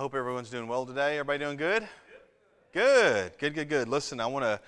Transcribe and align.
hope 0.00 0.14
everyone's 0.14 0.48
doing 0.48 0.66
well 0.66 0.86
today. 0.86 1.18
Everybody 1.18 1.44
doing 1.44 1.58
good? 1.58 1.86
Good, 2.72 3.36
good, 3.36 3.52
good, 3.52 3.68
good. 3.68 3.86
Listen, 3.86 4.18
I 4.18 4.26
want 4.28 4.46
to 4.46 4.60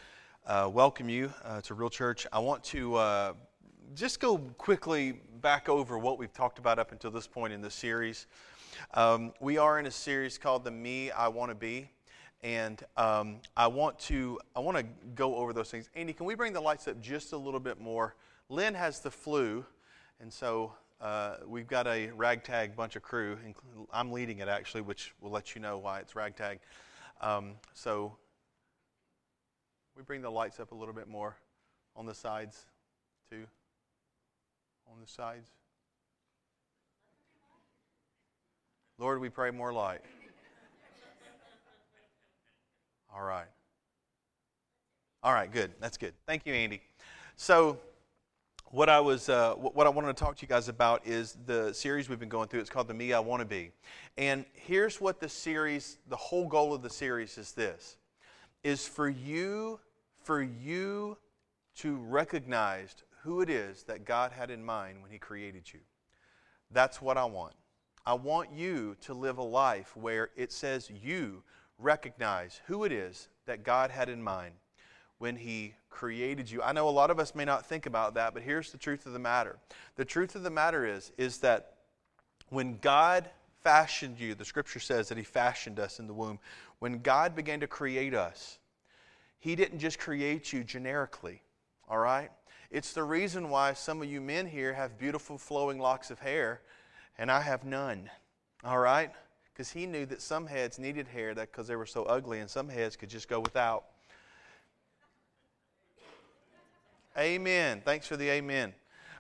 uh, 0.47 0.69
welcome 0.69 1.09
you 1.09 1.33
uh, 1.43 1.63
to 1.63 1.73
Real 1.73 1.89
Church. 1.89 2.27
I 2.31 2.39
want 2.39 2.63
to 2.65 2.97
uh, 2.97 3.33
just 3.95 4.21
go 4.21 4.37
quickly 4.37 5.23
back 5.41 5.71
over 5.71 5.97
what 5.97 6.19
we've 6.19 6.35
talked 6.35 6.59
about 6.59 6.79
up 6.79 6.93
until 6.93 7.11
this 7.11 7.27
point 7.27 7.55
in 7.55 7.63
this 7.63 7.75
series. 7.75 8.27
Um, 8.93 9.33
we 9.41 9.57
are 9.57 9.79
in 9.79 9.87
a 9.87 9.91
series 9.91 10.37
called 10.37 10.65
"The 10.65 10.71
Me 10.71 11.11
I 11.11 11.29
Want 11.29 11.51
to 11.51 11.55
Be," 11.55 11.89
and 12.43 12.85
um, 12.99 13.37
I 13.57 13.69
want 13.69 13.99
to 14.01 14.39
I 14.55 14.61
want 14.61 14.77
to 14.77 14.85
go 15.15 15.37
over 15.37 15.55
those 15.55 15.71
things. 15.71 15.89
Andy, 15.97 16.13
can 16.13 16.27
we 16.27 16.35
bring 16.35 16.53
the 16.53 16.61
lights 16.61 16.89
up 16.89 17.01
just 17.01 17.33
a 17.33 17.39
little 17.39 17.59
bit 17.59 17.81
more? 17.81 18.17
Lynn 18.51 18.75
has 18.75 19.01
the 19.01 19.11
flu, 19.11 19.65
and 20.21 20.31
so 20.31 20.75
uh, 21.03 21.39
we've 21.47 21.67
got 21.67 21.89
a 21.89 22.11
ragtag 22.13 22.77
bunch 22.77 22.95
of 22.95 23.03
crew. 23.03 23.37
I'm 23.93 24.13
leading 24.13 24.39
it 24.39 24.47
actually, 24.49 24.83
which 24.83 25.13
will 25.21 25.33
let 25.33 25.55
you 25.55 25.61
know 25.61 25.77
why 25.77 25.99
it's 25.99 26.15
ragtag. 26.15 26.61
Um, 27.21 27.55
so 27.75 28.17
we 29.97 30.03
bring 30.05 30.23
the 30.23 30.31
lights 30.31 30.61
up 30.61 30.71
a 30.71 30.75
little 30.75 30.95
bit 30.95 31.09
more 31.09 31.37
on 31.97 32.07
the 32.07 32.15
sides, 32.15 32.67
too. 33.31 33.45
On 34.91 35.01
the 35.01 35.09
sides. 35.09 35.49
Lord, 38.99 39.21
we 39.21 39.29
pray 39.29 39.51
more 39.51 39.73
light. 39.73 40.03
All 43.13 43.23
right. 43.23 43.49
All 45.25 45.33
right, 45.33 45.53
good. 45.53 45.73
That's 45.81 45.97
good. 45.97 46.15
Thank 46.27 46.47
you, 46.47 46.55
Andy. 46.55 46.81
So, 47.37 47.79
what 48.73 48.89
I 48.89 49.01
was, 49.01 49.29
uh, 49.29 49.53
what 49.53 49.87
I 49.87 49.91
wanted 49.91 50.17
to 50.17 50.25
talk 50.25 50.35
to 50.37 50.43
you 50.43 50.49
guys 50.49 50.69
about 50.69 51.07
is 51.07 51.37
the 51.45 51.75
series 51.75 52.09
we've 52.09 52.19
been 52.19 52.31
going 52.31 52.49
through. 52.49 52.61
It's 52.61 52.71
called 52.71 52.89
"The 52.89 52.95
Me 52.95 53.13
I 53.13 53.21
Want 53.21 53.41
to 53.41 53.47
Be," 53.47 53.71
and 54.17 54.47
here's 54.55 54.99
what 54.99 55.21
the 55.21 55.29
series, 55.29 55.99
the 56.09 56.17
whole 56.17 56.49
goal 56.49 56.73
of 56.73 56.81
the 56.81 56.89
series 56.89 57.37
is 57.37 57.53
this: 57.53 57.99
is 58.65 58.89
for 58.89 59.11
you, 59.11 59.79
for 60.23 60.43
you 60.43 61.19
to 61.77 61.97
recognize 61.97 62.95
who 63.23 63.43
it 63.43 63.51
is 63.51 63.83
that 63.85 64.07
God 64.07 64.33
had 64.33 64.51
in 64.51 64.65
mind 64.65 65.03
when 65.03 65.11
He 65.11 65.19
created 65.19 65.71
you. 65.71 65.81
That's 66.71 67.03
what 67.03 67.19
I 67.19 67.27
want. 67.27 67.53
I 68.07 68.15
want 68.15 68.53
you 68.53 68.97
to 69.03 69.13
live 69.13 69.37
a 69.37 69.43
life 69.43 69.95
where 69.99 70.31
it 70.35 70.51
says 70.51 70.91
you 70.91 71.43
recognize 71.79 72.63
who 72.67 72.85
it 72.85 72.93
is 72.93 73.29
that 73.45 73.65
God 73.65 73.91
had 73.91 74.09
in 74.09 74.23
mind 74.23 74.55
when 75.23 75.37
He 75.37 75.73
created 75.89 76.51
you. 76.51 76.61
I 76.63 76.73
know 76.73 76.89
a 76.89 76.91
lot 76.91 77.13
of 77.13 77.21
us 77.21 77.33
may 77.33 77.45
not 77.45 77.65
think 77.65 77.87
about 77.87 78.15
that, 78.15 78.35
but 78.35 78.43
here's 78.43 78.73
the 78.73 78.77
truth 78.77 79.07
of 79.07 79.13
the 79.13 79.21
matter. 79.21 79.57
The 79.95 80.05
truth 80.05 80.35
of 80.35 80.43
the 80.43 80.51
matter 80.51 80.85
is, 80.85 81.13
is 81.17 81.39
that 81.39 81.75
when 82.49 82.79
God 82.79 83.31
fashioned 83.63 84.19
you, 84.19 84.35
the 84.35 84.45
scripture 84.45 84.81
says 84.81 85.09
that 85.11 85.19
He 85.19 85.23
fashioned 85.23 85.79
us 85.79 86.01
in 86.01 86.09
the 86.09 86.13
womb. 86.13 86.41
When 86.81 87.03
God 87.03 87.37
began 87.37 87.61
to 87.61 87.69
create 87.69 88.15
us, 88.15 88.59
He 89.39 89.55
didn't 89.55 89.79
just 89.79 90.01
create 90.01 90.53
you 90.53 90.65
generically, 90.65 91.41
all 91.89 91.99
right? 91.99 92.33
It's 92.73 92.93
the 92.93 93.05
reason 93.05 93.49
why 93.49 93.75
some 93.75 94.03
of 94.03 94.11
you 94.11 94.21
men 94.21 94.49
here 94.49 94.73
have 94.73 94.99
beautiful 94.99 95.39
flowing 95.39 95.79
locks 95.79 96.11
of 96.11 96.19
hair 96.19 96.63
and 97.17 97.31
I 97.31 97.43
have 97.43 97.63
none, 97.65 98.11
all 98.65 98.79
right? 98.79 99.13
Because 99.53 99.71
He 99.71 99.87
knew 99.87 100.05
that 100.07 100.21
some 100.21 100.49
heads 100.49 100.81
needed 100.81 101.07
hair 101.07 101.33
because 101.33 101.69
they 101.69 101.77
were 101.77 101.87
so 101.87 102.03
ugly 102.07 102.41
and 102.41 102.51
some 102.51 102.69
heads 102.69 102.97
could 102.97 103.09
just 103.09 103.29
go 103.29 103.39
without. 103.39 103.85
Amen. 107.19 107.83
Thanks 107.85 108.07
for 108.07 108.17
the 108.17 108.31
amen. 108.31 108.73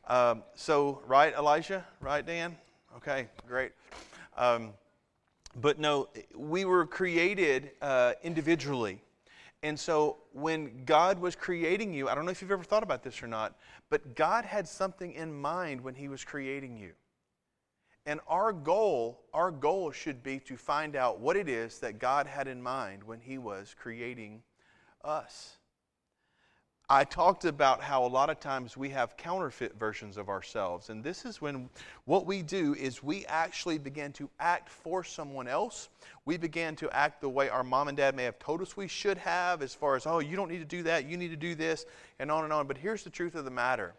Um, 0.06 0.44
so, 0.54 1.02
right, 1.06 1.34
Elijah? 1.34 1.84
Right, 2.00 2.24
Dan? 2.24 2.56
Okay, 2.96 3.28
great. 3.46 3.72
Um, 4.34 4.70
but 5.60 5.78
no, 5.78 6.08
we 6.34 6.64
were 6.64 6.86
created 6.86 7.72
uh, 7.82 8.14
individually. 8.22 9.02
And 9.62 9.78
so, 9.78 10.16
when 10.32 10.86
God 10.86 11.18
was 11.18 11.36
creating 11.36 11.92
you, 11.92 12.08
I 12.08 12.14
don't 12.14 12.24
know 12.24 12.30
if 12.30 12.40
you've 12.40 12.50
ever 12.50 12.64
thought 12.64 12.82
about 12.82 13.02
this 13.02 13.22
or 13.22 13.26
not, 13.26 13.58
but 13.91 14.14
God 14.14 14.47
had 14.47 14.66
something 14.66 15.12
in 15.12 15.31
mind 15.31 15.82
when 15.82 15.94
He 15.94 16.08
was 16.08 16.25
creating 16.25 16.78
you. 16.78 16.92
And 18.06 18.20
our 18.26 18.54
goal, 18.54 19.20
our 19.34 19.50
goal 19.50 19.92
should 19.92 20.22
be 20.22 20.38
to 20.41 20.56
find 20.56 20.97
out 20.97 21.20
what 21.20 21.36
it 21.36 21.47
is 21.47 21.78
that 21.81 21.98
God 21.98 22.26
had 22.26 22.48
in 22.48 22.62
mind 22.62 23.04
when 23.04 23.20
He 23.20 23.36
was 23.36 23.76
creating 23.78 24.42
us. 25.04 25.58
I 26.92 27.04
talked 27.04 27.47
about 27.47 27.80
how 27.80 28.04
a 28.04 28.06
lot 28.06 28.28
of 28.28 28.38
times 28.38 28.76
we 28.76 28.91
have 28.91 29.16
counterfeit 29.16 29.78
versions 29.78 30.19
of 30.19 30.28
ourselves. 30.28 30.91
And 30.91 31.03
this 31.03 31.25
is 31.25 31.41
when 31.41 31.70
what 32.04 32.26
we 32.26 32.42
do 32.42 32.75
is 32.75 33.03
we 33.03 33.25
actually 33.25 33.78
begin 33.78 34.12
to 34.12 34.28
act 34.38 34.69
for 34.69 35.02
someone 35.02 35.48
else. 35.48 35.88
We 36.26 36.36
begin 36.36 36.76
to 36.76 36.91
act 36.91 37.22
the 37.22 37.31
way 37.31 37.48
our 37.48 37.64
mom 37.64 37.88
and 37.88 37.97
dad 37.97 38.14
may 38.14 38.25
have 38.25 38.38
told 38.38 38.60
us 38.60 38.76
we 38.76 38.88
should 38.88 39.16
have, 39.16 39.62
as 39.62 39.75
far 39.75 39.97
as, 39.97 40.06
oh, 40.06 40.19
you 40.19 40.36
don't 40.36 40.50
need 40.50 40.58
to 40.58 40.66
do 40.66 40.82
that, 40.82 41.06
you 41.06 41.16
need 41.16 41.31
to 41.31 41.36
do 41.36 41.54
this, 41.54 41.86
and 42.19 42.31
on 42.31 42.44
and 42.44 42.52
on. 42.52 42.66
But 42.66 42.76
here's 42.76 43.04
the 43.04 43.08
truth 43.08 43.36
of 43.36 43.47
the 43.47 43.50
matter. 43.50 43.94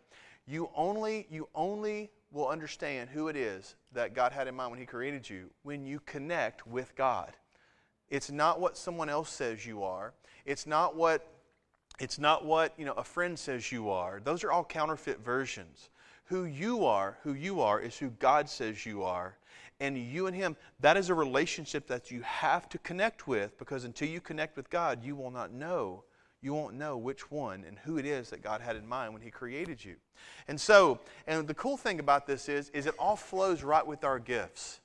You 0.45 0.69
only, 0.75 1.25
you 1.31 1.49
only 1.55 2.11
will 2.31 2.47
understand 2.47 3.09
who 3.09 3.27
it 3.27 3.35
is 3.35 3.73
that 3.93 4.13
God 4.13 4.31
had 4.33 4.47
in 4.47 4.53
mind 4.53 4.69
when 4.69 4.79
He 4.79 4.85
created 4.85 5.27
you 5.27 5.49
when 5.63 5.83
you 5.83 5.99
connect 6.05 6.67
with 6.67 6.95
God. 6.95 7.33
It's 8.11 8.29
not 8.29 8.59
what 8.59 8.77
someone 8.77 9.09
else 9.09 9.31
says 9.31 9.65
you 9.65 9.81
are. 9.81 10.13
It's 10.45 10.67
not 10.67 10.95
what 10.95 11.32
it's 11.99 12.19
not 12.19 12.45
what, 12.45 12.73
you 12.77 12.85
know, 12.85 12.93
a 12.93 13.03
friend 13.03 13.37
says 13.37 13.71
you 13.71 13.89
are. 13.89 14.19
Those 14.23 14.43
are 14.43 14.51
all 14.51 14.63
counterfeit 14.63 15.19
versions. 15.19 15.89
Who 16.25 16.45
you 16.45 16.85
are, 16.85 17.17
who 17.23 17.33
you 17.33 17.61
are 17.61 17.79
is 17.79 17.97
who 17.97 18.09
God 18.11 18.49
says 18.49 18.85
you 18.85 19.03
are. 19.03 19.35
And 19.79 19.97
you 19.97 20.27
and 20.27 20.35
him, 20.35 20.55
that 20.79 20.97
is 20.97 21.09
a 21.09 21.13
relationship 21.13 21.87
that 21.87 22.09
you 22.09 22.21
have 22.21 22.69
to 22.69 22.77
connect 22.79 23.27
with 23.27 23.57
because 23.57 23.83
until 23.83 24.07
you 24.07 24.21
connect 24.21 24.55
with 24.55 24.69
God, 24.69 25.03
you 25.03 25.15
will 25.15 25.31
not 25.31 25.51
know. 25.51 26.03
You 26.41 26.53
won't 26.53 26.75
know 26.75 26.97
which 26.97 27.31
one 27.31 27.63
and 27.65 27.77
who 27.79 27.97
it 27.97 28.05
is 28.05 28.29
that 28.29 28.41
God 28.41 28.61
had 28.61 28.75
in 28.75 28.87
mind 28.87 29.13
when 29.13 29.21
he 29.21 29.31
created 29.31 29.83
you. 29.83 29.95
And 30.47 30.59
so, 30.59 30.99
and 31.25 31.47
the 31.47 31.53
cool 31.53 31.77
thing 31.77 31.99
about 31.99 32.27
this 32.27 32.49
is 32.49 32.69
is 32.69 32.85
it 32.85 32.95
all 32.99 33.15
flows 33.15 33.63
right 33.63 33.85
with 33.85 34.03
our 34.03 34.19
gifts. 34.19 34.81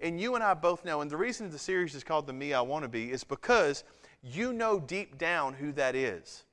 And 0.00 0.20
you 0.20 0.34
and 0.34 0.44
I 0.44 0.54
both 0.54 0.84
know, 0.84 1.00
and 1.00 1.10
the 1.10 1.16
reason 1.16 1.50
the 1.50 1.58
series 1.58 1.94
is 1.94 2.04
called 2.04 2.26
The 2.26 2.32
Me 2.32 2.52
I 2.52 2.60
Want 2.60 2.84
to 2.84 2.88
Be 2.88 3.10
is 3.10 3.24
because 3.24 3.84
you 4.22 4.52
know 4.52 4.78
deep 4.78 5.18
down 5.18 5.54
who 5.54 5.72
that 5.72 5.94
is. 5.94 6.44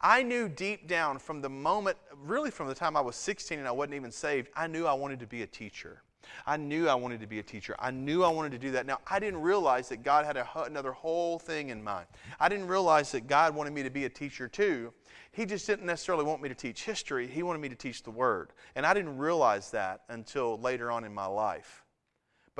I 0.00 0.22
knew 0.22 0.48
deep 0.48 0.88
down 0.88 1.18
from 1.18 1.42
the 1.42 1.50
moment, 1.50 1.98
really 2.24 2.50
from 2.50 2.68
the 2.68 2.74
time 2.74 2.96
I 2.96 3.00
was 3.00 3.16
16 3.16 3.58
and 3.58 3.68
I 3.68 3.70
wasn't 3.70 3.94
even 3.94 4.10
saved, 4.10 4.48
I 4.56 4.66
knew 4.66 4.86
I 4.86 4.94
wanted 4.94 5.20
to 5.20 5.26
be 5.26 5.42
a 5.42 5.46
teacher. 5.46 6.02
I 6.46 6.56
knew 6.56 6.88
I 6.88 6.94
wanted 6.94 7.20
to 7.20 7.26
be 7.26 7.38
a 7.38 7.42
teacher. 7.42 7.74
I 7.78 7.90
knew 7.90 8.24
I 8.24 8.28
wanted 8.28 8.52
to 8.52 8.58
do 8.58 8.70
that. 8.72 8.86
Now, 8.86 8.98
I 9.06 9.18
didn't 9.18 9.40
realize 9.40 9.88
that 9.88 10.02
God 10.02 10.24
had 10.24 10.36
a, 10.36 10.46
another 10.64 10.92
whole 10.92 11.38
thing 11.38 11.70
in 11.70 11.82
mind. 11.82 12.06
I 12.38 12.48
didn't 12.48 12.68
realize 12.68 13.12
that 13.12 13.26
God 13.26 13.54
wanted 13.54 13.72
me 13.72 13.82
to 13.82 13.90
be 13.90 14.04
a 14.04 14.08
teacher 14.08 14.48
too. 14.48 14.92
He 15.32 15.46
just 15.46 15.66
didn't 15.66 15.86
necessarily 15.86 16.24
want 16.24 16.42
me 16.42 16.48
to 16.48 16.54
teach 16.54 16.84
history, 16.84 17.26
He 17.26 17.42
wanted 17.42 17.60
me 17.60 17.68
to 17.68 17.74
teach 17.74 18.02
the 18.02 18.10
Word. 18.10 18.52
And 18.74 18.86
I 18.86 18.94
didn't 18.94 19.18
realize 19.18 19.70
that 19.72 20.02
until 20.08 20.58
later 20.58 20.90
on 20.90 21.04
in 21.04 21.12
my 21.12 21.26
life. 21.26 21.84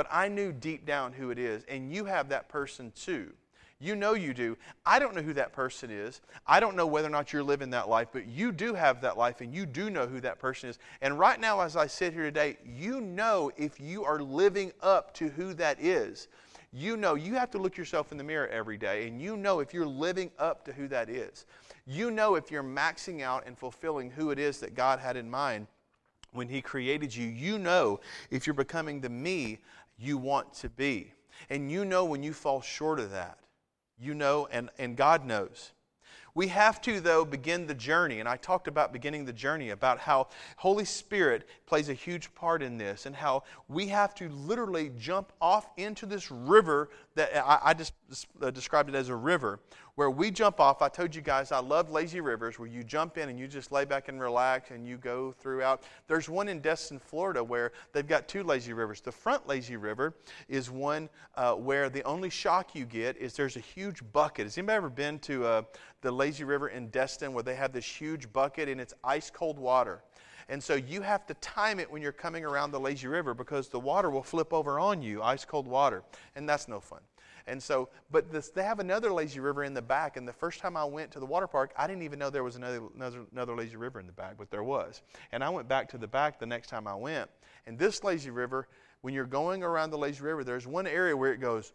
But 0.00 0.08
I 0.10 0.28
knew 0.28 0.50
deep 0.50 0.86
down 0.86 1.12
who 1.12 1.28
it 1.28 1.38
is, 1.38 1.62
and 1.64 1.92
you 1.92 2.06
have 2.06 2.30
that 2.30 2.48
person 2.48 2.90
too. 2.96 3.34
You 3.78 3.94
know 3.94 4.14
you 4.14 4.32
do. 4.32 4.56
I 4.86 4.98
don't 4.98 5.14
know 5.14 5.20
who 5.20 5.34
that 5.34 5.52
person 5.52 5.90
is. 5.90 6.22
I 6.46 6.58
don't 6.58 6.74
know 6.74 6.86
whether 6.86 7.06
or 7.06 7.10
not 7.10 7.34
you're 7.34 7.42
living 7.42 7.68
that 7.72 7.86
life, 7.86 8.08
but 8.10 8.26
you 8.26 8.50
do 8.50 8.72
have 8.72 9.02
that 9.02 9.18
life 9.18 9.42
and 9.42 9.54
you 9.54 9.66
do 9.66 9.90
know 9.90 10.06
who 10.06 10.18
that 10.22 10.38
person 10.38 10.70
is. 10.70 10.78
And 11.02 11.18
right 11.18 11.38
now, 11.38 11.60
as 11.60 11.76
I 11.76 11.86
sit 11.86 12.14
here 12.14 12.22
today, 12.22 12.56
you 12.64 13.02
know 13.02 13.50
if 13.58 13.78
you 13.78 14.02
are 14.02 14.20
living 14.20 14.72
up 14.80 15.12
to 15.16 15.28
who 15.28 15.52
that 15.52 15.78
is. 15.78 16.28
You 16.72 16.96
know 16.96 17.14
you 17.14 17.34
have 17.34 17.50
to 17.50 17.58
look 17.58 17.76
yourself 17.76 18.10
in 18.10 18.16
the 18.16 18.24
mirror 18.24 18.48
every 18.48 18.78
day 18.78 19.06
and 19.06 19.20
you 19.20 19.36
know 19.36 19.60
if 19.60 19.74
you're 19.74 19.84
living 19.84 20.30
up 20.38 20.64
to 20.64 20.72
who 20.72 20.88
that 20.88 21.10
is. 21.10 21.44
You 21.84 22.10
know 22.10 22.36
if 22.36 22.50
you're 22.50 22.64
maxing 22.64 23.20
out 23.20 23.46
and 23.46 23.58
fulfilling 23.58 24.12
who 24.12 24.30
it 24.30 24.38
is 24.38 24.60
that 24.60 24.74
God 24.74 24.98
had 24.98 25.18
in 25.18 25.28
mind 25.28 25.66
when 26.32 26.48
He 26.48 26.62
created 26.62 27.14
you. 27.14 27.26
You 27.26 27.58
know 27.58 28.00
if 28.30 28.46
you're 28.46 28.54
becoming 28.54 29.00
the 29.00 29.08
me 29.08 29.58
you 30.00 30.16
want 30.16 30.52
to 30.54 30.68
be. 30.68 31.12
And 31.48 31.70
you 31.70 31.84
know 31.84 32.04
when 32.04 32.22
you 32.22 32.32
fall 32.32 32.60
short 32.60 32.98
of 32.98 33.10
that. 33.10 33.38
You 33.98 34.14
know, 34.14 34.48
and, 34.50 34.70
and 34.78 34.96
God 34.96 35.26
knows. 35.26 35.72
We 36.34 36.48
have 36.48 36.80
to, 36.82 37.00
though, 37.00 37.24
begin 37.24 37.66
the 37.66 37.74
journey. 37.74 38.20
And 38.20 38.28
I 38.28 38.36
talked 38.36 38.68
about 38.68 38.92
beginning 38.92 39.24
the 39.24 39.32
journey, 39.32 39.70
about 39.70 39.98
how 39.98 40.28
Holy 40.56 40.84
Spirit 40.84 41.48
plays 41.66 41.88
a 41.88 41.94
huge 41.94 42.32
part 42.34 42.62
in 42.62 42.78
this, 42.78 43.06
and 43.06 43.14
how 43.14 43.42
we 43.68 43.88
have 43.88 44.14
to 44.16 44.28
literally 44.28 44.92
jump 44.98 45.32
off 45.40 45.68
into 45.76 46.06
this 46.06 46.30
river 46.30 46.90
that 47.14 47.36
I, 47.36 47.70
I 47.70 47.74
just 47.74 47.92
uh, 48.40 48.50
described 48.50 48.88
it 48.88 48.94
as 48.94 49.08
a 49.08 49.16
river, 49.16 49.60
where 49.94 50.10
we 50.10 50.30
jump 50.30 50.60
off. 50.60 50.82
I 50.82 50.88
told 50.88 51.14
you 51.14 51.22
guys 51.22 51.52
I 51.52 51.60
love 51.60 51.90
lazy 51.90 52.20
rivers, 52.20 52.58
where 52.58 52.68
you 52.68 52.82
jump 52.82 53.18
in 53.18 53.28
and 53.28 53.38
you 53.38 53.46
just 53.46 53.72
lay 53.72 53.84
back 53.84 54.08
and 54.08 54.20
relax 54.20 54.70
and 54.70 54.86
you 54.86 54.96
go 54.96 55.32
throughout. 55.32 55.82
There's 56.06 56.28
one 56.28 56.48
in 56.48 56.60
Destin, 56.60 56.98
Florida, 56.98 57.42
where 57.42 57.72
they've 57.92 58.06
got 58.06 58.28
two 58.28 58.42
lazy 58.42 58.72
rivers. 58.72 59.00
The 59.00 59.12
front 59.12 59.46
lazy 59.46 59.76
river 59.76 60.14
is 60.48 60.70
one 60.70 61.08
uh, 61.34 61.54
where 61.54 61.88
the 61.88 62.02
only 62.04 62.30
shock 62.30 62.74
you 62.74 62.84
get 62.84 63.16
is 63.16 63.34
there's 63.34 63.56
a 63.56 63.60
huge 63.60 64.02
bucket. 64.12 64.46
Has 64.46 64.58
anybody 64.58 64.76
ever 64.76 64.90
been 64.90 65.18
to 65.20 65.44
uh, 65.44 65.62
the 66.00 66.10
lazy 66.10 66.44
river 66.44 66.68
in 66.68 66.88
Destin, 66.88 67.32
where 67.32 67.42
they 67.42 67.54
have 67.54 67.72
this 67.72 67.86
huge 67.86 68.32
bucket 68.32 68.68
and 68.68 68.80
it's 68.80 68.94
ice 69.04 69.30
cold 69.30 69.58
water? 69.58 70.02
And 70.50 70.60
so 70.60 70.74
you 70.74 71.00
have 71.02 71.26
to 71.26 71.34
time 71.34 71.78
it 71.78 71.88
when 71.88 72.02
you're 72.02 72.10
coming 72.10 72.44
around 72.44 72.72
the 72.72 72.80
lazy 72.80 73.06
river 73.06 73.34
because 73.34 73.68
the 73.68 73.78
water 73.78 74.10
will 74.10 74.24
flip 74.24 74.52
over 74.52 74.80
on 74.80 75.00
you, 75.00 75.22
ice 75.22 75.44
cold 75.44 75.68
water. 75.68 76.02
And 76.34 76.48
that's 76.48 76.66
no 76.66 76.80
fun. 76.80 76.98
And 77.50 77.60
so, 77.60 77.88
but 78.12 78.30
this, 78.30 78.50
they 78.50 78.62
have 78.62 78.78
another 78.78 79.12
lazy 79.12 79.40
river 79.40 79.64
in 79.64 79.74
the 79.74 79.82
back. 79.82 80.16
And 80.16 80.26
the 80.26 80.32
first 80.32 80.60
time 80.60 80.76
I 80.76 80.84
went 80.84 81.10
to 81.10 81.18
the 81.18 81.26
water 81.26 81.48
park, 81.48 81.72
I 81.76 81.88
didn't 81.88 82.04
even 82.04 82.20
know 82.20 82.30
there 82.30 82.44
was 82.44 82.54
another, 82.54 82.80
another, 82.94 83.26
another 83.32 83.56
lazy 83.56 83.74
river 83.74 83.98
in 83.98 84.06
the 84.06 84.12
back, 84.12 84.36
but 84.38 84.52
there 84.52 84.62
was. 84.62 85.02
And 85.32 85.42
I 85.42 85.48
went 85.48 85.68
back 85.68 85.88
to 85.90 85.98
the 85.98 86.06
back 86.06 86.38
the 86.38 86.46
next 86.46 86.68
time 86.68 86.86
I 86.86 86.94
went. 86.94 87.28
And 87.66 87.76
this 87.76 88.04
lazy 88.04 88.30
river, 88.30 88.68
when 89.00 89.14
you're 89.14 89.26
going 89.26 89.64
around 89.64 89.90
the 89.90 89.98
lazy 89.98 90.22
river, 90.22 90.44
there's 90.44 90.64
one 90.64 90.86
area 90.86 91.16
where 91.16 91.32
it 91.32 91.40
goes 91.40 91.72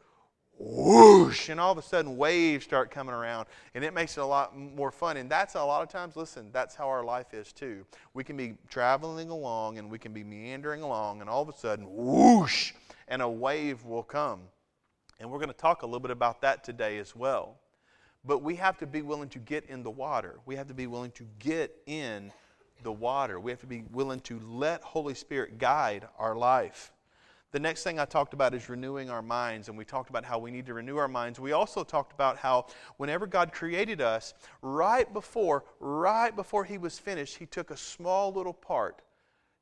whoosh, 0.58 1.50
and 1.50 1.60
all 1.60 1.74
of 1.74 1.78
a 1.78 1.82
sudden 1.82 2.16
waves 2.16 2.64
start 2.64 2.90
coming 2.90 3.14
around, 3.14 3.46
and 3.74 3.84
it 3.84 3.94
makes 3.94 4.18
it 4.18 4.22
a 4.22 4.26
lot 4.26 4.58
more 4.58 4.92
fun. 4.92 5.18
And 5.18 5.30
that's 5.30 5.56
a 5.56 5.64
lot 5.66 5.84
of 5.84 5.90
times, 5.90 6.16
listen, 6.16 6.50
that's 6.54 6.74
how 6.74 6.88
our 6.88 7.04
life 7.04 7.34
is 7.34 7.52
too. 7.52 7.86
We 8.14 8.24
can 8.24 8.38
be 8.38 8.54
traveling 8.70 9.30
along 9.30 9.78
and 9.78 9.92
we 9.92 10.00
can 10.00 10.14
be 10.14 10.24
meandering 10.24 10.82
along, 10.82 11.20
and 11.20 11.30
all 11.30 11.42
of 11.42 11.50
a 11.50 11.58
sudden, 11.58 11.86
whoosh, 11.90 12.72
and 13.10 13.22
a 13.22 13.28
wave 13.28 13.84
will 13.84 14.04
come. 14.04 14.44
And 15.20 15.30
we're 15.30 15.40
going 15.40 15.50
to 15.50 15.54
talk 15.54 15.82
a 15.82 15.86
little 15.86 16.00
bit 16.00 16.12
about 16.12 16.42
that 16.42 16.64
today 16.64 16.98
as 16.98 17.16
well. 17.16 17.58
But 18.26 18.42
we 18.42 18.56
have 18.56 18.78
to 18.80 18.88
be 18.88 19.02
willing 19.02 19.30
to 19.30 19.40
get 19.40 19.66
in 19.66 19.84
the 19.84 19.92
water. 19.92 20.40
We 20.46 20.56
have 20.56 20.68
to 20.68 20.74
be 20.74 20.88
willing 20.88 21.12
to 21.12 21.26
get 21.40 21.76
in 21.86 22.32
the 22.84 22.92
water. 22.92 23.40
We 23.40 23.52
have 23.52 23.62
to 23.62 23.68
be 23.68 23.84
willing 23.92 24.20
to 24.22 24.40
let 24.40 24.82
Holy 24.82 25.14
Spirit 25.14 25.58
guide 25.58 26.08
our 26.18 26.36
life. 26.36 26.92
The 27.52 27.60
next 27.60 27.84
thing 27.84 28.00
I 28.00 28.06
talked 28.06 28.34
about 28.34 28.54
is 28.54 28.68
renewing 28.68 29.10
our 29.10 29.22
minds, 29.22 29.70
and 29.70 29.78
we 29.78 29.86
talked 29.86 30.10
about 30.10 30.26
how 30.26 30.38
we 30.38 30.52
need 30.52 30.66
to 30.66 30.74
renew 30.74 30.98
our 30.98 31.08
minds. 31.08 31.40
We 31.40 31.54
also 31.54 31.86
talked 31.86 32.12
about 32.12 32.36
how 32.38 32.66
whenever 32.98 33.26
God 33.28 33.54
created 33.54 34.02
us, 34.02 34.34
right 34.62 35.12
before, 35.14 35.64
right 35.80 36.36
before 36.36 36.66
He 36.66 36.78
was 36.78 37.00
finished, 37.00 37.38
He 37.38 37.46
took 37.46 37.72
a 37.72 37.78
small 37.78 38.34
little 38.34 38.54
part. 38.54 39.04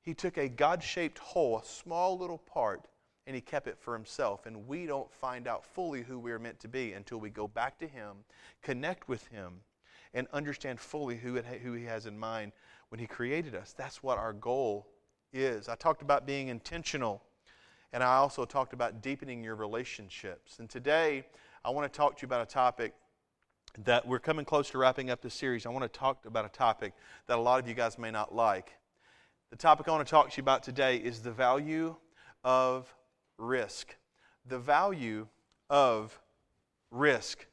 He 0.01 0.15
took 0.15 0.37
a 0.37 0.49
God 0.49 0.81
shaped 0.81 1.19
hole, 1.19 1.59
a 1.59 1.65
small 1.65 2.17
little 2.17 2.39
part, 2.39 2.87
and 3.25 3.35
He 3.35 3.41
kept 3.41 3.67
it 3.67 3.77
for 3.79 3.93
Himself. 3.93 4.45
And 4.45 4.67
we 4.67 4.85
don't 4.85 5.11
find 5.11 5.47
out 5.47 5.65
fully 5.65 6.03
who 6.03 6.19
we 6.19 6.31
are 6.31 6.39
meant 6.39 6.59
to 6.61 6.67
be 6.67 6.93
until 6.93 7.19
we 7.19 7.29
go 7.29 7.47
back 7.47 7.79
to 7.79 7.87
Him, 7.87 8.17
connect 8.61 9.07
with 9.07 9.27
Him, 9.27 9.61
and 10.13 10.27
understand 10.33 10.79
fully 10.79 11.17
who, 11.17 11.35
it, 11.35 11.45
who 11.63 11.73
He 11.73 11.85
has 11.85 12.05
in 12.05 12.17
mind 12.17 12.51
when 12.89 12.99
He 12.99 13.07
created 13.07 13.55
us. 13.55 13.73
That's 13.77 14.03
what 14.03 14.17
our 14.17 14.33
goal 14.33 14.87
is. 15.31 15.67
I 15.67 15.75
talked 15.75 16.01
about 16.01 16.25
being 16.25 16.49
intentional 16.49 17.23
and 17.93 18.03
I 18.03 18.15
also 18.15 18.43
talked 18.43 18.73
about 18.73 19.03
deepening 19.03 19.43
your 19.43 19.55
relationships. 19.55 20.57
And 20.57 20.67
today, 20.67 21.25
I 21.63 21.69
want 21.69 21.91
to 21.91 21.95
talk 21.95 22.17
to 22.17 22.23
you 22.23 22.25
about 22.25 22.41
a 22.41 22.51
topic 22.51 22.93
that 23.85 24.07
we're 24.07 24.19
coming 24.19 24.45
close 24.45 24.71
to 24.71 24.79
wrapping 24.79 25.11
up 25.11 25.21
this 25.21 25.35
series. 25.35 25.67
I 25.67 25.69
want 25.69 25.83
to 25.83 25.99
talk 25.99 26.25
about 26.25 26.43
a 26.43 26.49
topic 26.49 26.93
that 27.27 27.37
a 27.37 27.41
lot 27.41 27.59
of 27.59 27.67
you 27.67 27.75
guys 27.75 27.99
may 27.99 28.09
not 28.09 28.33
like. 28.33 28.73
The 29.51 29.55
topic 29.55 29.87
I 29.87 29.91
want 29.91 30.07
to 30.07 30.09
talk 30.09 30.31
to 30.31 30.37
you 30.37 30.41
about 30.41 30.63
today 30.63 30.97
is 30.97 31.19
the 31.21 31.31
value 31.31 31.95
of 32.43 32.91
risk. 33.43 33.95
The 34.45 34.59
value 34.59 35.27
of 35.69 36.19
risk. 36.91 37.45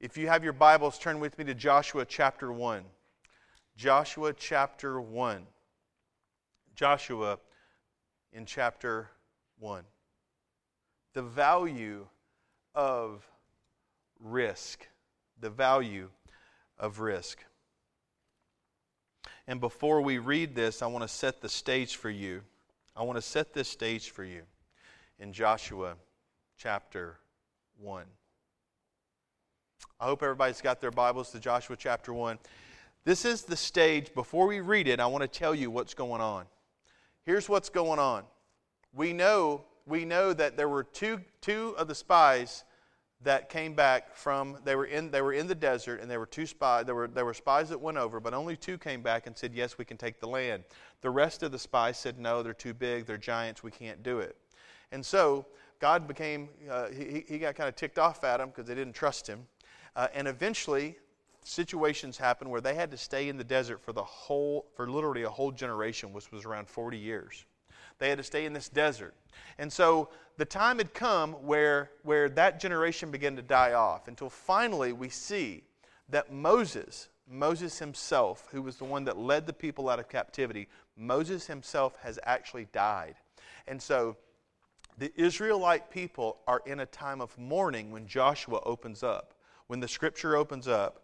If 0.00 0.16
you 0.16 0.28
have 0.28 0.42
your 0.42 0.52
Bibles, 0.52 0.98
turn 0.98 1.20
with 1.20 1.38
me 1.38 1.44
to 1.44 1.54
Joshua 1.54 2.04
chapter 2.04 2.52
1. 2.52 2.84
Joshua 3.76 4.32
chapter 4.32 5.00
1. 5.00 5.46
Joshua 6.74 7.38
in 8.32 8.46
chapter 8.46 9.10
1. 9.58 9.84
The 11.12 11.22
value 11.22 12.06
of 12.74 13.26
risk. 14.20 14.86
The 15.40 15.50
value 15.50 16.10
of 16.78 17.00
risk. 17.00 17.44
And 19.46 19.60
before 19.60 20.00
we 20.00 20.18
read 20.18 20.54
this, 20.54 20.82
I 20.82 20.86
want 20.86 21.02
to 21.02 21.08
set 21.08 21.40
the 21.40 21.48
stage 21.48 21.96
for 21.96 22.10
you. 22.10 22.42
I 22.96 23.02
want 23.02 23.16
to 23.16 23.22
set 23.22 23.52
this 23.52 23.68
stage 23.68 24.10
for 24.10 24.24
you 24.24 24.42
in 25.18 25.32
Joshua 25.32 25.94
chapter 26.56 27.16
1. 27.80 28.04
I 30.00 30.04
hope 30.04 30.22
everybody's 30.22 30.60
got 30.60 30.80
their 30.80 30.90
Bibles 30.90 31.30
to 31.30 31.40
Joshua 31.40 31.76
chapter 31.76 32.12
1. 32.12 32.38
This 33.04 33.24
is 33.24 33.42
the 33.42 33.56
stage. 33.56 34.12
Before 34.14 34.46
we 34.46 34.60
read 34.60 34.88
it, 34.88 35.00
I 35.00 35.06
want 35.06 35.22
to 35.22 35.28
tell 35.28 35.54
you 35.54 35.70
what's 35.70 35.94
going 35.94 36.20
on. 36.20 36.46
Here's 37.24 37.48
what's 37.48 37.68
going 37.68 37.98
on 37.98 38.24
we 38.94 39.12
know, 39.12 39.64
we 39.86 40.04
know 40.04 40.32
that 40.32 40.56
there 40.56 40.68
were 40.68 40.84
two, 40.84 41.20
two 41.40 41.74
of 41.76 41.88
the 41.88 41.94
spies 41.94 42.64
that 43.22 43.48
came 43.48 43.74
back 43.74 44.14
from 44.14 44.58
they 44.64 44.76
were 44.76 44.84
in 44.84 45.10
they 45.10 45.22
were 45.22 45.32
in 45.32 45.46
the 45.46 45.54
desert 45.54 46.00
and 46.00 46.10
there 46.10 46.20
were 46.20 46.26
two 46.26 46.44
spies 46.44 46.84
there 46.84 46.94
were 46.94 47.08
there 47.08 47.24
were 47.24 47.32
spies 47.32 47.70
that 47.70 47.80
went 47.80 47.96
over 47.96 48.20
but 48.20 48.34
only 48.34 48.54
two 48.54 48.76
came 48.76 49.00
back 49.00 49.26
and 49.26 49.34
said 49.36 49.54
yes 49.54 49.78
we 49.78 49.84
can 49.84 49.96
take 49.96 50.20
the 50.20 50.26
land 50.26 50.62
the 51.00 51.08
rest 51.08 51.42
of 51.42 51.50
the 51.50 51.58
spies 51.58 51.96
said 51.96 52.18
no 52.18 52.42
they're 52.42 52.52
too 52.52 52.74
big 52.74 53.06
they're 53.06 53.16
giants 53.16 53.62
we 53.62 53.70
can't 53.70 54.02
do 54.02 54.18
it 54.18 54.36
and 54.94 55.04
so 55.04 55.44
god 55.80 56.08
became 56.08 56.48
uh, 56.70 56.88
he, 56.88 57.24
he 57.28 57.38
got 57.38 57.54
kind 57.54 57.68
of 57.68 57.76
ticked 57.76 57.98
off 57.98 58.24
at 58.24 58.38
them 58.38 58.48
because 58.48 58.66
they 58.66 58.74
didn't 58.74 58.94
trust 58.94 59.26
him 59.26 59.46
uh, 59.96 60.08
and 60.14 60.26
eventually 60.26 60.96
situations 61.44 62.16
happened 62.16 62.50
where 62.50 62.62
they 62.62 62.74
had 62.74 62.90
to 62.90 62.96
stay 62.96 63.28
in 63.28 63.36
the 63.36 63.44
desert 63.44 63.82
for 63.82 63.92
the 63.92 64.02
whole 64.02 64.64
for 64.74 64.88
literally 64.88 65.24
a 65.24 65.28
whole 65.28 65.52
generation 65.52 66.12
which 66.12 66.32
was 66.32 66.46
around 66.46 66.66
40 66.66 66.96
years 66.96 67.44
they 67.98 68.08
had 68.08 68.18
to 68.18 68.24
stay 68.24 68.44
in 68.44 68.52
this 68.52 68.68
desert. 68.68 69.14
And 69.58 69.72
so 69.72 70.08
the 70.36 70.44
time 70.44 70.78
had 70.78 70.94
come 70.94 71.32
where, 71.32 71.90
where 72.02 72.28
that 72.30 72.60
generation 72.60 73.10
began 73.10 73.36
to 73.36 73.42
die 73.42 73.72
off 73.72 74.08
until 74.08 74.28
finally 74.28 74.92
we 74.92 75.08
see 75.08 75.64
that 76.08 76.32
Moses, 76.32 77.08
Moses 77.28 77.78
himself, 77.78 78.48
who 78.50 78.62
was 78.62 78.76
the 78.76 78.84
one 78.84 79.04
that 79.04 79.16
led 79.16 79.46
the 79.46 79.52
people 79.52 79.88
out 79.88 79.98
of 79.98 80.08
captivity, 80.08 80.68
Moses 80.96 81.46
himself 81.46 81.96
has 82.02 82.18
actually 82.24 82.66
died. 82.72 83.14
And 83.66 83.80
so 83.80 84.16
the 84.98 85.12
Israelite 85.20 85.90
people 85.90 86.38
are 86.46 86.62
in 86.66 86.80
a 86.80 86.86
time 86.86 87.20
of 87.20 87.36
mourning 87.38 87.90
when 87.90 88.06
Joshua 88.06 88.60
opens 88.64 89.02
up. 89.02 89.34
When 89.66 89.80
the 89.80 89.88
scripture 89.88 90.36
opens 90.36 90.68
up, 90.68 91.02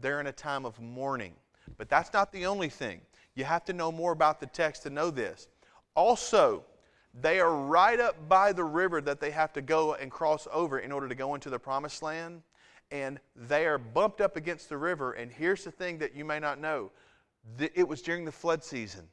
they're 0.00 0.20
in 0.20 0.26
a 0.26 0.32
time 0.32 0.66
of 0.66 0.80
mourning. 0.80 1.34
But 1.78 1.88
that's 1.88 2.12
not 2.12 2.32
the 2.32 2.46
only 2.46 2.68
thing. 2.68 3.00
You 3.34 3.44
have 3.44 3.64
to 3.66 3.72
know 3.72 3.90
more 3.90 4.12
about 4.12 4.40
the 4.40 4.46
text 4.46 4.82
to 4.82 4.90
know 4.90 5.10
this. 5.10 5.48
Also, 5.94 6.64
they 7.20 7.40
are 7.40 7.54
right 7.54 8.00
up 8.00 8.28
by 8.28 8.52
the 8.52 8.64
river 8.64 9.00
that 9.00 9.20
they 9.20 9.30
have 9.30 9.52
to 9.54 9.62
go 9.62 9.94
and 9.94 10.10
cross 10.10 10.46
over 10.52 10.80
in 10.80 10.92
order 10.92 11.08
to 11.08 11.14
go 11.14 11.34
into 11.34 11.48
the 11.48 11.58
promised 11.58 12.02
land. 12.02 12.42
And 12.90 13.18
they 13.34 13.66
are 13.66 13.78
bumped 13.78 14.20
up 14.20 14.36
against 14.36 14.68
the 14.68 14.76
river. 14.76 15.12
And 15.12 15.30
here's 15.30 15.64
the 15.64 15.70
thing 15.70 15.98
that 15.98 16.14
you 16.14 16.24
may 16.24 16.38
not 16.38 16.60
know 16.60 16.90
it 17.58 17.86
was 17.88 18.02
during 18.02 18.24
the 18.24 18.32
flood 18.32 18.62
season. 18.64 19.08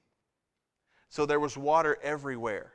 So 1.09 1.25
there 1.25 1.39
was 1.39 1.57
water 1.57 1.97
everywhere. 2.01 2.73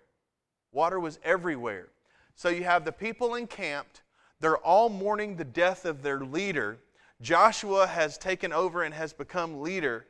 Water 0.76 1.00
was 1.00 1.18
everywhere. 1.24 1.88
So 2.34 2.50
you 2.50 2.64
have 2.64 2.84
the 2.84 2.92
people 2.92 3.34
encamped. 3.34 4.02
They're 4.40 4.58
all 4.58 4.90
mourning 4.90 5.36
the 5.36 5.44
death 5.44 5.86
of 5.86 6.02
their 6.02 6.20
leader. 6.20 6.76
Joshua 7.22 7.86
has 7.86 8.18
taken 8.18 8.52
over 8.52 8.82
and 8.82 8.92
has 8.92 9.14
become 9.14 9.62
leader 9.62 10.06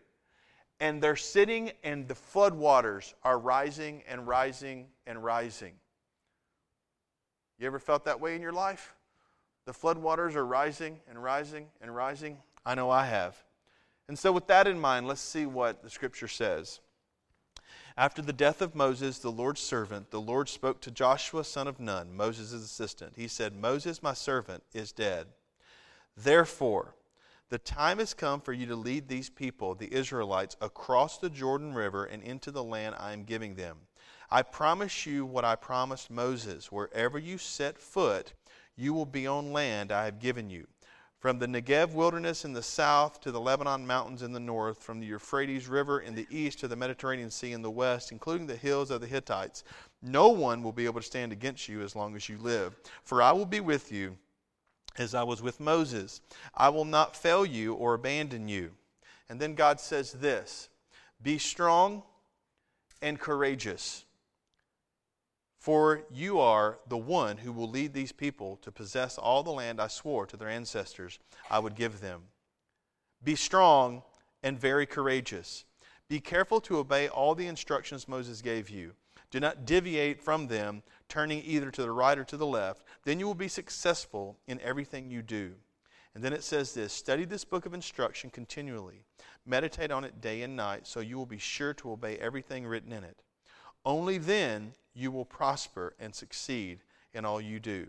and 0.81 1.01
they're 1.01 1.15
sitting 1.15 1.71
and 1.85 2.09
the 2.09 2.15
floodwaters 2.15 3.15
are 3.23 3.39
rising 3.39 4.03
and 4.09 4.27
rising 4.27 4.89
and 5.07 5.23
rising. 5.23 5.75
You 7.61 7.69
ever 7.69 7.79
felt 7.79 8.05
that 8.07 8.21
way 8.21 8.35
in 8.35 8.43
your 8.43 8.53
life? 8.53 8.93
The 9.67 9.73
floodwaters 9.73 10.35
are 10.35 10.45
rising 10.45 10.99
and 11.09 11.23
rising 11.23 11.69
and 11.81 11.95
rising? 11.95 12.39
I 12.65 12.75
know 12.75 12.91
I 12.91 13.07
have. 13.07 13.37
And 14.09 14.19
so, 14.19 14.33
with 14.33 14.49
that 14.49 14.67
in 14.67 14.81
mind, 14.81 15.07
let's 15.07 15.21
see 15.21 15.47
what 15.47 15.85
the 15.85 15.91
scripture 15.91 16.29
says. 16.29 16.81
After 17.99 18.21
the 18.21 18.33
death 18.33 18.61
of 18.61 18.75
Moses, 18.75 19.19
the 19.19 19.33
Lord's 19.33 19.63
servant, 19.63 20.11
the 20.11 20.21
Lord 20.21 20.51
spoke 20.51 20.83
to 20.83 20.91
Joshua, 20.91 21.45
son 21.45 21.67
of 21.67 21.81
Nun, 21.81 22.15
Moses' 22.15 22.53
assistant. 22.53 23.15
He 23.17 23.27
said, 23.27 23.55
Moses, 23.55 24.03
my 24.03 24.13
servant, 24.13 24.63
is 24.75 24.93
dead. 24.93 25.29
Therefore, 26.15 26.95
the 27.49 27.59
time 27.59 27.99
has 27.99 28.13
come 28.13 28.43
for 28.43 28.53
you 28.53 28.67
to 28.67 28.77
lead 28.77 29.09
these 29.09 29.31
people, 29.31 29.75
the 29.75 29.95
Israelites, 29.95 30.57
across 30.61 31.17
the 31.17 31.31
Jordan 31.31 31.73
River 31.73 32.05
and 32.05 32.23
into 32.23 32.51
the 32.51 32.65
land 32.65 32.97
I 32.99 33.13
am 33.13 33.25
giving 33.25 33.55
them. 33.55 33.79
I 34.31 34.43
promise 34.43 35.07
you 35.07 35.25
what 35.25 35.47
I 35.47 35.55
promised 35.55 36.11
Moses 36.11 36.71
wherever 36.71 37.19
you 37.19 37.39
set 37.39 37.79
foot, 37.79 38.35
you 38.77 38.93
will 38.93 39.07
be 39.07 39.27
on 39.27 39.53
land 39.53 39.91
I 39.91 40.05
have 40.05 40.19
given 40.21 40.51
you. 40.51 40.67
From 41.19 41.39
the 41.39 41.47
Negev 41.47 41.93
wilderness 41.93 42.45
in 42.45 42.53
the 42.53 42.63
south 42.63 43.21
to 43.23 43.33
the 43.33 43.41
Lebanon 43.41 43.87
mountains 43.87 44.23
in 44.23 44.33
the 44.33 44.41
north, 44.41 44.83
from 44.83 45.01
the 45.01 45.07
Euphrates 45.07 45.67
River 45.67 46.01
in 46.01 46.15
the 46.15 46.27
east 46.31 46.61
to 46.61 46.69
the 46.69 46.77
Mediterranean 46.77 47.31
Sea 47.31 47.53
in 47.53 47.63
the 47.63 47.71
west, 47.71 48.13
including 48.13 48.47
the 48.47 48.57
hills 48.57 48.91
of 48.91 49.01
the 49.01 49.07
Hittites, 49.07 49.65
no 50.03 50.29
one 50.29 50.63
will 50.63 50.73
be 50.73 50.85
able 50.85 51.01
to 51.01 51.07
stand 51.07 51.33
against 51.33 51.69
you 51.69 51.83
as 51.83 51.97
long 51.97 52.15
as 52.17 52.29
you 52.29 52.37
live. 52.39 52.77
For 53.03 53.23
I 53.23 53.33
will 53.33 53.47
be 53.47 53.61
with 53.61 53.91
you 53.91 54.17
as 54.99 55.15
I 55.15 55.23
was 55.23 55.43
with 55.43 55.61
Moses. 55.61 56.21
I 56.55 56.69
will 56.69 56.85
not 56.85 57.17
fail 57.17 57.45
you 57.45 57.75
or 57.75 57.95
abandon 57.95 58.49
you. 58.49 58.73
And 59.29 59.41
then 59.41 59.55
God 59.55 59.81
says 59.81 60.13
this 60.13 60.69
Be 61.23 61.39
strong 61.39 62.03
and 63.03 63.19
courageous, 63.19 64.05
for 65.67 66.05
you 66.13 66.39
are 66.39 66.79
the 66.87 66.97
one 66.97 67.39
who 67.39 67.51
will 67.51 67.69
lead 67.69 67.93
these 67.93 68.13
people 68.13 68.57
to 68.63 68.71
possess 68.71 69.19
all 69.19 69.43
the 69.43 69.51
land 69.51 69.81
I 69.81 69.89
swore 69.89 70.25
to 70.27 70.37
their 70.37 70.49
ancestors 70.49 71.19
I 71.51 71.59
would 71.59 71.75
give 71.75 72.01
them. 72.01 72.23
Be 73.25 73.35
strong 73.35 74.05
and 74.45 74.61
very 74.61 74.87
courageous. 74.87 75.65
Be 76.09 76.21
careful 76.21 76.61
to 76.61 76.77
obey 76.77 77.09
all 77.09 77.35
the 77.35 77.49
instructions 77.49 78.07
Moses 78.07 78.43
gave 78.43 78.71
you. 78.71 78.93
Do 79.33 79.41
not 79.41 79.67
deviate 79.67 80.23
from 80.23 80.47
them, 80.47 80.85
turning 81.09 81.43
either 81.45 81.73
to 81.73 81.83
the 81.83 81.91
right 81.91 82.17
or 82.17 82.23
to 82.23 82.37
the 82.37 82.47
left. 82.47 82.85
Then 83.03 83.19
you 83.19 83.27
will 83.27 83.35
be 83.35 83.49
successful 83.49 84.39
in 84.47 84.61
everything 84.61 85.11
you 85.11 85.21
do. 85.21 85.55
And 86.15 86.23
then 86.23 86.33
it 86.33 86.45
says 86.45 86.75
this 86.75 86.93
Study 86.93 87.25
this 87.25 87.45
book 87.45 87.67
of 87.67 87.75
instruction 87.75 88.31
continually, 88.31 89.03
meditate 89.45 89.91
on 89.91 90.05
it 90.05 90.21
day 90.21 90.43
and 90.43 90.55
night, 90.55 90.87
so 90.87 91.01
you 91.01 91.17
will 91.17 91.27
be 91.27 91.39
sure 91.39 91.75
to 91.75 91.91
obey 91.91 92.19
everything 92.19 92.69
written 92.69 92.93
in 92.93 93.03
it. 93.03 93.25
Only 93.85 94.19
then 94.19 94.73
you 94.97 95.11
will 95.11 95.27
prosper 95.27 95.95
and 96.01 96.15
succeed 96.15 96.81
in 97.13 97.25
all 97.25 97.41
you 97.41 97.61
do. 97.61 97.87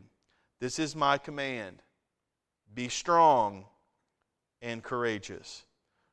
This 0.59 0.77
is 0.77 0.95
my 0.95 1.17
command 1.17 1.81
be 2.73 2.89
strong 2.89 3.65
and 4.61 4.83
courageous. 4.83 5.63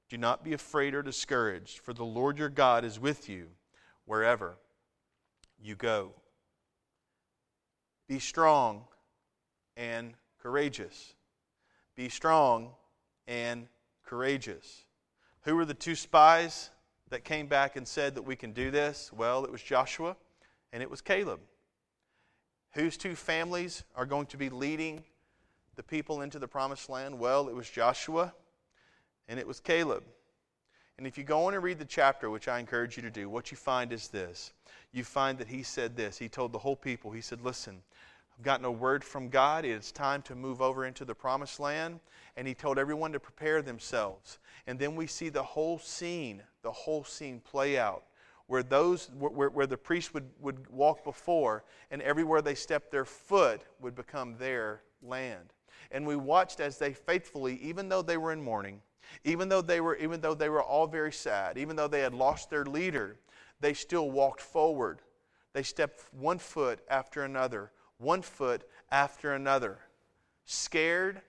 Do 0.08 0.16
not 0.16 0.44
be 0.44 0.52
afraid 0.52 0.94
or 0.94 1.02
discouraged, 1.02 1.78
for 1.80 1.92
the 1.92 2.04
Lord 2.04 2.38
your 2.38 2.48
God 2.48 2.84
is 2.84 3.00
with 3.00 3.28
you 3.28 3.48
wherever 4.04 4.54
you 5.60 5.74
go. 5.74 6.12
Be 8.08 8.20
strong 8.20 8.84
and 9.76 10.14
courageous. 10.40 11.14
Be 11.96 12.08
strong 12.08 12.70
and 13.26 13.66
courageous. 14.04 14.84
Who 15.42 15.56
were 15.56 15.64
the 15.64 15.74
two 15.74 15.96
spies 15.96 16.70
that 17.10 17.24
came 17.24 17.48
back 17.48 17.74
and 17.74 17.86
said 17.86 18.14
that 18.14 18.22
we 18.22 18.36
can 18.36 18.52
do 18.52 18.70
this? 18.70 19.10
Well, 19.12 19.44
it 19.44 19.50
was 19.50 19.62
Joshua 19.62 20.16
and 20.74 20.82
it 20.82 20.90
was 20.90 21.00
Caleb. 21.00 21.38
Whose 22.72 22.96
two 22.96 23.14
families 23.14 23.84
are 23.94 24.04
going 24.04 24.26
to 24.26 24.36
be 24.36 24.50
leading 24.50 25.04
the 25.76 25.84
people 25.84 26.20
into 26.20 26.40
the 26.40 26.48
promised 26.48 26.90
land? 26.90 27.16
Well, 27.16 27.48
it 27.48 27.54
was 27.54 27.70
Joshua 27.70 28.34
and 29.28 29.38
it 29.38 29.46
was 29.46 29.60
Caleb. 29.60 30.02
And 30.98 31.06
if 31.06 31.16
you 31.16 31.22
go 31.22 31.46
on 31.46 31.54
and 31.54 31.62
read 31.62 31.78
the 31.78 31.84
chapter, 31.84 32.28
which 32.28 32.48
I 32.48 32.58
encourage 32.58 32.96
you 32.96 33.04
to 33.04 33.10
do, 33.10 33.28
what 33.28 33.52
you 33.52 33.56
find 33.56 33.92
is 33.92 34.08
this. 34.08 34.52
You 34.92 35.04
find 35.04 35.38
that 35.38 35.46
he 35.46 35.62
said 35.62 35.96
this. 35.96 36.18
He 36.18 36.28
told 36.28 36.50
the 36.50 36.58
whole 36.58 36.76
people, 36.76 37.12
he 37.12 37.20
said, 37.20 37.40
Listen, 37.40 37.80
I've 38.36 38.44
gotten 38.44 38.64
a 38.64 38.70
word 38.70 39.04
from 39.04 39.28
God. 39.28 39.64
It's 39.64 39.92
time 39.92 40.22
to 40.22 40.34
move 40.34 40.60
over 40.60 40.86
into 40.86 41.04
the 41.04 41.14
promised 41.14 41.60
land. 41.60 42.00
And 42.36 42.48
he 42.48 42.54
told 42.54 42.78
everyone 42.78 43.12
to 43.12 43.20
prepare 43.20 43.62
themselves. 43.62 44.38
And 44.66 44.78
then 44.78 44.96
we 44.96 45.06
see 45.06 45.28
the 45.28 45.42
whole 45.42 45.78
scene, 45.78 46.42
the 46.62 46.72
whole 46.72 47.04
scene 47.04 47.40
play 47.40 47.78
out. 47.78 48.04
Where 48.46 48.62
those 48.62 49.10
where, 49.18 49.48
where 49.48 49.66
the 49.66 49.76
priests 49.76 50.12
would, 50.12 50.28
would 50.40 50.68
walk 50.68 51.02
before, 51.04 51.64
and 51.90 52.02
everywhere 52.02 52.42
they 52.42 52.54
stepped 52.54 52.90
their 52.90 53.04
foot 53.04 53.62
would 53.80 53.94
become 53.94 54.36
their 54.36 54.82
land. 55.02 55.52
And 55.90 56.06
we 56.06 56.16
watched 56.16 56.60
as 56.60 56.78
they 56.78 56.92
faithfully, 56.92 57.56
even 57.62 57.88
though 57.88 58.02
they 58.02 58.16
were 58.16 58.32
in 58.32 58.42
mourning, 58.42 58.82
even 59.24 59.48
though 59.48 59.62
they 59.62 59.80
were, 59.80 59.96
even 59.96 60.20
though 60.20 60.34
they 60.34 60.48
were 60.48 60.62
all 60.62 60.86
very 60.86 61.12
sad, 61.12 61.56
even 61.56 61.76
though 61.76 61.88
they 61.88 62.00
had 62.00 62.14
lost 62.14 62.50
their 62.50 62.64
leader, 62.64 63.16
they 63.60 63.74
still 63.74 64.10
walked 64.10 64.40
forward. 64.40 65.00
They 65.52 65.62
stepped 65.62 66.02
one 66.12 66.38
foot 66.38 66.80
after 66.88 67.22
another, 67.22 67.70
one 67.98 68.22
foot 68.22 68.68
after 68.90 69.34
another, 69.34 69.78
scared, 70.44 71.22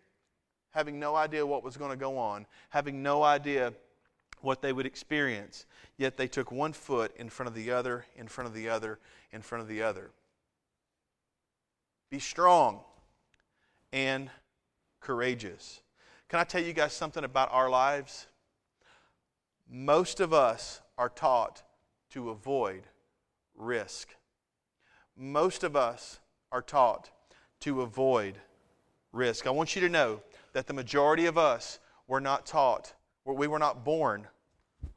having 0.72 1.00
no 1.00 1.16
idea 1.16 1.46
what 1.46 1.64
was 1.64 1.78
going 1.78 1.92
to 1.92 1.98
go 1.98 2.18
on, 2.18 2.46
having 2.70 3.02
no 3.02 3.24
idea 3.24 3.74
what 4.46 4.62
they 4.62 4.72
would 4.72 4.86
experience. 4.86 5.66
Yet 5.98 6.18
they 6.18 6.28
took 6.28 6.52
one 6.52 6.72
foot 6.72 7.12
in 7.18 7.30
front 7.30 7.48
of 7.48 7.56
the 7.56 7.72
other, 7.72 8.06
in 8.16 8.28
front 8.28 8.48
of 8.48 8.54
the 8.54 8.70
other, 8.70 9.00
in 9.32 9.42
front 9.42 9.62
of 9.62 9.68
the 9.68 9.82
other. 9.82 10.12
Be 12.12 12.20
strong 12.20 12.82
and 13.92 14.30
courageous. 15.02 15.82
Can 16.30 16.40
I 16.40 16.44
tell 16.44 16.62
you 16.62 16.74
guys 16.74 16.94
something 16.94 17.24
about 17.24 17.52
our 17.52 17.70
lives? 17.70 18.28
Most 19.70 20.20
of 20.20 20.32
us 20.32 20.82
are 20.98 21.10
taught 21.10 21.64
to 22.12 22.30
avoid 22.30 22.84
risk. 23.56 24.16
Most 25.18 25.64
of 25.64 25.76
us 25.76 26.20
are 26.52 26.62
taught 26.62 27.10
to 27.62 27.82
avoid 27.82 28.38
risk. 29.12 29.48
I 29.48 29.50
want 29.50 29.76
you 29.76 29.82
to 29.82 29.90
know 29.90 30.22
that 30.54 30.68
the 30.68 30.74
majority 30.74 31.26
of 31.26 31.38
us 31.38 31.80
were 32.08 32.22
not 32.22 32.46
taught, 32.46 32.94
we 33.26 33.48
were 33.48 33.60
not 33.60 33.84
born, 33.84 34.28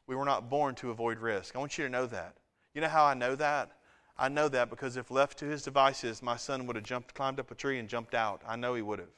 we 0.09 0.17
were 0.17 0.25
not 0.25 0.51
born 0.51 0.75
to 0.77 0.91
avoid 0.91 1.19
risk. 1.19 1.55
I 1.55 1.61
want 1.61 1.79
you 1.79 1.85
to 1.85 1.91
know 1.91 2.07
that. 2.07 2.35
You 2.75 2.81
know 2.81 2.89
how 2.89 3.05
I 3.05 3.15
know 3.15 3.37
that? 3.37 3.73
I 4.17 4.29
know 4.29 4.49
that 4.49 4.71
because 4.71 4.97
if 4.97 5.11
left 5.13 5.39
to 5.39 5.45
his 5.45 5.63
devices, 5.63 6.23
my 6.23 6.37
son 6.37 6.67
would 6.67 6.75
have 6.75 6.85
jumped, 6.85 7.15
climbed 7.15 7.39
up 7.39 7.51
a 7.53 7.55
tree 7.55 7.79
and 7.79 7.89
jumped 7.89 8.15
out. 8.15 8.43
I 8.49 8.57
know 8.57 8.75
he 8.75 8.83
would 8.83 8.99
have. 8.99 9.15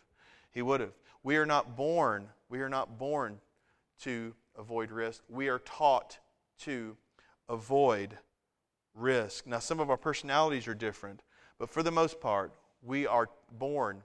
He 0.50 0.60
would 0.60 0.80
have. 0.80 0.92
We 1.22 1.36
are 1.36 1.46
not 1.46 1.76
born, 1.76 2.28
we 2.50 2.60
are 2.60 2.68
not 2.68 2.98
born 2.98 3.40
to 4.02 4.34
avoid 4.58 4.90
risk. 4.90 5.22
We 5.28 5.48
are 5.48 5.60
taught 5.60 6.18
to 6.60 6.96
avoid 7.48 8.18
risk. 8.94 9.46
Now, 9.46 9.60
some 9.60 9.78
of 9.78 9.90
our 9.90 9.96
personalities 9.96 10.66
are 10.66 10.74
different, 10.74 11.22
but 11.58 11.70
for 11.70 11.82
the 11.82 11.92
most 11.92 12.20
part, 12.20 12.52
we 12.82 13.06
are 13.06 13.28
born 13.58 14.02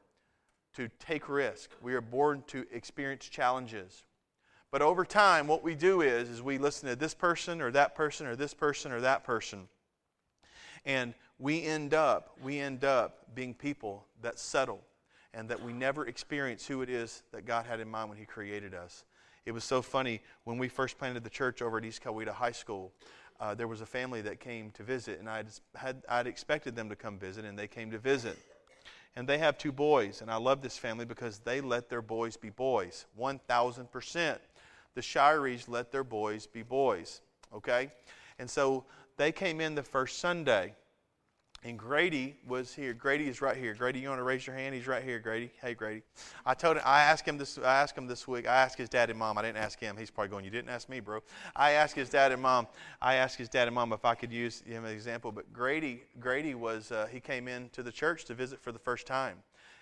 to 0.75 0.89
take 0.99 1.29
risk. 1.29 1.71
We 1.81 1.95
are 1.95 2.01
born 2.01 2.43
to 2.47 2.65
experience 2.71 3.27
challenges. 3.27 4.03
But 4.75 4.81
over 4.81 5.05
time, 5.05 5.47
what 5.47 5.63
we 5.63 5.73
do 5.73 6.01
is, 6.01 6.27
is 6.27 6.41
we 6.41 6.57
listen 6.57 6.89
to 6.89 6.97
this 6.97 7.13
person 7.13 7.61
or 7.61 7.71
that 7.71 7.95
person 7.95 8.27
or 8.27 8.35
this 8.35 8.53
person 8.53 8.91
or 8.91 8.99
that 8.99 9.23
person. 9.23 9.69
And 10.85 11.13
we 11.39 11.63
end 11.63 11.93
up, 11.93 12.37
we 12.43 12.59
end 12.59 12.83
up 12.83 13.33
being 13.33 13.53
people 13.53 14.05
that 14.21 14.37
settle 14.37 14.81
and 15.33 15.47
that 15.47 15.63
we 15.63 15.71
never 15.71 16.05
experience 16.07 16.67
who 16.67 16.81
it 16.81 16.89
is 16.89 17.23
that 17.31 17.45
God 17.45 17.65
had 17.65 17.79
in 17.79 17.87
mind 17.89 18.09
when 18.09 18.17
He 18.17 18.25
created 18.25 18.73
us. 18.73 19.05
It 19.45 19.53
was 19.53 19.63
so 19.63 19.81
funny 19.81 20.21
when 20.43 20.57
we 20.57 20.67
first 20.67 20.97
planted 20.97 21.23
the 21.23 21.29
church 21.29 21.61
over 21.61 21.77
at 21.77 21.85
East 21.85 22.03
Coweta 22.03 22.33
High 22.33 22.51
School. 22.51 22.91
Uh, 23.39 23.55
there 23.55 23.69
was 23.69 23.79
a 23.79 23.85
family 23.85 24.19
that 24.23 24.41
came 24.41 24.71
to 24.71 24.83
visit, 24.83 25.19
and 25.19 25.29
I'd, 25.29 25.47
had, 25.73 26.03
I'd 26.09 26.27
expected 26.27 26.75
them 26.75 26.89
to 26.89 26.97
come 26.97 27.17
visit, 27.17 27.45
and 27.45 27.57
they 27.57 27.69
came 27.69 27.91
to 27.91 27.97
visit. 27.97 28.37
And 29.15 29.25
they 29.25 29.37
have 29.37 29.57
two 29.57 29.71
boys, 29.71 30.21
and 30.21 30.29
I 30.29 30.35
love 30.35 30.61
this 30.61 30.77
family 30.77 31.05
because 31.05 31.39
they 31.39 31.61
let 31.61 31.87
their 31.87 32.01
boys 32.01 32.35
be 32.35 32.49
boys. 32.49 33.05
1,000%. 33.17 34.37
The 34.95 35.01
Shireys 35.01 35.69
let 35.69 35.91
their 35.91 36.03
boys 36.03 36.47
be 36.47 36.63
boys, 36.63 37.21
okay? 37.53 37.91
And 38.39 38.49
so 38.49 38.85
they 39.17 39.31
came 39.31 39.61
in 39.61 39.75
the 39.75 39.83
first 39.83 40.19
Sunday 40.19 40.73
and 41.65 41.79
Grady 41.79 42.35
was 42.47 42.75
here. 42.75 42.93
Grady 42.93 43.27
is 43.27 43.41
right 43.41 43.57
here. 43.57 43.73
Grady, 43.73 43.99
you 43.99 44.09
want 44.09 44.19
to 44.19 44.23
raise 44.23 44.45
your 44.45 44.55
hand? 44.55 44.75
He's 44.75 44.85
right 44.85 45.03
here, 45.03 45.17
Grady. 45.17 45.49
Hey, 45.59 45.73
Grady. 45.73 46.03
I 46.45 46.53
told 46.53 46.77
him, 46.77 46.83
I 46.85 47.01
asked 47.01 47.27
him 47.27 47.39
this, 47.39 47.57
I 47.57 47.81
asked 47.81 47.97
him 47.97 48.05
this 48.05 48.27
week. 48.27 48.47
I 48.47 48.55
asked 48.55 48.77
his 48.77 48.87
dad 48.87 49.09
and 49.09 49.17
mom. 49.17 49.39
I 49.39 49.41
didn't 49.41 49.57
ask 49.57 49.79
him. 49.79 49.97
He's 49.97 50.11
probably 50.11 50.29
going, 50.29 50.45
you 50.45 50.51
didn't 50.51 50.69
ask 50.69 50.87
me, 50.89 50.99
bro. 50.99 51.21
I 51.55 51.71
asked 51.71 51.95
his 51.95 52.07
dad 52.07 52.31
and 52.31 52.39
mom. 52.39 52.67
I 53.01 53.15
asked 53.15 53.37
his 53.37 53.49
dad 53.49 53.67
and 53.67 53.73
mom 53.73 53.93
if 53.93 54.05
I 54.05 54.13
could 54.13 54.31
use 54.31 54.61
him 54.61 54.85
as 54.85 54.91
an 54.91 54.95
example. 54.95 55.31
But 55.31 55.51
Grady, 55.51 56.03
Grady 56.19 56.53
was, 56.53 56.91
uh, 56.91 57.07
he 57.11 57.19
came 57.19 57.47
in 57.47 57.69
to 57.69 57.81
the 57.81 57.91
church 57.91 58.25
to 58.25 58.35
visit 58.35 58.61
for 58.61 58.71
the 58.71 58.77
first 58.77 59.07
time. 59.07 59.37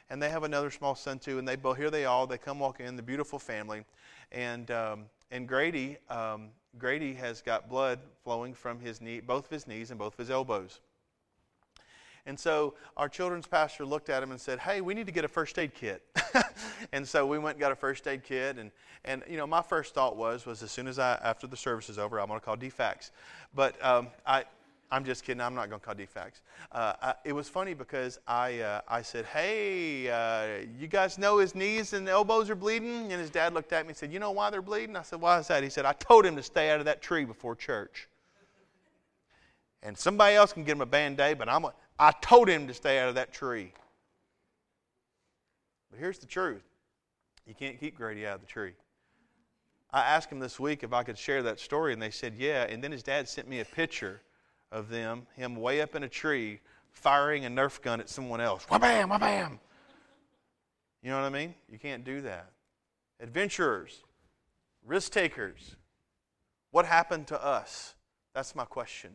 And 0.09 0.21
they 0.21 0.29
have 0.29 0.43
another 0.43 0.69
small 0.69 0.95
son 0.95 1.19
too. 1.19 1.39
And 1.39 1.47
they 1.47 1.55
both, 1.55 1.77
here 1.77 1.89
they 1.89 2.05
all, 2.05 2.27
they 2.27 2.37
come 2.37 2.59
walk 2.59 2.79
in, 2.79 2.95
the 2.95 3.03
beautiful 3.03 3.39
family. 3.39 3.83
And, 4.31 4.69
um, 4.71 5.05
and 5.31 5.47
Grady, 5.47 5.97
um, 6.09 6.49
Grady 6.77 7.13
has 7.15 7.41
got 7.41 7.69
blood 7.69 7.99
flowing 8.23 8.53
from 8.53 8.79
his 8.79 9.01
knee, 9.01 9.19
both 9.19 9.45
of 9.45 9.51
his 9.51 9.67
knees 9.67 9.89
and 9.89 9.99
both 9.99 10.13
of 10.13 10.19
his 10.19 10.29
elbows. 10.29 10.79
And 12.25 12.39
so 12.39 12.75
our 12.95 13.09
children's 13.09 13.47
pastor 13.47 13.85
looked 13.85 14.09
at 14.09 14.23
him 14.23 14.31
and 14.31 14.39
said, 14.39 14.59
Hey, 14.59 14.79
we 14.79 14.93
need 14.93 15.07
to 15.07 15.11
get 15.11 15.25
a 15.25 15.27
first 15.27 15.59
aid 15.59 15.73
kit. 15.73 16.03
and 16.93 17.07
so 17.07 17.25
we 17.25 17.37
went 17.37 17.55
and 17.55 17.59
got 17.59 17.71
a 17.71 17.75
first 17.75 18.07
aid 18.07 18.23
kit. 18.23 18.57
And, 18.57 18.71
and 19.03 19.23
you 19.29 19.35
know, 19.35 19.45
my 19.45 19.61
first 19.61 19.93
thought 19.93 20.15
was, 20.15 20.45
was 20.45 20.63
as 20.63 20.71
soon 20.71 20.87
as 20.87 20.99
I, 20.99 21.19
after 21.21 21.47
the 21.47 21.57
service 21.57 21.89
is 21.89 21.99
over, 21.99 22.19
I'm 22.19 22.27
going 22.27 22.39
to 22.39 22.45
call 22.45 22.55
DFACS. 22.55 23.11
But 23.53 23.83
um, 23.83 24.07
I, 24.25 24.45
I'm 24.93 25.03
just 25.03 25.23
kidding. 25.23 25.41
I'm 25.41 25.55
not 25.55 25.69
going 25.71 25.79
to 25.79 25.85
call 25.85 25.95
DFACS. 25.95 26.41
Uh, 26.71 27.13
it 27.25 27.33
was 27.33 27.49
funny 27.49 27.73
because 27.73 28.19
I, 28.27 28.59
uh, 28.59 28.81
I 28.87 29.01
said, 29.01 29.25
Hey, 29.25 30.07
uh, 30.07 30.67
you 30.79 30.85
guys 30.85 31.17
know 31.17 31.39
his 31.39 31.55
knees 31.55 31.93
and 31.93 32.07
elbows 32.07 32.47
are 32.51 32.55
bleeding? 32.55 33.11
And 33.11 33.19
his 33.19 33.31
dad 33.31 33.55
looked 33.55 33.73
at 33.73 33.85
me 33.85 33.89
and 33.89 33.97
said, 33.97 34.13
You 34.13 34.19
know 34.19 34.29
why 34.29 34.51
they're 34.51 34.61
bleeding? 34.61 34.95
I 34.95 35.01
said, 35.01 35.19
Why 35.19 35.39
is 35.39 35.47
that? 35.47 35.63
He 35.63 35.69
said, 35.69 35.85
I 35.85 35.93
told 35.93 36.27
him 36.27 36.35
to 36.35 36.43
stay 36.43 36.69
out 36.69 36.77
of 36.77 36.85
that 36.85 37.01
tree 37.01 37.25
before 37.25 37.55
church. 37.55 38.07
And 39.81 39.97
somebody 39.97 40.35
else 40.35 40.53
can 40.53 40.63
get 40.63 40.73
him 40.73 40.81
a 40.81 40.85
band 40.85 41.19
aid, 41.19 41.39
but 41.39 41.49
I'm 41.49 41.65
a, 41.65 41.73
I 41.97 42.11
told 42.21 42.47
him 42.47 42.67
to 42.67 42.73
stay 42.75 42.99
out 42.99 43.09
of 43.09 43.15
that 43.15 43.33
tree. 43.33 43.73
But 45.89 45.99
here's 45.99 46.19
the 46.19 46.27
truth 46.27 46.61
you 47.47 47.55
can't 47.55 47.79
keep 47.79 47.97
Grady 47.97 48.27
out 48.27 48.35
of 48.35 48.41
the 48.41 48.47
tree. 48.47 48.73
I 49.91 50.01
asked 50.01 50.31
him 50.31 50.39
this 50.39 50.59
week 50.59 50.83
if 50.83 50.93
I 50.93 51.01
could 51.01 51.17
share 51.17 51.41
that 51.41 51.59
story, 51.59 51.93
and 51.93 52.01
they 52.01 52.11
said, 52.11 52.35
yeah. 52.37 52.65
And 52.69 52.83
then 52.83 52.91
his 52.91 53.01
dad 53.01 53.27
sent 53.27 53.47
me 53.47 53.59
a 53.59 53.65
picture 53.65 54.21
of 54.73 54.89
them, 54.89 55.27
him 55.35 55.55
way 55.55 55.79
up 55.81 55.95
in 55.95 56.03
a 56.03 56.09
tree, 56.09 56.59
firing 56.91 57.45
a 57.45 57.49
Nerf 57.49 57.81
gun 57.81 58.01
at 58.01 58.09
someone 58.09 58.41
else. 58.41 58.65
Wha 58.69 58.79
bam, 58.79 59.09
wha 59.09 59.19
bam. 59.19 59.59
You 61.01 61.11
know 61.11 61.21
what 61.21 61.25
I 61.25 61.29
mean? 61.29 61.53
You 61.69 61.77
can't 61.77 62.03
do 62.03 62.21
that. 62.21 62.49
Adventurers, 63.21 64.03
risk 64.85 65.11
takers, 65.11 65.75
what 66.71 66.85
happened 66.85 67.27
to 67.27 67.41
us? 67.41 67.93
That's 68.33 68.55
my 68.55 68.65
question. 68.65 69.11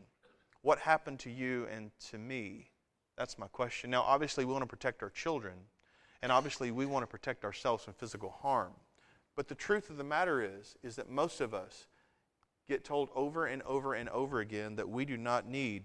What 0.63 0.79
happened 0.79 1.19
to 1.21 1.31
you 1.31 1.67
and 1.75 1.91
to 2.11 2.19
me? 2.19 2.71
That's 3.17 3.37
my 3.37 3.49
question. 3.49 3.91
Now, 3.91 4.03
obviously, 4.03 4.45
we 4.45 4.53
want 4.53 4.63
to 4.63 4.69
protect 4.69 5.03
our 5.03 5.11
children, 5.11 5.55
and 6.23 6.31
obviously, 6.31 6.71
we 6.71 6.87
want 6.87 7.03
to 7.03 7.09
protect 7.09 7.45
ourselves 7.45 7.85
from 7.85 7.95
physical 7.95 8.31
harm. 8.31 8.73
But 9.35 9.49
the 9.49 9.57
truth 9.57 9.91
of 9.91 9.97
the 9.97 10.05
matter 10.05 10.41
is, 10.41 10.77
is 10.85 10.95
that 10.97 11.11
most 11.11 11.41
of 11.41 11.53
us 11.53 11.87
get 12.69 12.85
told 12.85 13.09
over 13.15 13.47
and 13.47 13.63
over 13.63 13.95
and 13.95 14.09
over 14.11 14.41
again 14.41 14.77
that 14.77 14.89
we 14.89 15.05
do 15.05 15.17
not 15.17 15.49
need 15.49 15.85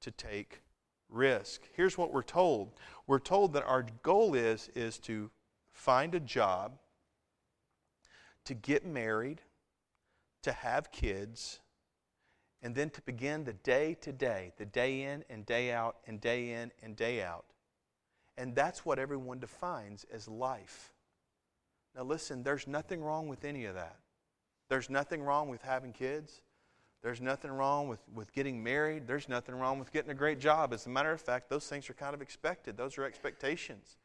to 0.00 0.10
take 0.10 0.62
risk. 1.08 1.62
Here's 1.74 1.98
what 1.98 2.12
we're 2.12 2.22
told. 2.22 2.72
We're 3.06 3.18
told 3.18 3.52
that 3.52 3.64
our 3.64 3.86
goal 4.02 4.34
is 4.34 4.70
is 4.74 4.98
to 5.00 5.30
find 5.72 6.14
a 6.14 6.20
job, 6.20 6.78
to 8.44 8.54
get 8.54 8.86
married, 8.86 9.42
to 10.42 10.52
have 10.52 10.92
kids, 10.92 11.60
and 12.62 12.74
then 12.74 12.90
to 12.90 13.02
begin 13.02 13.44
the 13.44 13.52
day 13.52 13.96
to 14.00 14.12
day, 14.12 14.52
the 14.56 14.64
day 14.64 15.02
in 15.02 15.24
and 15.28 15.44
day 15.44 15.72
out 15.72 15.96
and 16.06 16.20
day 16.20 16.52
in 16.52 16.70
and 16.82 16.96
day 16.96 17.22
out. 17.22 17.44
And 18.38 18.54
that's 18.54 18.84
what 18.84 18.98
everyone 18.98 19.40
defines 19.40 20.06
as 20.12 20.28
life. 20.28 20.92
Now, 21.94 22.04
listen, 22.04 22.42
there's 22.42 22.66
nothing 22.66 23.02
wrong 23.02 23.28
with 23.28 23.44
any 23.44 23.66
of 23.66 23.74
that. 23.74 23.96
There's 24.72 24.88
nothing 24.88 25.22
wrong 25.22 25.50
with 25.50 25.60
having 25.60 25.92
kids. 25.92 26.40
There's 27.02 27.20
nothing 27.20 27.50
wrong 27.50 27.88
with, 27.88 28.00
with 28.14 28.32
getting 28.32 28.64
married. 28.64 29.06
There's 29.06 29.28
nothing 29.28 29.54
wrong 29.54 29.78
with 29.78 29.92
getting 29.92 30.10
a 30.10 30.14
great 30.14 30.40
job. 30.40 30.72
As 30.72 30.86
a 30.86 30.88
matter 30.88 31.12
of 31.12 31.20
fact, 31.20 31.50
those 31.50 31.66
things 31.66 31.90
are 31.90 31.92
kind 31.92 32.14
of 32.14 32.22
expected, 32.22 32.78
those 32.78 32.96
are 32.96 33.04
expectations. 33.04 33.98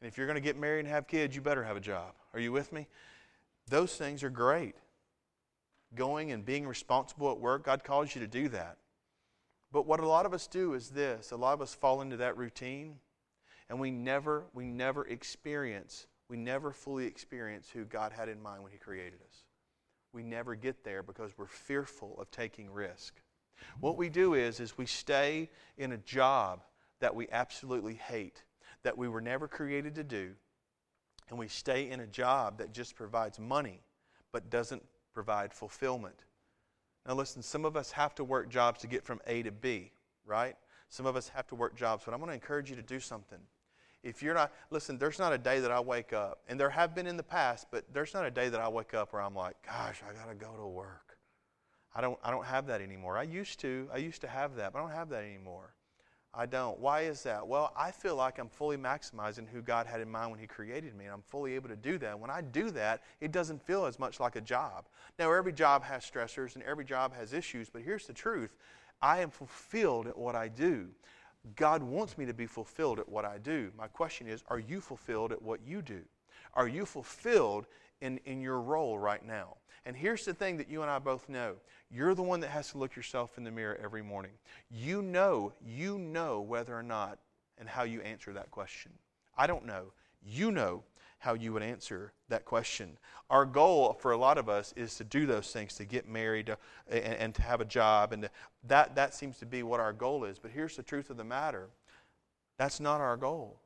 And 0.00 0.08
if 0.08 0.16
you're 0.16 0.26
going 0.26 0.36
to 0.36 0.40
get 0.40 0.56
married 0.56 0.86
and 0.86 0.88
have 0.88 1.06
kids, 1.06 1.36
you 1.36 1.42
better 1.42 1.62
have 1.64 1.76
a 1.76 1.80
job. 1.80 2.14
Are 2.32 2.40
you 2.40 2.50
with 2.50 2.72
me? 2.72 2.88
Those 3.68 3.94
things 3.94 4.22
are 4.22 4.30
great. 4.30 4.74
Going 5.94 6.32
and 6.32 6.46
being 6.46 6.66
responsible 6.66 7.30
at 7.30 7.38
work, 7.38 7.66
God 7.66 7.84
calls 7.84 8.14
you 8.14 8.22
to 8.22 8.26
do 8.26 8.48
that. 8.48 8.78
But 9.70 9.86
what 9.86 10.00
a 10.00 10.08
lot 10.08 10.24
of 10.24 10.32
us 10.32 10.46
do 10.46 10.72
is 10.72 10.88
this 10.88 11.30
a 11.30 11.36
lot 11.36 11.52
of 11.52 11.60
us 11.60 11.74
fall 11.74 12.00
into 12.00 12.16
that 12.16 12.38
routine 12.38 12.94
and 13.68 13.78
we 13.78 13.90
never, 13.90 14.44
we 14.54 14.64
never 14.64 15.06
experience, 15.06 16.06
we 16.30 16.38
never 16.38 16.72
fully 16.72 17.04
experience 17.04 17.68
who 17.68 17.84
God 17.84 18.12
had 18.12 18.30
in 18.30 18.40
mind 18.40 18.62
when 18.62 18.72
He 18.72 18.78
created 18.78 19.20
us. 19.28 19.44
We 20.12 20.22
never 20.22 20.54
get 20.54 20.84
there 20.84 21.02
because 21.02 21.36
we're 21.38 21.46
fearful 21.46 22.16
of 22.18 22.30
taking 22.30 22.70
risk. 22.70 23.20
What 23.80 23.96
we 23.96 24.08
do 24.08 24.34
is, 24.34 24.60
is 24.60 24.76
we 24.76 24.86
stay 24.86 25.50
in 25.76 25.92
a 25.92 25.98
job 25.98 26.62
that 27.00 27.14
we 27.14 27.28
absolutely 27.30 27.94
hate, 27.94 28.42
that 28.82 28.96
we 28.96 29.08
were 29.08 29.20
never 29.20 29.46
created 29.46 29.94
to 29.96 30.04
do, 30.04 30.32
and 31.28 31.38
we 31.38 31.48
stay 31.48 31.90
in 31.90 32.00
a 32.00 32.06
job 32.06 32.58
that 32.58 32.72
just 32.72 32.96
provides 32.96 33.38
money 33.38 33.82
but 34.32 34.50
doesn't 34.50 34.84
provide 35.12 35.52
fulfillment. 35.52 36.24
Now, 37.06 37.14
listen, 37.14 37.42
some 37.42 37.64
of 37.64 37.76
us 37.76 37.92
have 37.92 38.14
to 38.16 38.24
work 38.24 38.48
jobs 38.48 38.80
to 38.80 38.86
get 38.86 39.04
from 39.04 39.20
A 39.26 39.42
to 39.42 39.52
B, 39.52 39.92
right? 40.24 40.56
Some 40.88 41.06
of 41.06 41.16
us 41.16 41.28
have 41.28 41.46
to 41.48 41.54
work 41.54 41.76
jobs, 41.76 42.04
but 42.04 42.12
I'm 42.12 42.20
going 42.20 42.28
to 42.28 42.34
encourage 42.34 42.70
you 42.70 42.76
to 42.76 42.82
do 42.82 43.00
something. 43.00 43.38
If 44.02 44.22
you're 44.22 44.34
not, 44.34 44.52
listen, 44.70 44.96
there's 44.98 45.18
not 45.18 45.32
a 45.32 45.38
day 45.38 45.60
that 45.60 45.70
I 45.70 45.80
wake 45.80 46.12
up, 46.12 46.40
and 46.48 46.58
there 46.58 46.70
have 46.70 46.94
been 46.94 47.06
in 47.06 47.16
the 47.16 47.22
past, 47.22 47.66
but 47.70 47.84
there's 47.92 48.14
not 48.14 48.24
a 48.24 48.30
day 48.30 48.48
that 48.48 48.60
I 48.60 48.68
wake 48.68 48.94
up 48.94 49.12
where 49.12 49.20
I'm 49.20 49.34
like, 49.34 49.56
gosh, 49.66 50.00
I 50.08 50.14
got 50.14 50.28
to 50.28 50.34
go 50.34 50.54
to 50.56 50.66
work. 50.66 51.18
I 51.94 52.00
don't, 52.00 52.18
I 52.24 52.30
don't 52.30 52.46
have 52.46 52.66
that 52.68 52.80
anymore. 52.80 53.18
I 53.18 53.24
used 53.24 53.60
to. 53.60 53.88
I 53.92 53.98
used 53.98 54.20
to 54.22 54.28
have 54.28 54.56
that, 54.56 54.72
but 54.72 54.78
I 54.78 54.82
don't 54.82 54.92
have 54.92 55.08
that 55.10 55.24
anymore. 55.24 55.74
I 56.32 56.46
don't. 56.46 56.78
Why 56.78 57.02
is 57.02 57.24
that? 57.24 57.46
Well, 57.46 57.72
I 57.76 57.90
feel 57.90 58.14
like 58.14 58.38
I'm 58.38 58.48
fully 58.48 58.76
maximizing 58.76 59.48
who 59.48 59.60
God 59.60 59.86
had 59.86 60.00
in 60.00 60.08
mind 60.08 60.30
when 60.30 60.38
He 60.38 60.46
created 60.46 60.94
me, 60.94 61.06
and 61.06 61.14
I'm 61.14 61.22
fully 61.22 61.54
able 61.54 61.68
to 61.68 61.76
do 61.76 61.98
that. 61.98 62.18
When 62.18 62.30
I 62.30 62.40
do 62.40 62.70
that, 62.70 63.02
it 63.20 63.32
doesn't 63.32 63.60
feel 63.66 63.84
as 63.84 63.98
much 63.98 64.20
like 64.20 64.36
a 64.36 64.40
job. 64.40 64.86
Now, 65.18 65.32
every 65.32 65.52
job 65.52 65.82
has 65.82 66.08
stressors 66.08 66.54
and 66.54 66.62
every 66.62 66.84
job 66.84 67.14
has 67.16 67.32
issues, 67.32 67.68
but 67.68 67.82
here's 67.82 68.06
the 68.06 68.12
truth 68.12 68.54
I 69.02 69.20
am 69.20 69.30
fulfilled 69.30 70.06
at 70.06 70.16
what 70.16 70.36
I 70.36 70.48
do. 70.48 70.88
God 71.56 71.82
wants 71.82 72.18
me 72.18 72.26
to 72.26 72.34
be 72.34 72.46
fulfilled 72.46 72.98
at 72.98 73.08
what 73.08 73.24
I 73.24 73.38
do. 73.38 73.70
My 73.76 73.86
question 73.86 74.26
is 74.26 74.42
are 74.48 74.58
you 74.58 74.80
fulfilled 74.80 75.32
at 75.32 75.42
what 75.42 75.60
you 75.64 75.82
do? 75.82 76.02
Are 76.54 76.68
you 76.68 76.84
fulfilled 76.84 77.66
in, 78.00 78.18
in 78.24 78.40
your 78.40 78.60
role 78.60 78.98
right 78.98 79.24
now? 79.24 79.56
And 79.86 79.96
here's 79.96 80.24
the 80.24 80.34
thing 80.34 80.58
that 80.58 80.68
you 80.68 80.82
and 80.82 80.90
I 80.90 80.98
both 80.98 81.28
know 81.28 81.56
you're 81.90 82.14
the 82.14 82.22
one 82.22 82.40
that 82.40 82.50
has 82.50 82.70
to 82.70 82.78
look 82.78 82.94
yourself 82.94 83.38
in 83.38 83.44
the 83.44 83.50
mirror 83.50 83.78
every 83.82 84.02
morning. 84.02 84.32
You 84.70 85.02
know, 85.02 85.52
you 85.64 85.98
know 85.98 86.40
whether 86.40 86.76
or 86.76 86.82
not 86.82 87.18
and 87.58 87.68
how 87.68 87.82
you 87.82 88.00
answer 88.02 88.32
that 88.32 88.50
question. 88.50 88.92
I 89.36 89.46
don't 89.46 89.66
know. 89.66 89.92
You 90.22 90.50
know 90.50 90.84
how 91.20 91.34
you 91.34 91.52
would 91.52 91.62
answer 91.62 92.12
that 92.28 92.44
question. 92.44 92.98
Our 93.28 93.44
goal 93.44 93.96
for 94.00 94.12
a 94.12 94.16
lot 94.16 94.38
of 94.38 94.48
us 94.48 94.72
is 94.74 94.96
to 94.96 95.04
do 95.04 95.26
those 95.26 95.52
things, 95.52 95.74
to 95.76 95.84
get 95.84 96.08
married 96.08 96.46
to, 96.46 96.58
and, 96.90 97.14
and, 97.14 97.34
to 97.34 97.42
have 97.42 97.60
a 97.60 97.64
job, 97.64 98.12
and 98.12 98.28
that, 98.66 98.96
that 98.96 99.14
seems 99.14 99.38
to 99.38 99.46
be 99.46 99.62
what 99.62 99.80
our 99.80 99.92
goal 99.92 100.24
is. 100.24 100.38
But 100.38 100.50
here's 100.50 100.76
the 100.76 100.82
truth 100.82 101.10
of 101.10 101.16
the 101.16 101.24
matter 101.24 101.68
that's 102.58 102.80
not 102.80 103.00
our 103.00 103.16
goal. 103.16 103.60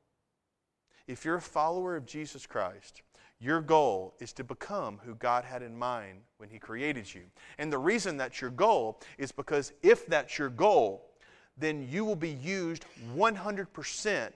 If 1.07 1.25
you're 1.25 1.37
a 1.37 1.43
follower 1.43 1.97
of 1.97 2.07
Jesus 2.07 2.47
Christ, 2.47 3.03
your 3.41 3.61
goal 3.61 4.15
is 4.21 4.33
to 4.35 4.45
become 4.45 5.01
who 5.05 5.15
God 5.15 5.45
had 5.45 5.63
in 5.63 5.77
mind 5.77 6.21
when 6.39 6.49
He 6.49 6.59
created 6.59 7.13
you. 7.13 7.23
And 7.59 7.73
the 7.73 7.79
reason 7.79 8.17
that's 8.17 8.41
your 8.41 8.51
goal 8.51 9.01
is 9.19 9.33
because 9.33 9.73
if 9.83 10.07
that's 10.07 10.39
your 10.39 10.49
goal, 10.49 11.11
then 11.57 11.87
you 11.89 12.05
will 12.05 12.17
be 12.17 12.31
used 12.31 12.85
100% 13.17 14.31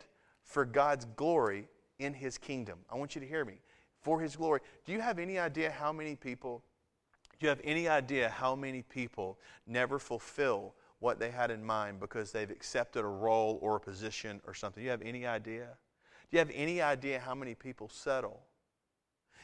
for 0.45 0.65
God's 0.65 1.05
glory 1.17 1.69
in 1.99 2.15
his 2.15 2.39
kingdom. 2.39 2.79
I 2.91 2.97
want 2.97 3.15
you 3.15 3.21
to 3.21 3.27
hear 3.27 3.45
me. 3.45 3.61
For 4.01 4.21
his 4.21 4.37
glory. 4.37 4.61
Do 4.85 4.93
you 4.93 5.01
have 5.01 5.19
any 5.19 5.39
idea 5.39 5.71
how 5.71 5.93
many 5.93 6.15
people, 6.15 6.63
do 7.39 7.47
you 7.47 7.49
have 7.49 7.61
any 7.65 7.89
idea 7.89 8.29
how 8.29 8.55
many 8.55 8.83
people 8.83 9.39
never 9.67 9.99
fulfill 9.99 10.75
what 11.01 11.19
they 11.19 11.31
had 11.31 11.51
in 11.51 11.65
mind 11.65 12.01
because 12.01 12.31
they've 12.31 12.51
accepted 12.51 13.01
a 13.01 13.09
role 13.09 13.59
or 13.61 13.77
a 13.77 13.81
position 13.81 14.41
or 14.47 14.55
something? 14.55 14.83
Do 14.83 14.85
you 14.85 14.91
have 14.91 15.03
any 15.03 15.27
idea? 15.27 15.77
Do 16.31 16.37
you 16.37 16.39
have 16.39 16.51
any 16.55 16.81
idea 16.81 17.19
how 17.19 17.35
many 17.35 17.55
people 17.55 17.89
settle 17.89 18.43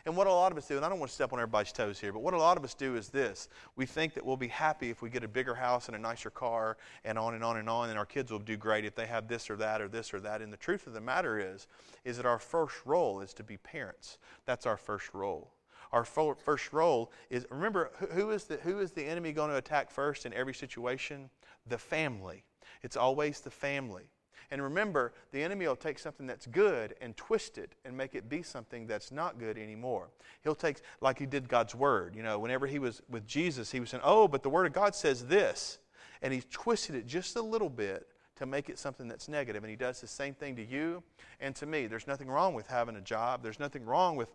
and 0.07 0.17
what 0.17 0.27
a 0.27 0.33
lot 0.33 0.53
of 0.53 0.59
us 0.59 0.67
do, 0.67 0.77
and 0.77 0.85
I 0.85 0.89
don't 0.89 0.99
want 0.99 1.11
to 1.11 1.15
step 1.15 1.33
on 1.33 1.39
everybody's 1.39 1.73
toes 1.73 1.99
here, 1.99 2.13
but 2.13 2.21
what 2.21 2.35
a 2.35 2.39
lot 2.39 2.57
of 2.57 2.65
us 2.65 2.75
do 2.75 2.97
is 2.97 3.09
this. 3.09 3.49
We 3.77 3.87
think 3.87 4.15
that 4.15 4.25
we'll 4.25 4.37
be 4.37 4.49
happy 4.49 4.91
if 4.91 5.01
we 5.01 5.09
get 5.09 5.25
a 5.25 5.29
bigger 5.29 5.55
house 5.55 5.87
and 5.87 5.97
a 5.97 5.99
nicer 5.99 6.31
car 6.31 6.77
and 7.05 7.19
on 7.19 7.35
and 7.35 7.43
on 7.43 7.57
and 7.57 7.69
on, 7.69 7.89
and 7.89 7.99
our 7.99 8.05
kids 8.05 8.31
will 8.31 8.39
do 8.39 8.57
great 8.57 8.85
if 8.85 8.95
they 8.95 9.07
have 9.07 9.29
this 9.29 9.49
or 9.49 9.57
that 9.57 9.81
or 9.81 9.89
this 9.89 10.13
or 10.13 10.21
that. 10.21 10.43
And 10.43 10.53
the 10.53 10.59
truth 10.59 10.87
of 10.87 10.93
the 10.93 11.01
matter 11.01 11.39
is, 11.39 11.67
is 12.05 12.19
that 12.19 12.27
our 12.27 12.39
first 12.39 12.77
role 12.85 13.21
is 13.21 13.33
to 13.35 13.43
be 13.43 13.57
parents. 13.57 14.19
That's 14.45 14.67
our 14.67 14.77
first 14.77 15.15
role. 15.15 15.53
Our 15.93 16.05
first 16.05 16.73
role 16.73 17.13
is 17.31 17.47
remember 17.51 17.93
who 18.13 18.31
is 18.31 18.45
the 18.45 18.57
who 18.57 18.81
is 18.81 18.91
the 18.91 19.05
enemy 19.05 19.33
going 19.33 19.51
to 19.51 19.57
attack 19.57 19.93
first 19.93 20.27
in 20.27 20.35
every 20.35 20.55
situation? 20.55 21.31
The 21.69 21.79
family. 21.79 22.43
It's 22.83 22.97
always 22.97 23.41
the 23.41 23.51
family. 23.51 24.11
And 24.55 24.63
remember, 24.63 25.13
the 25.33 25.43
enemy 25.43 25.67
will 25.67 25.75
take 25.75 25.99
something 25.99 26.29
that's 26.29 26.47
good 26.47 26.95
and 27.01 27.17
twist 27.17 27.59
it 27.59 27.73
and 27.85 27.97
make 27.97 28.15
it 28.15 28.29
be 28.29 28.41
something 28.45 28.87
that's 28.87 29.11
not 29.11 29.41
good 29.41 29.59
anymore. 29.59 30.11
He'll 30.45 30.55
take, 30.55 30.77
like 31.01 31.19
he 31.19 31.27
did 31.27 31.49
God's 31.49 31.75
word. 31.75 32.15
You 32.15 32.23
know, 32.23 32.39
whenever 32.39 32.69
he 32.69 32.79
was 32.79 33.03
with 33.11 33.27
Jesus, 33.27 33.73
he 33.73 33.81
was 33.81 33.91
saying, 33.91 34.05
Oh, 34.05 34.29
but 34.29 34.45
the 34.45 34.49
word 34.49 34.67
of 34.67 34.73
God 34.73 34.95
says 34.95 35.27
this. 35.27 35.81
And 36.23 36.33
he 36.33 36.41
twisted 36.53 36.95
it 36.95 37.05
just 37.05 37.35
a 37.35 37.43
little 37.43 37.69
bit 37.69 38.07
to 38.37 38.47
make 38.47 38.69
it 38.69 38.79
something 38.79 39.09
that's 39.09 39.27
negative. 39.27 39.65
And 39.65 39.71
he 39.71 39.75
does 39.77 40.01
the 40.01 40.07
same 40.07 40.35
thing 40.35 40.55
to 40.55 40.65
you 40.65 41.03
and 41.41 41.57
to 41.57 41.67
me. 41.67 41.89
There's 41.89 42.07
nothing 42.07 42.29
wrong 42.29 42.55
with 42.55 42.69
having 42.69 42.95
a 42.95 43.01
job, 43.01 43.43
there's 43.43 43.59
nothing 43.59 43.85
wrong 43.85 44.15
with 44.15 44.29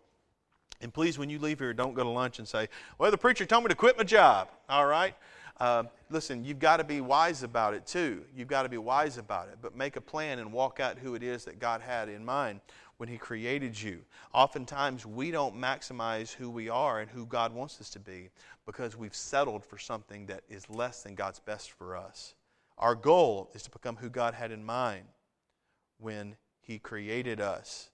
and 0.82 0.92
please, 0.94 1.18
when 1.18 1.28
you 1.28 1.38
leave 1.38 1.58
here, 1.58 1.74
don't 1.74 1.92
go 1.92 2.02
to 2.02 2.08
lunch 2.08 2.38
and 2.38 2.48
say, 2.48 2.68
Well, 2.98 3.10
the 3.10 3.18
preacher 3.18 3.44
told 3.44 3.64
me 3.64 3.68
to 3.68 3.74
quit 3.74 3.98
my 3.98 4.04
job. 4.04 4.48
All 4.68 4.86
right? 4.86 5.14
Uh, 5.60 5.84
listen, 6.08 6.42
you've 6.42 6.58
got 6.58 6.78
to 6.78 6.84
be 6.84 7.02
wise 7.02 7.42
about 7.42 7.74
it 7.74 7.86
too. 7.86 8.24
You've 8.34 8.48
got 8.48 8.62
to 8.62 8.70
be 8.70 8.78
wise 8.78 9.18
about 9.18 9.48
it, 9.48 9.58
but 9.60 9.76
make 9.76 9.96
a 9.96 10.00
plan 10.00 10.38
and 10.38 10.54
walk 10.54 10.80
out 10.80 10.98
who 10.98 11.14
it 11.14 11.22
is 11.22 11.44
that 11.44 11.58
God 11.58 11.82
had 11.82 12.08
in 12.08 12.24
mind 12.24 12.62
when 12.96 13.10
He 13.10 13.18
created 13.18 13.80
you. 13.80 14.00
Oftentimes, 14.32 15.04
we 15.04 15.30
don't 15.30 15.54
maximize 15.54 16.32
who 16.32 16.48
we 16.48 16.70
are 16.70 17.00
and 17.00 17.10
who 17.10 17.26
God 17.26 17.52
wants 17.52 17.78
us 17.78 17.90
to 17.90 17.98
be 17.98 18.30
because 18.64 18.96
we've 18.96 19.14
settled 19.14 19.62
for 19.62 19.76
something 19.76 20.24
that 20.26 20.44
is 20.48 20.70
less 20.70 21.02
than 21.02 21.14
God's 21.14 21.40
best 21.40 21.72
for 21.72 21.94
us. 21.94 22.34
Our 22.78 22.94
goal 22.94 23.50
is 23.52 23.62
to 23.64 23.70
become 23.70 23.96
who 23.96 24.08
God 24.08 24.32
had 24.32 24.52
in 24.52 24.64
mind 24.64 25.04
when 25.98 26.36
He 26.62 26.78
created 26.78 27.38
us. 27.38 27.90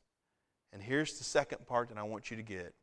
And 0.73 0.81
here's 0.81 1.19
the 1.19 1.25
second 1.25 1.67
part 1.67 1.89
that 1.89 1.99
I 1.99 2.05
want 2.05 2.31
you 2.31 2.37
to 2.37 2.45
get. 2.45 2.75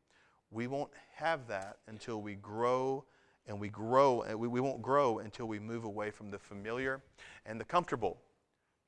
We 0.50 0.66
won't 0.66 0.90
have 1.16 1.48
that 1.48 1.78
until 1.88 2.20
we 2.20 2.34
grow 2.34 3.04
and 3.46 3.60
we 3.60 3.68
grow, 3.68 4.22
and 4.22 4.38
we, 4.38 4.48
we 4.48 4.60
won't 4.60 4.82
grow 4.82 5.18
until 5.18 5.46
we 5.46 5.58
move 5.58 5.84
away 5.84 6.10
from 6.10 6.30
the 6.30 6.38
familiar 6.38 7.02
and 7.46 7.60
the 7.60 7.64
comfortable. 7.64 8.18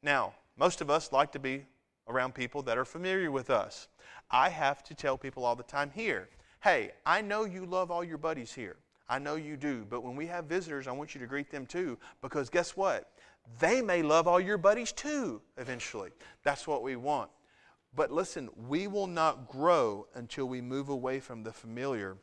Now, 0.02 0.34
most 0.56 0.80
of 0.80 0.90
us 0.90 1.12
like 1.12 1.32
to 1.32 1.38
be 1.38 1.66
around 2.08 2.34
people 2.34 2.62
that 2.62 2.78
are 2.78 2.84
familiar 2.84 3.30
with 3.30 3.50
us. 3.50 3.88
I 4.30 4.48
have 4.48 4.82
to 4.84 4.94
tell 4.94 5.18
people 5.18 5.44
all 5.44 5.56
the 5.56 5.62
time 5.62 5.90
here 5.94 6.28
hey, 6.62 6.90
I 7.04 7.20
know 7.20 7.44
you 7.44 7.64
love 7.64 7.92
all 7.92 8.02
your 8.02 8.18
buddies 8.18 8.52
here. 8.52 8.76
I 9.08 9.20
know 9.20 9.36
you 9.36 9.56
do. 9.56 9.86
But 9.88 10.02
when 10.02 10.16
we 10.16 10.26
have 10.26 10.46
visitors, 10.46 10.88
I 10.88 10.92
want 10.92 11.14
you 11.14 11.20
to 11.20 11.26
greet 11.26 11.48
them 11.48 11.64
too. 11.64 11.96
Because 12.20 12.50
guess 12.50 12.76
what? 12.76 13.12
They 13.60 13.80
may 13.80 14.02
love 14.02 14.26
all 14.26 14.40
your 14.40 14.58
buddies 14.58 14.90
too 14.90 15.40
eventually. 15.58 16.10
That's 16.42 16.66
what 16.66 16.82
we 16.82 16.96
want. 16.96 17.30
But 17.94 18.10
listen, 18.10 18.50
we 18.68 18.88
will 18.88 19.06
not 19.06 19.48
grow 19.48 20.08
until 20.14 20.46
we 20.46 20.60
move 20.60 20.88
away 20.88 21.20
from 21.20 21.44
the 21.44 21.52
familiar 21.52 22.16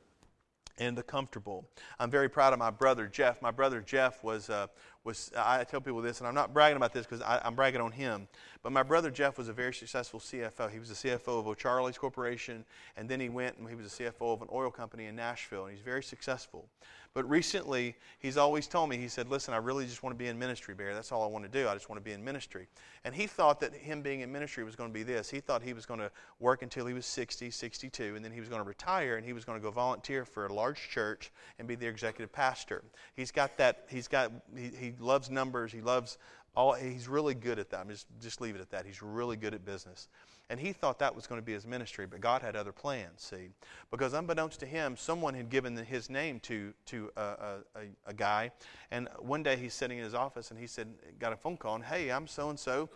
and 0.78 0.98
the 0.98 1.04
comfortable. 1.04 1.68
I'm 2.00 2.10
very 2.10 2.30
proud 2.30 2.54
of 2.54 2.60
my 2.60 2.72
brother 2.72 3.08
Jeff. 3.08 3.42
My 3.42 3.52
brother 3.52 3.82
Jeff 3.82 4.24
was, 4.24 4.50
uh, 4.50 4.68
was, 5.04 5.32
I 5.38 5.64
tell 5.64 5.82
people 5.82 6.02
this, 6.02 6.20
and 6.20 6.28
I'm 6.28 6.34
not 6.34 6.54
bragging 6.54 6.78
about 6.78 6.94
this 6.94 7.06
because 7.06 7.22
I'm 7.26 7.56
bragging 7.56 7.82
on 7.82 7.92
him, 7.92 8.28
but 8.62 8.72
my 8.72 8.84
brother 8.84 9.12
Jeff 9.12 9.38
was 9.38 9.50
a 9.50 9.54
very 9.54 9.74
successful 9.74 10.20
CFO. 10.20 10.72
He 10.72 10.80
was 10.80 10.90
the 10.90 11.10
CFO 11.10 11.40
of 11.40 11.48
O'Charley's 11.48 11.98
Corporation, 11.98 12.66
and 12.98 13.08
then 13.08 13.20
he 13.20 13.30
went 13.30 13.58
and 13.58 13.68
he 13.70 13.76
was 13.76 13.96
the 13.96 14.06
CFO 14.06 14.34
of 14.34 14.42
an 14.42 14.48
oil 14.52 14.72
company 14.72 15.06
in 15.06 15.16
Nashville, 15.16 15.66
and 15.66 15.76
he's 15.76 15.84
very 15.84 16.04
successful. 16.04 16.68
But 17.14 17.30
recently, 17.30 17.96
he's 18.18 18.38
always 18.38 18.66
told 18.66 18.90
me, 18.90 18.98
he 18.98 19.08
said, 19.08 19.30
Listen, 19.30 19.54
I 19.54 19.58
really 19.58 19.86
just 19.86 20.02
want 20.02 20.18
to 20.18 20.18
be 20.18 20.30
in 20.30 20.40
ministry, 20.40 20.74
Barry. 20.74 20.96
That's 20.96 21.12
all 21.12 21.24
I 21.24 21.28
want 21.28 21.46
to 21.46 21.50
do. 21.50 21.68
I 21.68 21.74
just 21.74 21.88
want 21.88 22.02
to 22.02 22.04
be 22.04 22.12
in 22.12 22.24
ministry. 22.24 22.68
And 23.06 23.14
he 23.14 23.28
thought 23.28 23.60
that 23.60 23.74
him 23.76 24.02
being 24.02 24.22
in 24.22 24.32
ministry 24.32 24.64
was 24.64 24.76
going 24.76 24.90
to 24.90 24.94
be 24.94 25.04
this. 25.04 25.30
He 25.30 25.40
thought 25.40 25.62
he 25.62 25.74
was 25.74 25.86
going 25.86 26.00
to 26.00 26.10
work 26.40 26.64
until 26.64 26.88
he 26.88 26.94
was 26.94 27.06
60, 27.06 27.52
62, 27.52 28.16
and 28.16 28.26
then 28.26 28.32
he 28.32 28.40
was 28.40 28.50
going 28.50 28.62
to 28.62 28.68
retire 28.68 29.18
and 29.18 29.26
he 29.26 29.34
was 29.34 29.46
going 29.46 29.60
to 29.60 29.64
go 29.64 29.70
volunteer 29.70 30.26
for 30.26 30.48
a 30.48 30.54
large 30.54 30.90
church 30.90 31.32
and 31.60 31.68
be 31.68 31.76
the 31.76 31.86
executive 31.86 32.32
pastor. 32.32 32.84
He's 33.16 33.32
got 33.32 33.58
that, 33.58 33.86
he's 33.90 34.08
got, 34.08 34.32
he, 34.56 34.72
he 34.76 34.94
loves 35.00 35.30
numbers, 35.30 35.72
he 35.72 35.82
loves 35.82 36.18
all, 36.56 36.74
he's 36.74 37.08
really 37.08 37.34
good 37.34 37.60
at 37.60 37.70
that. 37.72 37.88
Just, 37.88 38.08
just 38.22 38.42
leave 38.42 38.56
it 38.56 38.62
at 38.62 38.70
that. 38.72 38.86
He's 38.86 39.02
really 39.02 39.38
good 39.38 39.54
at 39.54 39.66
business. 39.66 40.08
And 40.50 40.60
he 40.60 40.74
thought 40.74 41.00
that 41.00 41.16
was 41.16 41.26
going 41.26 41.42
to 41.42 41.46
be 41.46 41.54
his 41.54 41.66
ministry, 41.66 42.06
but 42.06 42.22
God 42.22 42.42
had 42.42 42.56
other 42.56 42.72
plans, 42.72 43.22
see. 43.22 43.50
Because 43.90 44.14
unbeknownst 44.14 44.60
to 44.60 44.66
him, 44.66 44.96
someone 44.98 45.34
had 45.34 45.50
given 45.50 45.76
his 45.78 46.10
name 46.10 46.40
to, 46.42 46.74
to 46.88 47.12
a, 47.16 47.22
a, 47.22 47.80
a 48.08 48.14
guy. 48.14 48.52
And 48.92 49.08
one 49.20 49.42
day 49.42 49.56
he's 49.56 49.74
sitting 49.74 49.98
in 49.98 50.04
his 50.04 50.14
office 50.14 50.52
and 50.52 50.60
he 50.60 50.68
said, 50.68 50.90
got 51.18 51.34
a 51.34 51.38
phone 51.38 51.58
call, 51.58 51.76
and 51.76 51.84
hey, 51.84 52.12
I'm 52.12 52.28
so 52.28 52.50
and 52.50 52.60
so. 52.60 52.90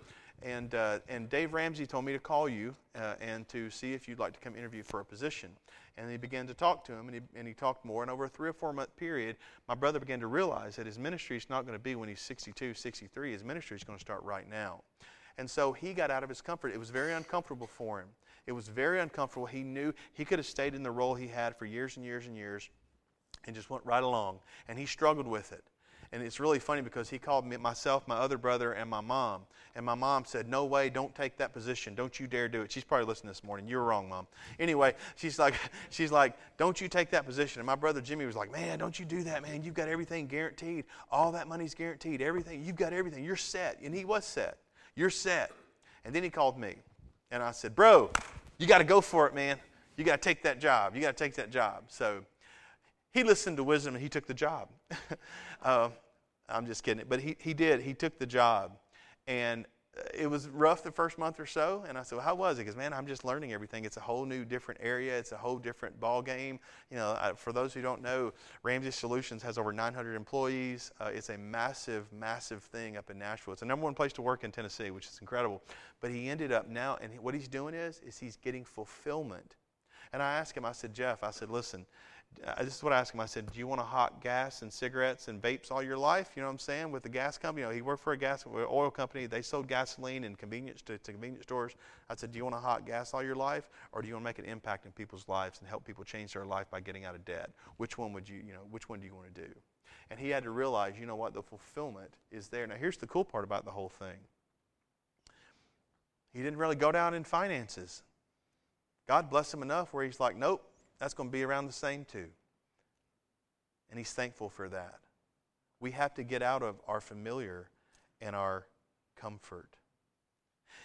And, 0.43 0.75
uh, 0.75 0.99
and 1.09 1.29
Dave 1.29 1.53
Ramsey 1.53 1.87
told 1.87 2.05
me 2.05 2.13
to 2.13 2.19
call 2.19 2.47
you 2.47 2.75
uh, 2.95 3.15
and 3.19 3.47
to 3.49 3.69
see 3.69 3.93
if 3.93 4.07
you'd 4.07 4.19
like 4.19 4.33
to 4.33 4.39
come 4.39 4.55
interview 4.55 4.83
for 4.83 4.99
a 4.99 5.05
position. 5.05 5.49
And 5.97 6.11
he 6.11 6.17
began 6.17 6.45
to 6.45 6.53
talk 6.53 6.85
to 6.85 6.93
him, 6.93 7.07
and 7.07 7.15
he, 7.15 7.21
and 7.35 7.47
he 7.47 7.55
talked 7.55 7.83
more. 7.83 8.03
And 8.03 8.11
over 8.11 8.25
a 8.25 8.29
three 8.29 8.49
or 8.49 8.53
four 8.53 8.71
month 8.71 8.95
period, 8.97 9.37
my 9.67 9.73
brother 9.73 9.99
began 9.99 10.19
to 10.19 10.27
realize 10.27 10.75
that 10.75 10.85
his 10.85 10.99
ministry 10.99 11.37
is 11.37 11.49
not 11.49 11.65
going 11.65 11.77
to 11.77 11.83
be 11.83 11.95
when 11.95 12.07
he's 12.07 12.21
62, 12.21 12.75
63. 12.75 13.31
His 13.31 13.43
ministry 13.43 13.77
is 13.77 13.83
going 13.83 13.97
to 13.97 14.01
start 14.01 14.21
right 14.23 14.47
now. 14.47 14.81
And 15.39 15.49
so 15.49 15.73
he 15.73 15.93
got 15.93 16.11
out 16.11 16.23
of 16.23 16.29
his 16.29 16.41
comfort. 16.41 16.71
It 16.71 16.79
was 16.79 16.91
very 16.91 17.13
uncomfortable 17.13 17.67
for 17.67 17.99
him. 17.99 18.07
It 18.45 18.51
was 18.51 18.67
very 18.67 18.99
uncomfortable. 18.99 19.47
He 19.47 19.63
knew 19.63 19.93
he 20.13 20.23
could 20.23 20.39
have 20.39 20.45
stayed 20.45 20.75
in 20.75 20.83
the 20.83 20.91
role 20.91 21.15
he 21.15 21.27
had 21.27 21.57
for 21.57 21.65
years 21.65 21.97
and 21.97 22.05
years 22.05 22.27
and 22.27 22.37
years 22.37 22.69
and 23.45 23.55
just 23.55 23.69
went 23.69 23.85
right 23.85 24.03
along. 24.03 24.39
And 24.67 24.77
he 24.77 24.85
struggled 24.85 25.27
with 25.27 25.51
it. 25.51 25.63
And 26.11 26.23
it's 26.23 26.39
really 26.39 26.59
funny 26.59 26.81
because 26.81 27.09
he 27.09 27.19
called 27.19 27.45
me, 27.45 27.57
myself, 27.57 28.07
my 28.07 28.15
other 28.15 28.37
brother, 28.37 28.73
and 28.73 28.89
my 28.89 29.01
mom. 29.01 29.41
And 29.75 29.85
my 29.85 29.93
mom 29.93 30.25
said, 30.25 30.47
No 30.47 30.65
way, 30.65 30.89
don't 30.89 31.13
take 31.13 31.37
that 31.37 31.53
position. 31.53 31.93
Don't 31.95 32.19
you 32.19 32.27
dare 32.27 32.47
do 32.47 32.61
it. 32.61 32.71
She's 32.71 32.83
probably 32.83 33.05
listening 33.05 33.29
this 33.29 33.43
morning. 33.43 33.67
You're 33.67 33.83
wrong, 33.83 34.09
mom. 34.09 34.25
Anyway, 34.59 34.95
she's 35.15 35.37
like, 35.37 35.53
she's 35.89 36.11
like, 36.11 36.35
Don't 36.57 36.79
you 36.79 36.87
take 36.87 37.11
that 37.11 37.25
position. 37.25 37.59
And 37.59 37.67
my 37.67 37.75
brother 37.75 38.01
Jimmy 38.01 38.25
was 38.25 38.35
like, 38.35 38.51
Man, 38.51 38.79
don't 38.79 38.97
you 38.97 39.05
do 39.05 39.23
that, 39.23 39.43
man. 39.43 39.63
You've 39.63 39.75
got 39.75 39.87
everything 39.87 40.27
guaranteed. 40.27 40.85
All 41.11 41.31
that 41.33 41.47
money's 41.47 41.75
guaranteed. 41.75 42.21
Everything. 42.21 42.63
You've 42.63 42.75
got 42.75 42.93
everything. 42.93 43.23
You're 43.23 43.35
set. 43.35 43.79
And 43.83 43.93
he 43.93 44.05
was 44.05 44.25
set. 44.25 44.57
You're 44.95 45.09
set. 45.09 45.51
And 46.05 46.15
then 46.15 46.23
he 46.23 46.29
called 46.29 46.57
me. 46.57 46.77
And 47.29 47.43
I 47.43 47.51
said, 47.51 47.75
Bro, 47.75 48.11
you 48.57 48.65
got 48.65 48.79
to 48.79 48.83
go 48.83 49.01
for 49.01 49.27
it, 49.27 49.35
man. 49.35 49.57
You 49.97 50.03
got 50.03 50.21
to 50.21 50.29
take 50.29 50.43
that 50.43 50.59
job. 50.59 50.95
You 50.95 51.01
got 51.01 51.17
to 51.17 51.23
take 51.23 51.35
that 51.35 51.51
job. 51.51 51.83
So 51.89 52.23
he 53.17 53.23
listened 53.23 53.57
to 53.57 53.63
wisdom 53.63 53.95
and 53.95 54.03
he 54.03 54.09
took 54.09 54.27
the 54.27 54.33
job. 54.33 54.69
uh, 55.63 55.89
I'm 56.47 56.67
just 56.67 56.83
kidding. 56.83 57.03
But 57.09 57.19
he, 57.19 57.35
he 57.39 57.53
did. 57.53 57.81
He 57.81 57.93
took 57.93 58.19
the 58.19 58.27
job. 58.27 58.77
And 59.25 59.65
it 60.13 60.29
was 60.29 60.47
rough 60.49 60.83
the 60.83 60.91
first 60.91 61.17
month 61.17 61.39
or 61.39 61.47
so. 61.47 61.83
And 61.89 61.97
I 61.97 62.03
said, 62.03 62.17
well, 62.17 62.25
how 62.25 62.35
was 62.35 62.57
it? 62.57 62.61
Because, 62.61 62.75
man, 62.75 62.93
I'm 62.93 63.07
just 63.07 63.25
learning 63.25 63.53
everything. 63.53 63.85
It's 63.85 63.97
a 63.97 64.01
whole 64.01 64.23
new, 64.23 64.45
different 64.45 64.79
area. 64.83 65.17
It's 65.17 65.31
a 65.31 65.37
whole 65.37 65.57
different 65.57 65.99
ball 65.99 66.21
game. 66.21 66.59
You 66.91 66.97
know, 66.97 67.17
I, 67.19 67.33
for 67.33 67.51
those 67.51 67.73
who 67.73 67.81
don't 67.81 68.03
know, 68.03 68.33
Ramsey 68.61 68.91
Solutions 68.91 69.41
has 69.41 69.57
over 69.57 69.73
900 69.73 70.13
employees. 70.13 70.91
Uh, 71.01 71.09
it's 71.11 71.29
a 71.29 71.37
massive, 71.39 72.13
massive 72.13 72.63
thing 72.63 72.97
up 72.97 73.09
in 73.09 73.17
Nashville. 73.17 73.53
It's 73.53 73.61
the 73.61 73.65
number 73.65 73.83
one 73.83 73.95
place 73.95 74.13
to 74.13 74.21
work 74.21 74.43
in 74.43 74.51
Tennessee, 74.51 74.91
which 74.91 75.07
is 75.07 75.17
incredible. 75.19 75.63
But 75.99 76.11
he 76.11 76.29
ended 76.29 76.51
up 76.51 76.69
now, 76.69 76.97
and 77.01 77.19
what 77.19 77.33
he's 77.33 77.47
doing 77.47 77.73
is, 77.73 77.99
is 78.05 78.19
he's 78.19 78.35
getting 78.37 78.63
fulfillment. 78.63 79.55
And 80.13 80.21
I 80.21 80.35
asked 80.35 80.55
him, 80.55 80.65
I 80.65 80.71
said, 80.71 80.93
Jeff, 80.93 81.23
I 81.23 81.31
said, 81.31 81.49
listen, 81.49 81.85
this 82.59 82.75
is 82.75 82.83
what 82.83 82.93
I 82.93 82.99
asked 82.99 83.13
him. 83.13 83.19
I 83.19 83.25
said, 83.25 83.51
"Do 83.51 83.59
you 83.59 83.67
want 83.67 83.81
to 83.81 83.85
hot 83.85 84.21
gas 84.21 84.61
and 84.61 84.71
cigarettes 84.71 85.27
and 85.27 85.41
vapes 85.41 85.71
all 85.71 85.83
your 85.83 85.97
life?" 85.97 86.31
You 86.35 86.41
know 86.41 86.47
what 86.47 86.53
I'm 86.53 86.59
saying? 86.59 86.91
With 86.91 87.03
the 87.03 87.09
gas 87.09 87.37
company, 87.37 87.63
you 87.63 87.67
know, 87.67 87.73
he 87.73 87.81
worked 87.81 88.03
for 88.03 88.13
a 88.13 88.17
gas 88.17 88.45
oil 88.47 88.91
company. 88.91 89.25
They 89.25 89.41
sold 89.41 89.67
gasoline 89.67 90.23
and 90.23 90.37
convenience 90.37 90.81
to, 90.83 90.97
to 90.97 91.11
convenience 91.11 91.43
stores. 91.43 91.75
I 92.09 92.15
said, 92.15 92.31
"Do 92.31 92.37
you 92.37 92.43
want 92.43 92.55
to 92.55 92.61
hot 92.61 92.85
gas 92.85 93.13
all 93.13 93.23
your 93.23 93.35
life, 93.35 93.69
or 93.91 94.01
do 94.01 94.07
you 94.07 94.13
want 94.13 94.23
to 94.23 94.29
make 94.29 94.39
an 94.39 94.45
impact 94.45 94.85
in 94.85 94.91
people's 94.91 95.27
lives 95.27 95.59
and 95.59 95.67
help 95.67 95.83
people 95.83 96.03
change 96.03 96.33
their 96.33 96.45
life 96.45 96.69
by 96.69 96.79
getting 96.79 97.05
out 97.05 97.15
of 97.15 97.25
debt? 97.25 97.51
Which 97.77 97.97
one 97.97 98.13
would 98.13 98.29
you, 98.29 98.37
you 98.37 98.53
know, 98.53 98.65
which 98.71 98.87
one 98.87 98.99
do 98.99 99.05
you 99.05 99.15
want 99.15 99.33
to 99.33 99.41
do?" 99.41 99.53
And 100.09 100.19
he 100.19 100.29
had 100.29 100.43
to 100.43 100.51
realize, 100.51 100.97
you 100.97 101.05
know 101.05 101.17
what, 101.17 101.33
the 101.33 101.41
fulfillment 101.41 102.13
is 102.31 102.47
there. 102.47 102.65
Now, 102.65 102.75
here's 102.75 102.97
the 102.97 103.07
cool 103.07 103.25
part 103.25 103.43
about 103.43 103.65
the 103.65 103.71
whole 103.71 103.89
thing. 103.89 104.17
He 106.33 106.41
didn't 106.41 106.59
really 106.59 106.75
go 106.75 106.91
down 106.91 107.13
in 107.13 107.23
finances. 107.23 108.03
God 109.07 109.29
blessed 109.29 109.55
him 109.55 109.63
enough 109.63 109.93
where 109.93 110.05
he's 110.05 110.19
like, 110.19 110.35
"Nope, 110.35 110.63
that's 110.99 111.13
going 111.13 111.29
to 111.29 111.33
be 111.33 111.43
around 111.43 111.67
the 111.67 111.73
same 111.73 112.05
too. 112.05 112.27
And 113.89 113.97
he's 113.97 114.11
thankful 114.11 114.49
for 114.49 114.69
that. 114.69 114.99
We 115.79 115.91
have 115.91 116.13
to 116.15 116.23
get 116.23 116.41
out 116.41 116.63
of 116.63 116.81
our 116.87 116.99
familiar 116.99 117.69
and 118.19 118.35
our 118.35 118.65
comfort. 119.15 119.77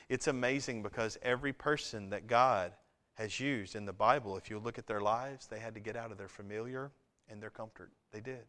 It's 0.09 0.27
amazing 0.27 0.83
because 0.83 1.18
every 1.22 1.53
person 1.53 2.11
that 2.11 2.27
God 2.27 2.72
has 3.14 3.40
used 3.40 3.75
in 3.75 3.85
the 3.85 3.92
Bible, 3.92 4.37
if 4.37 4.51
you 4.51 4.59
look 4.59 4.79
at 4.79 4.87
their 4.87 5.01
lives, 5.01 5.46
they 5.46 5.59
had 5.59 5.75
to 5.75 5.81
get 5.81 5.96
out 5.96 6.12
of 6.12 6.18
their 6.18 6.29
familiar 6.29 6.90
and 7.29 7.42
their 7.42 7.51
comfort. 7.51 7.90
They 8.12 8.20
did. 8.20 8.44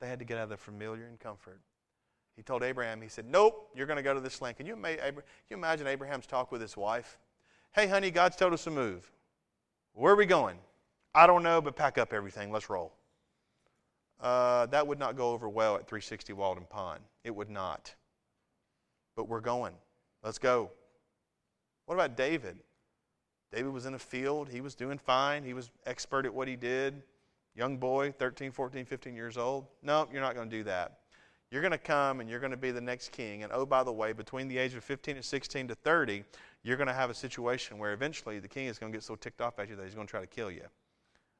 They 0.00 0.08
had 0.08 0.18
to 0.18 0.24
get 0.24 0.38
out 0.38 0.44
of 0.44 0.48
their 0.50 0.58
familiar 0.58 1.06
and 1.06 1.18
comfort. 1.18 1.60
He 2.36 2.42
told 2.42 2.62
Abraham, 2.62 3.02
he 3.02 3.08
said, 3.08 3.26
Nope, 3.26 3.70
you're 3.74 3.86
going 3.86 3.96
to 3.96 4.02
go 4.02 4.14
to 4.14 4.20
this 4.20 4.40
land. 4.40 4.56
Can 4.56 4.66
you, 4.66 4.76
can 4.76 5.14
you 5.50 5.56
imagine 5.56 5.86
Abraham's 5.86 6.26
talk 6.26 6.52
with 6.52 6.60
his 6.60 6.76
wife? 6.76 7.18
Hey, 7.72 7.88
honey, 7.88 8.10
God's 8.10 8.36
told 8.36 8.52
us 8.52 8.64
to 8.64 8.70
move. 8.70 9.10
Where 9.94 10.12
are 10.12 10.16
we 10.16 10.26
going? 10.26 10.58
I 11.18 11.26
don't 11.26 11.42
know, 11.42 11.60
but 11.60 11.74
pack 11.74 11.98
up 11.98 12.12
everything. 12.12 12.52
Let's 12.52 12.70
roll. 12.70 12.92
Uh, 14.20 14.66
that 14.66 14.86
would 14.86 15.00
not 15.00 15.16
go 15.16 15.32
over 15.32 15.48
well 15.48 15.74
at 15.74 15.88
360 15.88 16.32
Walden 16.32 16.64
Pond. 16.70 17.00
It 17.24 17.34
would 17.34 17.50
not. 17.50 17.92
But 19.16 19.28
we're 19.28 19.40
going. 19.40 19.74
Let's 20.22 20.38
go. 20.38 20.70
What 21.86 21.96
about 21.96 22.16
David? 22.16 22.58
David 23.52 23.72
was 23.72 23.84
in 23.84 23.94
a 23.94 23.98
field. 23.98 24.48
He 24.48 24.60
was 24.60 24.76
doing 24.76 24.96
fine. 24.96 25.42
He 25.42 25.54
was 25.54 25.72
expert 25.86 26.24
at 26.24 26.32
what 26.32 26.46
he 26.46 26.54
did. 26.54 27.02
Young 27.56 27.78
boy, 27.78 28.12
13, 28.16 28.52
14, 28.52 28.84
15 28.84 29.16
years 29.16 29.36
old. 29.36 29.66
No, 29.82 30.06
you're 30.12 30.22
not 30.22 30.36
going 30.36 30.48
to 30.48 30.56
do 30.56 30.62
that. 30.62 31.00
You're 31.50 31.62
going 31.62 31.72
to 31.72 31.78
come 31.78 32.20
and 32.20 32.30
you're 32.30 32.38
going 32.38 32.52
to 32.52 32.56
be 32.56 32.70
the 32.70 32.80
next 32.80 33.10
king. 33.10 33.42
And 33.42 33.50
oh, 33.52 33.66
by 33.66 33.82
the 33.82 33.90
way, 33.90 34.12
between 34.12 34.46
the 34.46 34.56
age 34.56 34.74
of 34.74 34.84
15 34.84 35.16
and 35.16 35.24
16 35.24 35.66
to 35.66 35.74
30, 35.74 36.22
you're 36.62 36.76
going 36.76 36.86
to 36.86 36.94
have 36.94 37.10
a 37.10 37.14
situation 37.14 37.76
where 37.76 37.92
eventually 37.92 38.38
the 38.38 38.46
king 38.46 38.68
is 38.68 38.78
going 38.78 38.92
to 38.92 38.96
get 38.96 39.02
so 39.02 39.16
ticked 39.16 39.40
off 39.40 39.58
at 39.58 39.68
you 39.68 39.74
that 39.74 39.84
he's 39.84 39.96
going 39.96 40.06
to 40.06 40.10
try 40.12 40.20
to 40.20 40.28
kill 40.28 40.52
you. 40.52 40.62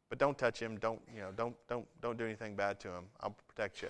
But 0.08 0.18
don't 0.18 0.38
touch 0.38 0.60
him. 0.60 0.78
Don't, 0.78 1.00
you 1.14 1.20
know, 1.20 1.30
don't, 1.36 1.54
don't, 1.68 1.86
don't 2.00 2.16
do 2.16 2.24
anything 2.24 2.56
bad 2.56 2.80
to 2.80 2.88
him. 2.88 3.04
I'll 3.20 3.36
protect 3.48 3.82
you. 3.82 3.88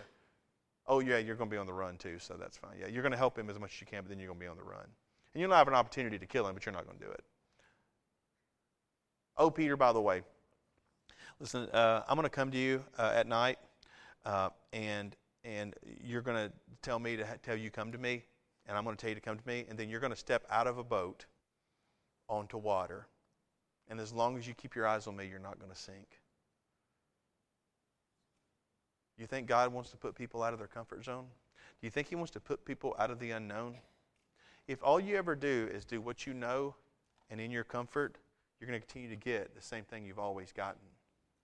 Oh, 0.87 1.01
yeah, 1.01 1.19
you're 1.19 1.37
going 1.37 1.51
to 1.51 1.55
be 1.55 1.59
on 1.59 1.67
the 1.67 1.73
run 1.73 1.97
too, 1.97 2.19
so 2.19 2.35
that's 2.35 2.57
fine. 2.57 2.73
Yeah, 2.81 2.89
you're 2.89 3.03
going 3.03 3.13
to 3.13 3.19
help 3.19 3.39
him 3.39 3.51
as 3.51 3.59
much 3.59 3.75
as 3.75 3.81
you 3.81 3.87
can, 3.87 4.03
but 4.03 4.09
then 4.09 4.19
you're 4.19 4.29
going 4.29 4.39
to 4.39 4.45
be 4.45 4.49
on 4.49 4.57
the 4.57 4.63
run. 4.63 4.87
And 5.35 5.41
you'll 5.41 5.53
have 5.53 5.69
an 5.69 5.75
opportunity 5.75 6.19
to 6.19 6.27
kill 6.27 6.47
him, 6.47 6.55
but 6.55 6.65
you're 6.65 6.73
not 6.73 6.87
going 6.87 6.99
to 6.99 7.05
do 7.05 7.11
it. 7.11 7.23
Oh, 9.37 9.51
Peter, 9.51 9.77
by 9.77 9.93
the 9.93 10.01
way, 10.01 10.23
listen, 11.39 11.69
uh, 11.71 12.03
I'm 12.09 12.17
going 12.17 12.25
to 12.25 12.31
come 12.31 12.51
to 12.51 12.59
you 12.59 12.83
uh, 12.99 13.13
at 13.15 13.29
night, 13.29 13.59
uh, 14.25 14.49
and 14.73 15.15
and 15.45 15.75
you're 16.03 16.23
going 16.23 16.49
to 16.49 16.53
tell 16.83 16.99
me 16.99 17.17
to 17.17 17.25
ha- 17.25 17.37
tell 17.43 17.57
you 17.57 17.71
come 17.71 17.93
to 17.93 17.99
me, 17.99 18.25
and 18.67 18.77
I'm 18.77 18.83
going 18.83 18.97
to 18.97 19.01
tell 19.01 19.11
you 19.11 19.15
to 19.15 19.21
come 19.21 19.39
to 19.39 19.47
me, 19.47 19.65
and 19.69 19.79
then 19.79 19.89
you're 19.89 20.01
going 20.01 20.13
to 20.13 20.19
step 20.19 20.45
out 20.51 20.67
of 20.67 20.79
a 20.79 20.85
boat 20.85 21.27
onto 22.29 22.59
water, 22.59 23.07
and 23.89 24.01
as 24.01 24.13
long 24.13 24.37
as 24.37 24.47
you 24.47 24.55
keep 24.55 24.75
your 24.75 24.87
eyes 24.87 25.07
on 25.07 25.17
me, 25.17 25.27
you're 25.27 25.39
not 25.39 25.59
going 25.59 25.71
to 25.71 25.79
sink. 25.79 26.21
You 29.19 29.27
think 29.27 29.47
God 29.47 29.73
wants 29.73 29.91
to 29.91 29.97
put 29.97 30.15
people 30.15 30.43
out 30.43 30.53
of 30.53 30.59
their 30.59 30.69
comfort 30.69 31.05
zone? 31.05 31.27
Do 31.81 31.87
you 31.87 31.91
think 31.91 32.09
He 32.09 32.15
wants 32.15 32.31
to 32.33 32.41
put 32.41 32.65
people 32.65 32.95
out 32.99 33.11
of 33.11 33.19
the 33.19 33.33
unknown? 33.33 33.77
If 34.67 34.83
all 34.83 35.01
you 35.01 35.17
ever 35.17 35.35
do 35.35 35.69
is 35.73 35.85
do 35.85 36.01
what 36.01 36.27
you 36.27 36.35
know 36.35 36.75
and 37.31 37.41
in 37.41 37.51
your 37.51 37.65
comfort, 37.65 38.17
you're 38.61 38.69
going 38.69 38.81
to 38.81 38.87
continue 38.87 39.09
to 39.09 39.17
get 39.17 39.55
the 39.55 39.63
same 39.63 39.85
thing 39.85 40.05
you've 40.05 40.19
always 40.19 40.53
gotten. 40.53 40.81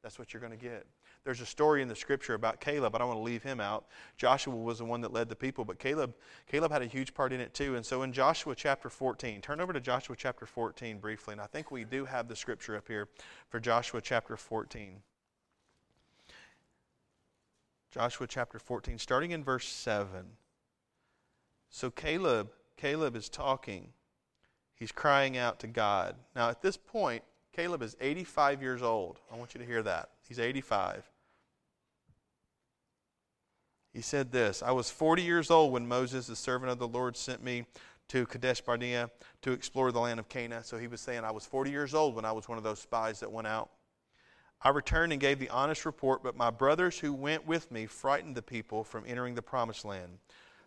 That's 0.05 0.19
what 0.19 0.35
you're 0.35 0.41
going 0.41 0.57
to 0.57 0.63
get. 0.63 0.87
There's 1.25 1.41
a 1.41 1.47
story 1.47 1.81
in 1.81 1.89
the 1.89 1.97
scripture 1.97 2.35
about 2.35 2.61
Caleb. 2.61 2.95
I 2.95 2.99
don't 2.99 3.09
want 3.09 3.19
to 3.19 3.25
leave 3.25 3.43
him 3.43 3.59
out. 3.59 3.87
Joshua 4.19 4.55
was 4.55 4.79
the 4.79 4.85
one 4.85 5.01
that 5.01 5.15
led 5.15 5.31
the 5.31 5.35
people, 5.35 5.65
but 5.65 5.79
Caleb, 5.79 6.15
Caleb 6.47 6.71
had 6.71 6.83
a 6.83 6.87
huge 6.87 7.15
part 7.15 7.33
in 7.33 7.41
it 7.41 7.55
too. 7.55 7.75
And 7.75 7.85
so 7.85 8.03
in 8.03 8.13
Joshua 8.13 8.55
chapter 8.55 8.91
14, 8.91 9.41
turn 9.41 9.63
over 9.63 9.73
to 9.73 9.81
Joshua 9.81 10.15
chapter 10.15 10.45
14 10.45 10.99
briefly, 10.99 11.33
and 11.33 11.41
I 11.41 11.47
think 11.47 11.71
we 11.71 11.85
do 11.85 12.05
have 12.05 12.29
the 12.29 12.37
scripture 12.37 12.77
up 12.77 12.87
here 12.87 13.09
for 13.49 13.59
Joshua 13.59 14.03
chapter 14.03 14.37
14. 14.37 14.97
Joshua 17.91 18.27
chapter 18.27 18.59
14, 18.59 18.99
starting 18.99 19.31
in 19.31 19.43
verse 19.43 19.67
7. 19.67 20.27
So 21.71 21.91
Caleb, 21.91 22.51
Caleb 22.77 23.17
is 23.17 23.31
talking. 23.31 23.89
He's 24.75 24.93
crying 24.93 25.39
out 25.39 25.61
to 25.61 25.67
God. 25.67 26.17
Now 26.37 26.51
at 26.51 26.61
this 26.61 26.77
point, 26.77 27.25
Caleb 27.55 27.83
is 27.83 27.97
85 28.01 28.63
years 28.63 28.83
old. 28.83 29.21
I 29.33 29.37
want 29.37 29.55
you 29.55 29.61
to 29.61 29.67
hear 29.67 29.83
that. 29.83 30.11
He's 30.27 30.41
85. 30.41 31.09
He 33.93 34.01
said 34.01 34.33
this 34.33 34.63
I 34.63 34.73
was 34.73 34.91
40 34.91 35.23
years 35.23 35.51
old 35.51 35.73
when 35.73 35.87
Moses, 35.87 36.27
the 36.27 36.37
servant 36.37 36.73
of 36.73 36.79
the 36.79 36.89
Lord, 36.89 37.17
sent 37.17 37.43
me 37.43 37.67
to 38.09 38.27
Kadesh 38.27 38.61
Barnea 38.61 39.11
to 39.43 39.53
explore 39.53 39.93
the 39.93 40.01
land 40.01 40.19
of 40.19 40.29
Canaan. 40.29 40.65
So 40.65 40.79
he 40.79 40.89
was 40.89 41.01
saying, 41.01 41.25
I 41.25 41.31
was 41.31 41.47
40 41.47 41.71
years 41.71 41.95
old 41.95 42.17
when 42.17 42.25
I 42.25 42.33
was 42.33 42.49
one 42.49 42.59
of 42.59 42.65
those 42.65 42.81
spies 42.81 43.21
that 43.21 43.31
went 43.31 43.47
out. 43.47 43.71
I 44.61 44.71
returned 44.71 45.13
and 45.13 45.21
gave 45.21 45.39
the 45.39 45.51
honest 45.51 45.85
report, 45.85 46.23
but 46.23 46.37
my 46.37 46.51
brothers 46.51 46.99
who 46.99 47.13
went 47.13 47.47
with 47.47 47.71
me 47.71 47.87
frightened 47.87 48.35
the 48.35 48.43
people 48.43 48.83
from 48.83 49.05
entering 49.07 49.35
the 49.35 49.43
promised 49.43 49.85
land. 49.85 50.19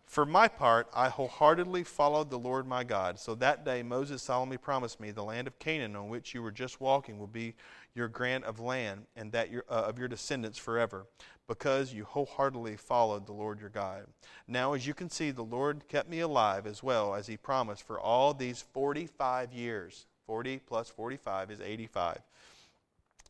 For 0.08 0.24
my 0.24 0.48
part, 0.48 0.88
I 0.94 1.10
wholeheartedly 1.10 1.84
followed 1.84 2.30
the 2.30 2.38
Lord 2.38 2.66
my 2.66 2.82
God. 2.82 3.18
So 3.18 3.34
that 3.34 3.62
day 3.62 3.82
Moses 3.82 4.22
solemnly 4.22 4.56
promised 4.56 5.00
me, 5.00 5.10
The 5.10 5.22
land 5.22 5.46
of 5.46 5.58
Canaan 5.58 5.94
on 5.94 6.08
which 6.08 6.32
you 6.32 6.42
were 6.42 6.50
just 6.50 6.80
walking 6.80 7.18
will 7.18 7.26
be 7.26 7.54
your 7.94 8.08
grant 8.08 8.44
of 8.44 8.58
land, 8.58 9.04
and 9.16 9.30
that 9.32 9.50
your, 9.50 9.64
uh, 9.68 9.82
of 9.82 9.98
your 9.98 10.08
descendants 10.08 10.56
forever, 10.56 11.04
because 11.46 11.92
you 11.92 12.06
wholeheartedly 12.06 12.78
followed 12.78 13.26
the 13.26 13.34
Lord 13.34 13.60
your 13.60 13.68
God. 13.68 14.06
Now, 14.46 14.72
as 14.72 14.86
you 14.86 14.94
can 14.94 15.10
see, 15.10 15.30
the 15.30 15.42
Lord 15.44 15.86
kept 15.88 16.08
me 16.08 16.20
alive 16.20 16.66
as 16.66 16.82
well 16.82 17.14
as 17.14 17.26
he 17.26 17.36
promised 17.36 17.82
for 17.82 18.00
all 18.00 18.32
these 18.32 18.62
45 18.62 19.52
years. 19.52 20.06
40 20.26 20.60
plus 20.60 20.88
45 20.88 21.50
is 21.50 21.60
85 21.60 22.22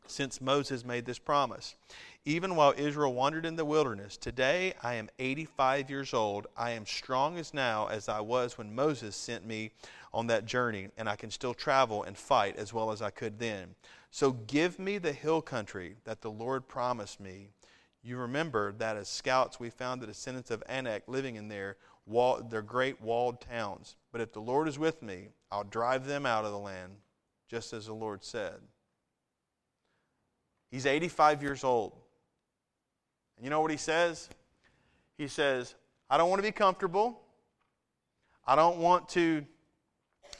since 0.09 0.41
Moses 0.41 0.83
made 0.83 1.05
this 1.05 1.19
promise. 1.19 1.75
Even 2.25 2.55
while 2.55 2.73
Israel 2.77 3.13
wandered 3.13 3.45
in 3.45 3.55
the 3.55 3.63
wilderness, 3.63 4.17
today 4.17 4.73
I 4.83 4.95
am 4.95 5.09
85 5.19 5.89
years 5.89 6.13
old. 6.13 6.47
I 6.55 6.71
am 6.71 6.85
strong 6.85 7.37
as 7.37 7.53
now 7.53 7.87
as 7.87 8.09
I 8.09 8.19
was 8.19 8.57
when 8.57 8.75
Moses 8.75 9.15
sent 9.15 9.45
me 9.45 9.71
on 10.13 10.27
that 10.27 10.45
journey, 10.45 10.89
and 10.97 11.07
I 11.07 11.15
can 11.15 11.31
still 11.31 11.53
travel 11.53 12.03
and 12.03 12.17
fight 12.17 12.57
as 12.57 12.73
well 12.73 12.91
as 12.91 13.01
I 13.01 13.09
could 13.09 13.39
then. 13.39 13.73
So 14.11 14.31
give 14.31 14.79
me 14.79 14.97
the 14.97 15.13
hill 15.13 15.41
country 15.41 15.95
that 16.03 16.21
the 16.21 16.31
Lord 16.31 16.67
promised 16.67 17.21
me. 17.21 17.49
You 18.03 18.17
remember 18.17 18.73
that 18.73 18.97
as 18.97 19.07
scouts 19.07 19.59
we 19.59 19.69
found 19.69 20.01
the 20.01 20.07
descendants 20.07 20.51
of 20.51 20.63
Anak 20.67 21.03
living 21.07 21.35
in 21.35 21.47
their, 21.47 21.77
wall, 22.05 22.41
their 22.41 22.61
great 22.61 23.01
walled 23.01 23.39
towns. 23.39 23.95
But 24.11 24.21
if 24.21 24.33
the 24.33 24.41
Lord 24.41 24.67
is 24.67 24.77
with 24.77 25.01
me, 25.01 25.29
I'll 25.51 25.63
drive 25.63 26.05
them 26.05 26.25
out 26.25 26.43
of 26.43 26.51
the 26.51 26.59
land, 26.59 26.93
just 27.47 27.71
as 27.71 27.85
the 27.85 27.93
Lord 27.93 28.23
said. 28.25 28.55
He's 30.69 30.85
85 30.85 31.41
years 31.41 31.63
old. 31.63 31.93
And 33.39 33.45
you 33.45 33.49
know 33.49 33.61
what 33.61 33.71
he 33.71 33.77
says? 33.77 34.27
He 35.17 35.29
says, 35.29 35.75
I 36.09 36.17
don't 36.17 36.29
want 36.29 36.39
to 36.39 36.43
be 36.43 36.51
comfortable. 36.51 37.21
I 38.45 38.57
don't 38.57 38.79
want 38.79 39.07
to, 39.09 39.45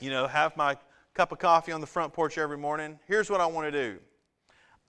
you 0.01 0.09
know, 0.09 0.27
have 0.27 0.57
my 0.57 0.75
cup 1.13 1.31
of 1.31 1.39
coffee 1.39 1.71
on 1.71 1.79
the 1.79 1.87
front 1.87 2.11
porch 2.11 2.37
every 2.37 2.57
morning. 2.57 2.99
Here's 3.07 3.29
what 3.29 3.39
I 3.39 3.45
want 3.45 3.71
to 3.71 3.71
do 3.71 3.99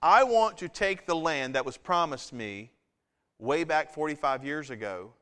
I 0.01 0.25
want 0.25 0.57
to 0.57 0.67
take 0.67 1.05
the 1.05 1.15
land 1.15 1.55
that 1.55 1.65
was 1.65 1.77
promised 1.77 2.33
me 2.33 2.71
way 3.39 3.63
back 3.63 3.93
45 3.93 4.43
years 4.43 4.69
ago. 4.69 5.13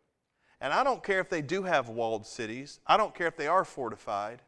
And 0.59 0.73
I 0.73 0.83
don't 0.83 1.03
care 1.03 1.19
if 1.19 1.29
they 1.29 1.43
do 1.43 1.61
have 1.61 1.89
walled 1.89 2.25
cities, 2.25 2.79
I 2.87 2.97
don't 2.97 3.13
care 3.13 3.27
if 3.27 3.37
they 3.37 3.47
are 3.47 3.63
fortified. 3.63 4.41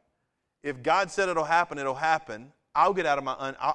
If 0.63 0.81
God 0.81 1.11
said 1.11 1.29
it'll 1.29 1.43
happen, 1.43 1.77
it'll 1.77 1.93
happen. 1.93 2.51
I'll 2.73 2.93
get 2.93 3.05
out 3.05 3.19
of 3.19 3.23
my. 3.23 3.35
Un- 3.37 3.55
I, 3.61 3.73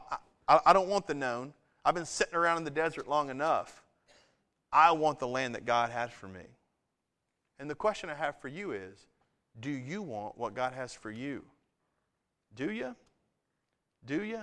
I, 0.48 0.61
I 0.66 0.72
don't 0.72 0.88
want 0.88 1.07
the 1.07 1.14
known. 1.14 1.52
I've 1.85 1.94
been 1.94 2.05
sitting 2.05 2.35
around 2.35 2.59
in 2.59 2.64
the 2.64 2.70
desert 2.70 3.09
long 3.09 3.31
enough. 3.31 3.85
I 4.77 4.93
want 4.93 5.19
the 5.19 5.27
land 5.27 5.55
that 5.55 5.65
God 5.65 5.89
has 5.89 6.11
for 6.11 6.29
me. 6.29 6.45
And 7.59 7.71
the 7.71 7.75
question 7.75 8.11
I 8.11 8.15
have 8.15 8.39
for 8.43 8.49
you 8.49 8.73
is 8.73 9.07
do 9.59 9.71
you 9.71 10.03
want 10.03 10.37
what 10.37 10.53
God 10.53 10.75
has 10.75 10.93
for 10.93 11.11
you? 11.11 11.47
Do 12.55 12.71
you? 12.71 12.95
Do 14.05 14.23
you? 14.23 14.43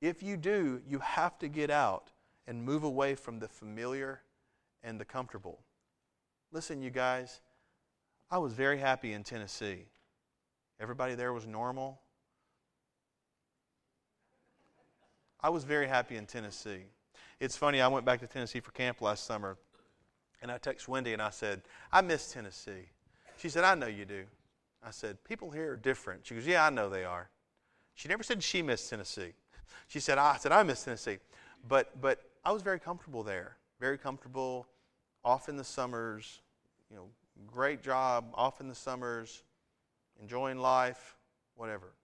If 0.00 0.22
you 0.22 0.36
do, 0.36 0.80
you 0.86 1.00
have 1.00 1.36
to 1.40 1.48
get 1.48 1.68
out 1.68 2.12
and 2.46 2.62
move 2.62 2.84
away 2.84 3.16
from 3.16 3.40
the 3.40 3.48
familiar 3.48 4.22
and 4.84 5.00
the 5.00 5.04
comfortable. 5.04 5.58
Listen, 6.52 6.80
you 6.80 6.90
guys, 6.90 7.40
I 8.30 8.38
was 8.38 8.52
very 8.52 8.78
happy 8.78 9.14
in 9.14 9.24
Tennessee. 9.24 9.86
Everybody 10.78 11.16
there 11.16 11.32
was 11.32 11.48
normal. 11.48 12.00
I 15.40 15.48
was 15.48 15.64
very 15.64 15.88
happy 15.88 16.14
in 16.14 16.26
Tennessee. 16.26 16.84
It's 17.40 17.56
funny, 17.56 17.80
I 17.80 17.88
went 17.88 18.04
back 18.04 18.20
to 18.20 18.26
Tennessee 18.26 18.60
for 18.60 18.70
camp 18.72 19.00
last 19.00 19.24
summer, 19.24 19.56
and 20.42 20.52
I 20.52 20.58
texted 20.58 20.88
Wendy 20.88 21.14
and 21.14 21.22
I 21.22 21.30
said, 21.30 21.62
I 21.90 22.02
miss 22.02 22.30
Tennessee. 22.30 22.90
She 23.38 23.48
said, 23.48 23.64
I 23.64 23.74
know 23.74 23.86
you 23.86 24.04
do. 24.04 24.24
I 24.86 24.90
said, 24.90 25.24
People 25.24 25.50
here 25.50 25.72
are 25.72 25.76
different. 25.76 26.26
She 26.26 26.34
goes, 26.34 26.46
Yeah, 26.46 26.66
I 26.66 26.70
know 26.70 26.90
they 26.90 27.04
are. 27.04 27.30
She 27.94 28.08
never 28.08 28.22
said 28.22 28.42
she 28.42 28.60
missed 28.60 28.90
Tennessee. 28.90 29.32
She 29.88 30.00
said, 30.00 30.18
I 30.18 30.36
said, 30.36 30.52
I 30.52 30.62
miss 30.62 30.84
Tennessee. 30.84 31.16
But, 31.66 31.98
but 32.00 32.20
I 32.44 32.52
was 32.52 32.60
very 32.60 32.78
comfortable 32.78 33.22
there, 33.22 33.56
very 33.80 33.96
comfortable, 33.96 34.66
off 35.24 35.48
in 35.48 35.56
the 35.56 35.64
summers, 35.64 36.42
you 36.90 36.96
know, 36.96 37.06
great 37.46 37.82
job, 37.82 38.26
off 38.34 38.60
in 38.60 38.68
the 38.68 38.74
summers, 38.74 39.42
enjoying 40.20 40.58
life, 40.58 41.16
whatever. 41.56 41.94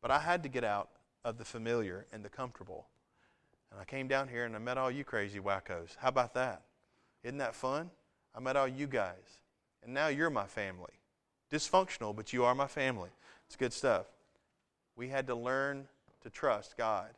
But 0.00 0.10
I 0.10 0.18
had 0.18 0.42
to 0.44 0.48
get 0.48 0.64
out 0.64 0.88
of 1.24 1.36
the 1.36 1.44
familiar 1.44 2.06
and 2.10 2.24
the 2.24 2.30
comfortable. 2.30 2.86
And 3.70 3.80
I 3.80 3.84
came 3.84 4.08
down 4.08 4.28
here 4.28 4.44
and 4.44 4.54
I 4.56 4.58
met 4.58 4.78
all 4.78 4.90
you 4.90 5.04
crazy 5.04 5.40
wackos. 5.40 5.96
How 5.98 6.08
about 6.08 6.34
that? 6.34 6.62
Isn't 7.22 7.38
that 7.38 7.54
fun? 7.54 7.90
I 8.34 8.40
met 8.40 8.56
all 8.56 8.68
you 8.68 8.86
guys. 8.86 9.40
And 9.84 9.92
now 9.92 10.08
you're 10.08 10.30
my 10.30 10.46
family. 10.46 10.92
Dysfunctional, 11.50 12.14
but 12.14 12.32
you 12.32 12.44
are 12.44 12.54
my 12.54 12.66
family. 12.66 13.10
It's 13.46 13.56
good 13.56 13.72
stuff. 13.72 14.06
We 14.96 15.08
had 15.08 15.26
to 15.28 15.34
learn 15.34 15.88
to 16.22 16.30
trust 16.30 16.76
God. 16.76 17.10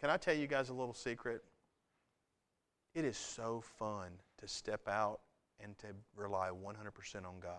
Can 0.00 0.10
I 0.10 0.16
tell 0.16 0.34
you 0.34 0.46
guys 0.46 0.68
a 0.68 0.74
little 0.74 0.94
secret? 0.94 1.42
It 2.94 3.04
is 3.04 3.16
so 3.16 3.62
fun 3.78 4.08
to 4.38 4.48
step 4.48 4.88
out 4.88 5.20
and 5.62 5.76
to 5.78 5.88
rely 6.16 6.50
100% 6.50 7.16
on 7.26 7.40
God. 7.40 7.52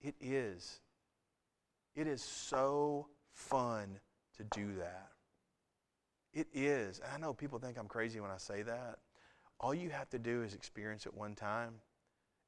It 0.00 0.14
is. 0.20 0.80
It 1.94 2.06
is 2.06 2.22
so 2.22 3.08
fun 3.32 3.98
to 4.36 4.44
do 4.44 4.74
that. 4.78 5.10
It 6.32 6.46
is. 6.52 7.00
I 7.12 7.18
know 7.18 7.34
people 7.34 7.58
think 7.58 7.78
I'm 7.78 7.88
crazy 7.88 8.20
when 8.20 8.30
I 8.30 8.36
say 8.36 8.62
that. 8.62 8.98
All 9.58 9.74
you 9.74 9.90
have 9.90 10.08
to 10.10 10.18
do 10.18 10.42
is 10.42 10.54
experience 10.54 11.06
it 11.06 11.14
one 11.14 11.34
time 11.34 11.74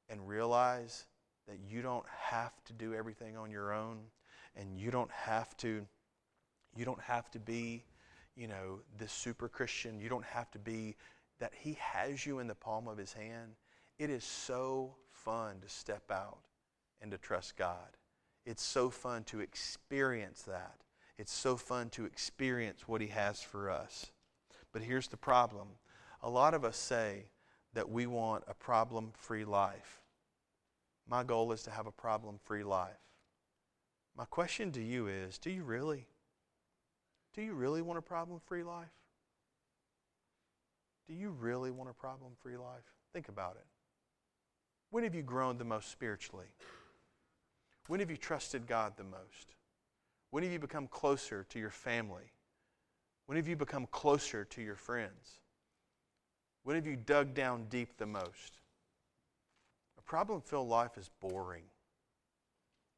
and 0.09 0.27
realize 0.27 1.05
that 1.47 1.57
you 1.69 1.81
don't 1.81 2.05
have 2.07 2.53
to 2.65 2.73
do 2.73 2.93
everything 2.93 3.37
on 3.37 3.51
your 3.51 3.73
own 3.73 3.99
and 4.55 4.77
you 4.77 4.91
don't 4.91 5.11
have 5.11 5.55
to 5.57 5.85
you 6.75 6.85
don't 6.85 7.01
have 7.01 7.29
to 7.31 7.39
be, 7.39 7.83
you 8.35 8.47
know, 8.47 8.79
this 8.97 9.11
super 9.11 9.47
Christian. 9.47 9.99
You 9.99 10.09
don't 10.09 10.25
have 10.25 10.49
to 10.51 10.59
be 10.59 10.95
that 11.39 11.51
he 11.55 11.77
has 11.79 12.25
you 12.25 12.39
in 12.39 12.47
the 12.47 12.55
palm 12.55 12.87
of 12.87 12.97
his 12.97 13.13
hand. 13.13 13.51
It 13.99 14.09
is 14.09 14.23
so 14.23 14.95
fun 15.11 15.57
to 15.61 15.69
step 15.69 16.09
out 16.09 16.39
and 16.99 17.11
to 17.11 17.17
trust 17.17 17.57
God. 17.57 17.97
It's 18.45 18.63
so 18.63 18.89
fun 18.89 19.23
to 19.25 19.39
experience 19.39 20.41
that. 20.43 20.77
It's 21.23 21.31
so 21.31 21.55
fun 21.55 21.89
to 21.91 22.03
experience 22.03 22.85
what 22.85 22.99
He 22.99 23.07
has 23.07 23.41
for 23.41 23.69
us. 23.69 24.11
But 24.73 24.81
here's 24.81 25.07
the 25.07 25.15
problem 25.15 25.69
a 26.21 26.29
lot 26.29 26.53
of 26.53 26.65
us 26.65 26.75
say 26.75 27.27
that 27.73 27.89
we 27.89 28.07
want 28.07 28.43
a 28.45 28.53
problem 28.53 29.13
free 29.15 29.45
life. 29.45 30.01
My 31.07 31.23
goal 31.23 31.53
is 31.53 31.63
to 31.63 31.71
have 31.71 31.87
a 31.87 31.93
problem 31.93 32.39
free 32.43 32.65
life. 32.65 32.99
My 34.17 34.25
question 34.25 34.73
to 34.73 34.83
you 34.83 35.07
is 35.07 35.37
do 35.37 35.49
you 35.49 35.63
really? 35.63 36.07
Do 37.33 37.41
you 37.41 37.53
really 37.53 37.81
want 37.81 37.99
a 37.99 38.01
problem 38.01 38.41
free 38.45 38.63
life? 38.63 38.91
Do 41.07 41.13
you 41.13 41.29
really 41.29 41.71
want 41.71 41.89
a 41.89 41.93
problem 41.93 42.33
free 42.41 42.57
life? 42.57 42.83
Think 43.13 43.29
about 43.29 43.55
it. 43.55 43.65
When 44.89 45.05
have 45.05 45.15
you 45.15 45.23
grown 45.23 45.57
the 45.57 45.63
most 45.63 45.89
spiritually? 45.89 46.47
When 47.87 48.01
have 48.01 48.11
you 48.11 48.17
trusted 48.17 48.67
God 48.67 48.97
the 48.97 49.05
most? 49.05 49.55
When 50.33 50.41
have 50.41 50.51
you 50.51 50.57
become 50.57 50.87
closer 50.87 51.45
to 51.49 51.59
your 51.59 51.69
family? 51.69 52.33
When 53.27 53.35
have 53.35 53.47
you 53.47 53.55
become 53.55 53.85
closer 53.91 54.43
to 54.43 54.63
your 54.63 54.73
friends? 54.73 55.37
When 56.63 56.75
have 56.75 56.87
you 56.87 56.95
dug 56.95 57.35
down 57.35 57.67
deep 57.69 57.97
the 57.97 58.07
most? 58.07 58.57
A 59.95 60.01
problem 60.01 60.41
filled 60.41 60.69
life 60.69 60.97
is 60.97 61.11
boring. 61.21 61.65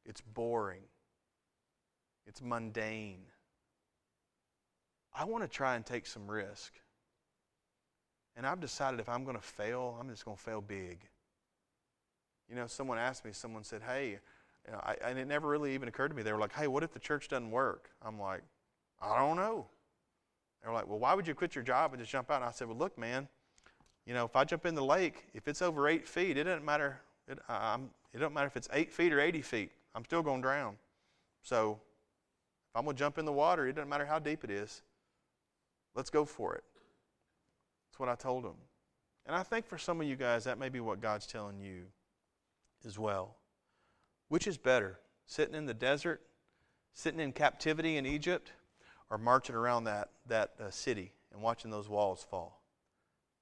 It's 0.06 0.22
boring. 0.22 0.80
It's 2.26 2.40
mundane. 2.40 3.26
I 5.14 5.26
want 5.26 5.44
to 5.44 5.48
try 5.48 5.76
and 5.76 5.84
take 5.84 6.06
some 6.06 6.26
risk. 6.26 6.72
And 8.34 8.46
I've 8.46 8.60
decided 8.60 8.98
if 8.98 9.10
I'm 9.10 9.24
going 9.24 9.36
to 9.36 9.42
fail, 9.42 9.98
I'm 10.00 10.08
just 10.08 10.24
going 10.24 10.38
to 10.38 10.42
fail 10.42 10.62
big. 10.62 11.00
You 12.48 12.56
know, 12.56 12.66
someone 12.66 12.96
asked 12.96 13.26
me, 13.26 13.32
someone 13.34 13.62
said, 13.62 13.82
Hey, 13.86 14.20
you 14.66 14.72
know, 14.72 14.80
I, 14.82 14.96
and 15.04 15.18
it 15.18 15.26
never 15.26 15.48
really 15.48 15.74
even 15.74 15.88
occurred 15.88 16.08
to 16.08 16.14
me. 16.14 16.22
They 16.22 16.32
were 16.32 16.38
like, 16.38 16.52
hey, 16.52 16.66
what 16.66 16.82
if 16.82 16.92
the 16.92 16.98
church 16.98 17.28
doesn't 17.28 17.50
work? 17.50 17.90
I'm 18.02 18.18
like, 18.18 18.42
I 19.00 19.18
don't 19.18 19.36
know. 19.36 19.66
They 20.62 20.68
were 20.68 20.74
like, 20.74 20.88
well, 20.88 20.98
why 20.98 21.14
would 21.14 21.26
you 21.26 21.34
quit 21.34 21.54
your 21.54 21.64
job 21.64 21.92
and 21.92 22.00
just 22.00 22.10
jump 22.10 22.30
out? 22.30 22.36
And 22.36 22.44
I 22.44 22.50
said, 22.50 22.66
well, 22.66 22.76
look, 22.76 22.98
man, 22.98 23.28
you 24.06 24.14
know, 24.14 24.24
if 24.24 24.34
I 24.34 24.44
jump 24.44 24.66
in 24.66 24.74
the 24.74 24.84
lake, 24.84 25.24
if 25.34 25.46
it's 25.46 25.62
over 25.62 25.88
eight 25.88 26.06
feet, 26.06 26.36
it 26.36 26.44
doesn't 26.44 26.64
matter. 26.64 27.00
It, 27.28 27.38
I'm, 27.48 27.90
it 28.12 28.18
doesn't 28.18 28.34
matter 28.34 28.46
if 28.46 28.56
it's 28.56 28.68
eight 28.72 28.92
feet 28.92 29.12
or 29.12 29.20
80 29.20 29.42
feet. 29.42 29.70
I'm 29.94 30.04
still 30.04 30.22
going 30.22 30.42
to 30.42 30.48
drown. 30.48 30.76
So 31.42 31.78
if 32.70 32.76
I'm 32.76 32.84
going 32.84 32.96
to 32.96 32.98
jump 32.98 33.18
in 33.18 33.24
the 33.24 33.32
water, 33.32 33.66
it 33.66 33.74
doesn't 33.74 33.88
matter 33.88 34.06
how 34.06 34.18
deep 34.18 34.42
it 34.42 34.50
is. 34.50 34.82
Let's 35.94 36.10
go 36.10 36.24
for 36.24 36.54
it. 36.54 36.64
That's 37.88 38.00
what 38.00 38.08
I 38.08 38.14
told 38.14 38.44
them. 38.44 38.56
And 39.26 39.34
I 39.34 39.42
think 39.42 39.66
for 39.66 39.78
some 39.78 40.00
of 40.00 40.06
you 40.06 40.16
guys, 40.16 40.44
that 40.44 40.58
may 40.58 40.68
be 40.68 40.80
what 40.80 41.00
God's 41.00 41.26
telling 41.26 41.58
you 41.60 41.84
as 42.84 42.98
well. 42.98 43.36
Which 44.28 44.46
is 44.46 44.58
better, 44.58 44.98
sitting 45.26 45.54
in 45.54 45.66
the 45.66 45.74
desert, 45.74 46.22
sitting 46.92 47.20
in 47.20 47.32
captivity 47.32 47.96
in 47.96 48.06
Egypt, 48.06 48.52
or 49.10 49.18
marching 49.18 49.54
around 49.54 49.84
that, 49.84 50.10
that 50.26 50.54
uh, 50.60 50.70
city 50.70 51.12
and 51.32 51.42
watching 51.42 51.70
those 51.70 51.88
walls 51.88 52.26
fall? 52.28 52.62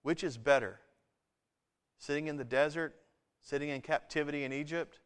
Which 0.03 0.23
is 0.23 0.37
better, 0.37 0.81
sitting 1.99 2.27
in 2.27 2.37
the 2.37 2.45
desert, 2.45 2.95
sitting 3.41 3.71
in 3.71 3.81
captivity 3.81 4.45
in 4.45 4.53
Egypt, 4.53 4.99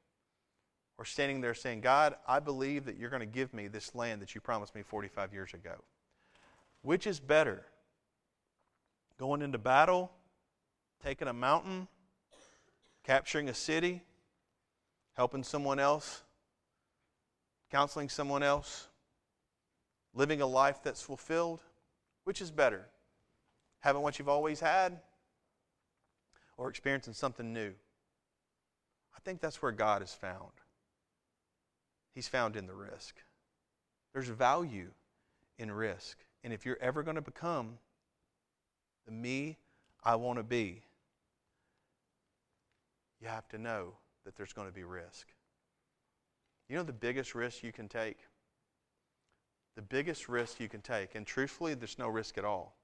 or 0.99 1.05
standing 1.05 1.41
there 1.41 1.55
saying, 1.55 1.81
God, 1.81 2.17
I 2.27 2.41
believe 2.41 2.85
that 2.87 2.97
you're 2.97 3.11
going 3.11 3.21
to 3.21 3.27
give 3.27 3.55
me 3.55 3.69
this 3.69 3.95
land 3.95 4.21
that 4.21 4.35
you 4.35 4.41
promised 4.41 4.75
me 4.75 4.83
45 4.83 5.33
years 5.33 5.55
ago? 5.55 5.77
Which 6.83 7.07
is 7.07 7.21
better? 7.21 7.67
Going 9.17 9.43
into 9.43 9.59
battle, 9.59 10.11
taking 11.03 11.29
a 11.29 11.33
mountain, 11.33 11.87
capturing 13.05 13.49
a 13.49 13.55
city, 13.55 14.03
helping 15.19 15.43
someone 15.43 15.81
else, 15.81 16.23
counseling 17.73 18.09
someone 18.09 18.45
else, 18.45 18.87
living 20.15 20.41
a 20.41 20.47
life 20.47 20.79
that's 20.85 21.03
fulfilled? 21.03 21.61
Which 22.23 22.41
is 22.41 22.53
better? 22.53 22.87
Having 23.81 24.03
what 24.03 24.21
you've 24.21 24.29
always 24.29 24.61
had 24.61 25.01
or 26.57 26.71
experiencing 26.71 27.15
something 27.15 27.53
new? 27.53 27.73
I 29.13 29.19
think 29.25 29.41
that's 29.41 29.61
where 29.61 29.73
God 29.73 30.05
is 30.05 30.15
found. 30.15 30.53
He's 32.15 32.29
found 32.29 32.55
in 32.55 32.69
the 32.69 32.75
risk. 32.75 33.17
There's 34.13 34.29
value 34.29 34.91
in 35.59 35.73
risk. 35.73 36.17
And 36.45 36.53
if 36.53 36.65
you're 36.65 36.79
ever 36.81 37.03
going 37.03 37.17
to 37.17 37.21
become 37.21 37.79
the 39.05 39.11
me 39.11 39.57
I 40.05 40.15
want 40.15 40.39
to 40.39 40.45
be, 40.45 40.83
you 43.21 43.27
have 43.27 43.49
to 43.49 43.59
know 43.59 43.95
that 44.29 44.37
there's 44.37 44.53
going 44.53 44.69
to 44.69 44.75
be 44.75 44.85
risk. 44.85 45.29
You 46.69 46.77
know 46.77 46.83
the 46.83 46.93
biggest 46.93 47.35
risk 47.35 47.63
you 47.63 47.73
can 47.73 47.89
take? 47.89 48.19
The 49.75 49.81
biggest 49.81 50.29
risk 50.29 50.61
you 50.61 50.69
can 50.69 50.83
take, 50.83 51.15
and 51.15 51.27
truthfully, 51.27 51.73
there's 51.73 51.99
no 51.99 52.09
risk 52.09 52.37
at 52.37 52.45
all. 52.45 52.77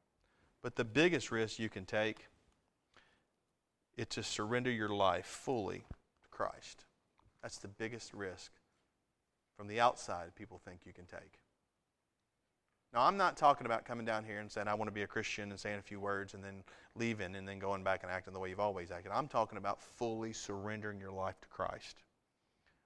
But 0.62 0.76
the 0.76 0.86
biggest 0.86 1.30
risk 1.30 1.58
you 1.58 1.68
can 1.68 1.84
take 1.84 2.28
is 3.98 4.06
to 4.06 4.22
surrender 4.22 4.70
your 4.70 4.88
life 4.88 5.26
fully 5.26 5.84
to 6.22 6.28
Christ. 6.30 6.86
That's 7.42 7.58
the 7.58 7.68
biggest 7.68 8.14
risk 8.14 8.50
from 9.54 9.68
the 9.68 9.80
outside 9.80 10.34
people 10.34 10.58
think 10.64 10.80
you 10.86 10.94
can 10.94 11.04
take. 11.04 11.40
Now, 12.94 13.02
I'm 13.02 13.16
not 13.16 13.36
talking 13.36 13.66
about 13.66 13.84
coming 13.84 14.06
down 14.06 14.24
here 14.24 14.38
and 14.38 14.50
saying, 14.50 14.68
I 14.68 14.74
want 14.74 14.86
to 14.86 14.92
be 14.92 15.02
a 15.02 15.06
Christian 15.06 15.50
and 15.50 15.58
saying 15.58 15.80
a 15.80 15.82
few 15.82 15.98
words 15.98 16.34
and 16.34 16.44
then 16.44 16.62
leaving 16.94 17.34
and 17.34 17.46
then 17.46 17.58
going 17.58 17.82
back 17.82 18.04
and 18.04 18.12
acting 18.12 18.32
the 18.32 18.38
way 18.38 18.50
you've 18.50 18.60
always 18.60 18.92
acted. 18.92 19.10
I'm 19.12 19.26
talking 19.26 19.58
about 19.58 19.82
fully 19.82 20.32
surrendering 20.32 21.00
your 21.00 21.10
life 21.10 21.40
to 21.40 21.48
Christ. 21.48 22.04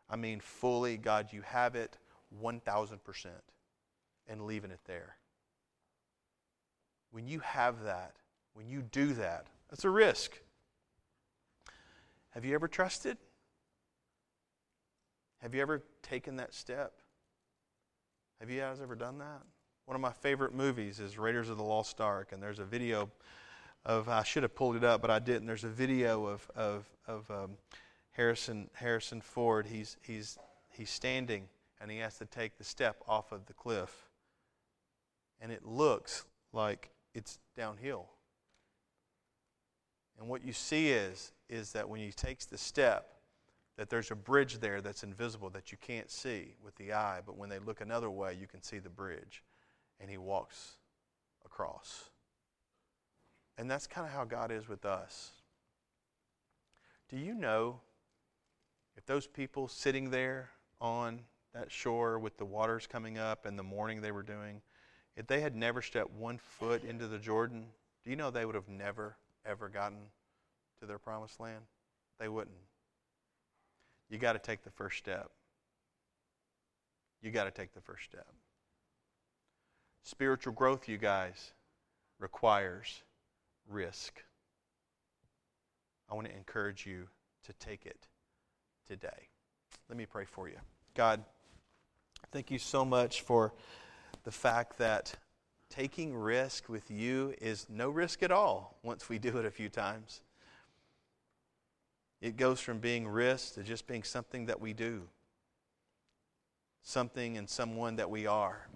I 0.09 0.17
mean, 0.17 0.41
fully, 0.41 0.97
God, 0.97 1.29
you 1.31 1.43
have 1.43 1.75
it 1.75 1.99
1,000% 2.43 3.27
and 4.29 4.47
leaving 4.47 4.71
it 4.71 4.81
there. 4.87 5.17
When 7.11 7.29
you 7.29 7.41
have 7.41 7.83
that, 7.85 8.15
when 8.55 8.67
you 8.67 8.81
do 8.81 9.13
that, 9.13 9.47
that's 9.69 9.85
a 9.85 9.91
risk. 9.91 10.41
Have 12.31 12.47
you 12.47 12.55
ever 12.55 12.67
trusted? 12.67 13.19
Have 15.43 15.55
you 15.55 15.61
ever 15.61 15.83
taken 16.03 16.37
that 16.37 16.55
step? 16.55 16.95
Have 18.41 18.49
you 18.49 18.61
guys 18.61 18.81
ever 18.81 18.95
done 18.95 19.19
that? 19.19 19.43
One 19.89 19.95
of 19.95 20.03
my 20.03 20.13
favorite 20.13 20.55
movies 20.55 21.01
is 21.01 21.17
Raiders 21.17 21.49
of 21.49 21.57
the 21.57 21.65
Lost 21.65 21.99
Ark, 21.99 22.33
and 22.33 22.43
there's 22.43 22.59
a 22.59 22.65
video 22.67 23.09
of 23.87 24.07
I 24.07 24.23
should 24.23 24.43
have 24.43 24.55
pulled 24.55 24.77
it 24.77 24.85
up, 24.85 25.01
but 25.01 25.11
I 25.11 25.19
didn't. 25.19 25.47
There's 25.47 25.65
a 25.65 25.71
video 25.71 26.27
of 26.27 26.47
of 26.55 26.85
of 27.07 27.31
um, 27.31 27.53
Harrison 28.11 28.69
Harrison 28.75 29.23
Ford. 29.23 29.65
He's 29.65 29.97
he's 30.03 30.37
he's 30.69 30.91
standing 30.91 31.49
and 31.81 31.91
he 31.91 31.97
has 32.01 32.19
to 32.19 32.27
take 32.27 32.59
the 32.59 32.65
step 32.65 33.03
off 33.09 33.33
of 33.33 33.47
the 33.47 33.55
cliff, 33.55 34.11
and 35.41 35.51
it 35.51 35.65
looks 35.65 36.27
like 36.53 36.91
it's 37.15 37.39
downhill. 37.57 38.11
And 40.19 40.29
what 40.29 40.45
you 40.45 40.53
see 40.53 40.91
is 40.91 41.33
is 41.49 41.73
that 41.73 41.89
when 41.89 42.01
he 42.01 42.13
takes 42.13 42.45
the 42.45 42.59
step, 42.59 43.15
that 43.79 43.89
there's 43.89 44.11
a 44.11 44.17
bridge 44.17 44.59
there 44.59 44.83
that's 44.83 45.03
invisible 45.03 45.49
that 45.49 45.73
you 45.73 45.79
can't 45.81 46.11
see 46.11 46.57
with 46.63 46.77
the 46.77 46.93
eye, 46.93 47.21
but 47.25 47.39
when 47.39 47.49
they 47.49 47.59
look 47.59 47.81
another 47.81 48.11
way, 48.11 48.37
you 48.39 48.47
can 48.47 48.61
see 48.61 48.79
the 48.79 48.91
bridge. 48.91 49.43
And 50.01 50.11
he 50.11 50.17
walks 50.17 50.77
across. 51.45 52.11
And 53.57 53.71
that's 53.71 53.87
kind 53.87 54.07
of 54.07 54.13
how 54.13 54.25
God 54.25 54.53
is 54.53 54.69
with 54.69 54.85
us. 54.85 55.33
Do 57.09 57.17
you 57.17 57.35
know 57.35 57.81
if 58.97 59.07
those 59.07 59.27
people 59.27 59.67
sitting 59.69 60.11
there 60.11 60.51
on 60.81 61.21
that 61.55 61.73
shore 61.73 62.19
with 62.19 62.37
the 62.37 62.45
waters 62.45 62.87
coming 62.87 63.19
up 63.19 63.47
and 63.47 63.59
the 63.59 63.63
mourning 63.63 64.01
they 64.01 64.13
were 64.13 64.23
doing, 64.23 64.61
if 65.17 65.27
they 65.27 65.41
had 65.41 65.57
never 65.57 65.83
stepped 65.83 66.13
one 66.13 66.39
foot 66.39 66.85
into 66.85 67.09
the 67.09 67.19
Jordan, 67.19 67.67
do 68.05 68.11
you 68.11 68.17
know 68.17 68.31
they 68.31 68.45
would 68.45 68.55
have 68.55 68.69
never, 68.69 69.17
ever 69.45 69.69
gotten 69.69 69.99
to 70.81 70.87
their 70.87 70.99
promised 70.99 71.41
land? 71.41 71.65
They 72.21 72.29
wouldn't. 72.29 72.57
You 74.09 74.19
got 74.19 74.35
to 74.35 74.39
take 74.39 74.63
the 74.63 74.71
first 74.71 74.99
step. 74.99 75.31
You 77.21 77.31
got 77.31 77.45
to 77.45 77.51
take 77.51 77.75
the 77.75 77.81
first 77.81 78.05
step. 78.05 78.27
Spiritual 80.11 80.55
growth, 80.55 80.89
you 80.89 80.97
guys, 80.97 81.53
requires 82.19 83.03
risk. 83.69 84.25
I 86.11 86.15
want 86.15 86.27
to 86.27 86.35
encourage 86.35 86.87
you 86.87 87.09
to 87.45 87.53
take 87.53 87.85
it 87.85 88.07
today. 88.89 89.29
Let 89.87 89.99
me 89.99 90.07
pray 90.07 90.25
for 90.25 90.49
you. 90.49 90.57
God, 90.95 91.23
thank 92.33 92.51
you 92.51 92.59
so 92.59 92.87
much 92.87 93.21
for 93.21 93.53
the 94.25 94.31
fact 94.31 94.79
that 94.79 95.15
taking 95.69 96.17
risk 96.17 96.71
with 96.71 96.91
you 96.91 97.35
is 97.39 97.67
no 97.69 97.91
risk 97.91 98.23
at 98.23 98.33
all 98.33 98.79
once 98.83 99.11
we 99.11 99.19
do 99.19 99.37
it 99.37 99.45
a 99.45 99.51
few 99.51 99.69
times. 99.69 100.23
It 102.23 102.39
goes 102.39 102.61
from 102.61 102.79
being 102.79 103.07
risk 103.07 103.57
to 103.57 103.63
just 103.63 103.87
being 103.87 104.05
something 104.05 104.47
that 104.47 104.59
we 104.59 104.73
do, 104.73 105.03
something 106.83 107.37
and 107.37 107.47
someone 107.47 107.97
that 107.97 108.09
we 108.09 108.27
are. 108.27 108.69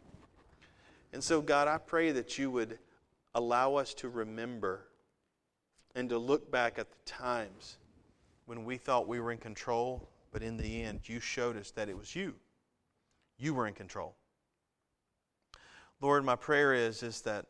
And 1.13 1.23
so, 1.23 1.41
God, 1.41 1.69
I 1.69 1.79
pray 1.79 2.11
that 2.13 2.39
you 2.39 2.51
would 2.51 2.79
allow 3.35 3.75
us 3.77 3.95
to 3.95 4.09
remember 4.09 4.87
and 5.95 6.09
to 6.09 6.19
look 6.19 6.51
back 6.51 6.79
at 6.79 6.91
the 6.91 6.99
times 7.05 7.77
when 8.47 8.65
we 8.65 8.77
thought 8.77 9.07
we 9.07 9.21
were 9.21 9.33
in 9.33 9.39
control, 9.39 10.09
but 10.31 10.43
in 10.43 10.57
the 10.57 10.83
end, 10.83 11.01
you 11.05 11.21
showed 11.21 11.57
us 11.57 11.71
that 11.73 11.89
it 11.89 11.97
was 11.97 12.17
you. 12.17 12.35
You 13.39 13.55
were 13.55 13.67
in 13.67 13.75
control. 13.75 14.15
Lord, 16.01 16.25
my 16.25 16.37
prayer 16.37 16.75
is, 16.75 17.03
is 17.03 17.21
that 17.23 17.47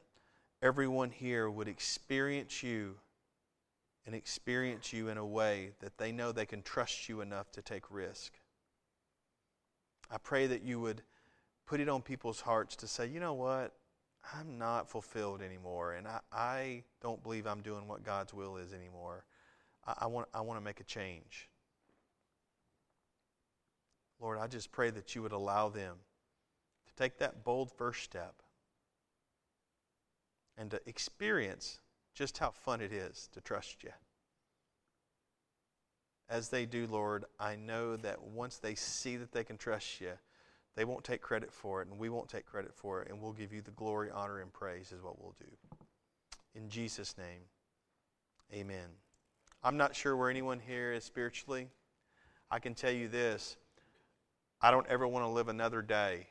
everyone 0.61 1.11
here 1.11 1.48
would 1.48 1.68
experience 1.68 2.62
you 2.62 2.96
and 4.07 4.14
experience 4.14 4.92
you 4.92 5.09
in 5.09 5.16
a 5.16 5.25
way 5.25 5.70
that 5.81 5.96
they 5.96 6.12
know 6.12 6.33
they 6.33 6.46
can 6.46 6.62
trust 6.62 7.09
you 7.09 7.20
enough 7.20 7.51
to 7.53 7.62
take 7.62 7.85
risk. 7.90 8.33
I 10.11 10.18
pray 10.18 10.46
that 10.48 10.62
you 10.62 10.81
would 10.81 11.03
put 11.66 11.81
it 11.81 11.88
on 11.88 12.03
people's 12.03 12.40
hearts 12.40 12.77
to 12.77 12.87
say, 12.87 13.07
you 13.07 13.20
know 13.20 13.35
what? 13.35 13.72
I'm 14.35 14.59
not 14.59 14.88
fulfilled 14.88 15.42
anymore, 15.42 15.94
and 15.94 16.07
I, 16.07 16.20
I 16.33 16.83
don't 17.01 17.22
believe 17.22 17.46
I'm 17.46 17.61
doing 17.62 17.88
what 17.88 18.05
God's 18.05 18.33
will 18.33 18.57
is 18.57 18.72
anymore. 18.72 19.25
I, 19.87 19.94
I, 20.03 20.07
want, 20.07 20.29
I 20.33 20.42
want 20.42 20.61
to 20.61 20.64
make 20.64 20.81
a 20.81 20.85
change. 20.85 21.48
Lord, 24.20 24.38
I 24.38 24.46
just 24.46 24.70
pray 24.70 24.90
that 24.90 25.14
you 25.14 25.22
would 25.22 25.33
allow 25.33 25.68
them 25.68 25.96
to 26.87 26.94
take 26.94 27.18
that 27.18 27.44
bold 27.44 27.72
first 27.72 28.05
step 28.05 28.35
and 30.57 30.70
to 30.70 30.81
experience 30.87 31.81
just 32.14 32.38
how 32.38 32.51
fun 32.51 32.81
it 32.81 32.92
is 32.92 33.29
to 33.33 33.40
trust 33.40 33.83
you. 33.83 33.90
As 36.29 36.48
they 36.48 36.66
do, 36.66 36.87
Lord, 36.87 37.25
I 37.40 37.57
know 37.57 37.96
that 37.96 38.22
once 38.22 38.59
they 38.59 38.75
see 38.75 39.16
that 39.16 39.33
they 39.33 39.44
can 39.44 39.59
trust 39.59 40.01
you, 40.01 40.12
they 40.76 40.85
won't 40.85 41.04
take 41.04 41.20
credit 41.20 41.52
for 41.52 41.82
it, 41.82 41.88
and 41.88 41.98
we 41.98 42.08
won't 42.08 42.28
take 42.28 42.46
credit 42.46 42.74
for 42.74 43.02
it, 43.02 43.11
and 43.11 43.20
we'll 43.20 43.32
give 43.32 43.52
you 43.52 43.61
the 43.61 43.70
glory, 43.72 44.11
honor, 44.11 44.40
and 44.40 44.52
praise, 44.52 44.92
is 44.92 45.02
what 45.02 45.20
we'll 45.20 45.35
do. 45.38 45.76
In 46.54 46.68
Jesus' 46.68 47.16
name, 47.18 47.42
amen. 48.52 48.88
I'm 49.62 49.76
not 49.76 49.94
sure 49.94 50.16
where 50.16 50.31
anyone 50.31 50.60
here 50.60 50.92
is 50.92 51.04
spiritually. 51.04 51.68
I 52.50 52.58
can 52.58 52.75
tell 52.75 52.90
you 52.90 53.08
this 53.08 53.56
I 54.60 54.70
don't 54.70 54.87
ever 54.88 55.06
want 55.06 55.25
to 55.25 55.29
live 55.29 55.48
another 55.48 55.83
day 55.83 56.29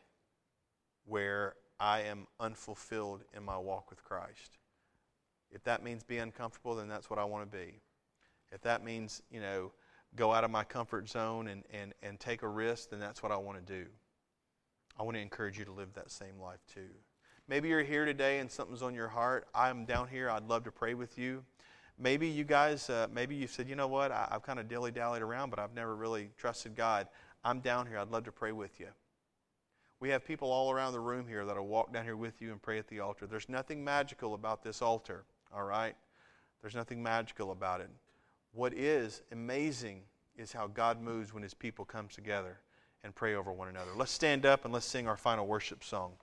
where 1.05 1.55
I 1.79 2.01
am 2.01 2.27
unfulfilled 2.39 3.23
in 3.35 3.43
my 3.43 3.57
walk 3.57 3.89
with 3.89 4.03
Christ. 4.03 4.57
If 5.51 5.63
that 5.65 5.83
means 5.83 6.03
be 6.03 6.17
uncomfortable, 6.17 6.75
then 6.75 6.87
that's 6.87 7.09
what 7.09 7.19
I 7.19 7.25
want 7.25 7.51
to 7.51 7.57
be. 7.57 7.81
If 8.51 8.61
that 8.61 8.83
means, 8.83 9.21
you 9.31 9.41
know, 9.41 9.71
go 10.15 10.31
out 10.31 10.43
of 10.43 10.51
my 10.51 10.63
comfort 10.63 11.09
zone 11.09 11.47
and, 11.47 11.63
and, 11.73 11.93
and 12.03 12.19
take 12.19 12.41
a 12.43 12.47
risk, 12.47 12.89
then 12.89 12.99
that's 12.99 13.23
what 13.23 13.31
I 13.31 13.37
want 13.37 13.65
to 13.65 13.73
do. 13.73 13.89
I 15.01 15.03
want 15.03 15.17
to 15.17 15.21
encourage 15.21 15.57
you 15.57 15.65
to 15.65 15.71
live 15.71 15.91
that 15.95 16.11
same 16.11 16.39
life 16.39 16.59
too. 16.71 16.91
Maybe 17.47 17.69
you're 17.69 17.81
here 17.81 18.05
today 18.05 18.37
and 18.37 18.51
something's 18.51 18.83
on 18.83 18.93
your 18.93 19.07
heart. 19.07 19.47
I'm 19.55 19.83
down 19.83 20.07
here. 20.07 20.29
I'd 20.29 20.47
love 20.47 20.63
to 20.65 20.71
pray 20.71 20.93
with 20.93 21.17
you. 21.17 21.43
maybe 21.97 22.27
you 22.27 22.43
guys, 22.43 22.87
uh, 22.87 23.07
maybe 23.11 23.33
you 23.33 23.47
said, 23.47 23.67
you 23.67 23.75
know 23.75 23.87
what, 23.87 24.11
I, 24.11 24.27
I've 24.29 24.43
kind 24.43 24.59
of 24.59 24.67
dilly 24.67 24.91
dallied 24.91 25.23
around, 25.23 25.49
but 25.49 25.57
I've 25.57 25.73
never 25.73 25.95
really 25.95 26.29
trusted 26.37 26.75
God. 26.75 27.07
I'm 27.43 27.61
down 27.61 27.87
here. 27.87 27.97
I'd 27.97 28.11
love 28.11 28.25
to 28.25 28.31
pray 28.31 28.51
with 28.51 28.79
you. 28.79 28.89
We 29.99 30.09
have 30.09 30.23
people 30.23 30.51
all 30.51 30.71
around 30.71 30.93
the 30.93 30.99
room 30.99 31.27
here 31.27 31.45
that'll 31.45 31.65
walk 31.65 31.91
down 31.91 32.03
here 32.03 32.15
with 32.15 32.39
you 32.39 32.51
and 32.51 32.61
pray 32.61 32.77
at 32.77 32.87
the 32.87 32.99
altar. 32.99 33.25
There's 33.25 33.49
nothing 33.49 33.83
magical 33.83 34.35
about 34.35 34.61
this 34.63 34.83
altar, 34.83 35.23
all 35.51 35.63
right? 35.63 35.95
There's 36.61 36.75
nothing 36.75 37.01
magical 37.01 37.49
about 37.49 37.81
it. 37.81 37.89
What 38.53 38.75
is 38.75 39.23
amazing 39.31 40.03
is 40.37 40.53
how 40.53 40.67
God 40.67 41.01
moves 41.01 41.33
when 41.33 41.41
his 41.41 41.55
people 41.55 41.85
come 41.85 42.07
together 42.07 42.59
and 43.03 43.15
pray 43.15 43.35
over 43.35 43.51
one 43.51 43.67
another. 43.67 43.91
Let's 43.95 44.11
stand 44.11 44.45
up 44.45 44.65
and 44.65 44.73
let's 44.73 44.85
sing 44.85 45.07
our 45.07 45.17
final 45.17 45.47
worship 45.47 45.83
song. 45.83 46.13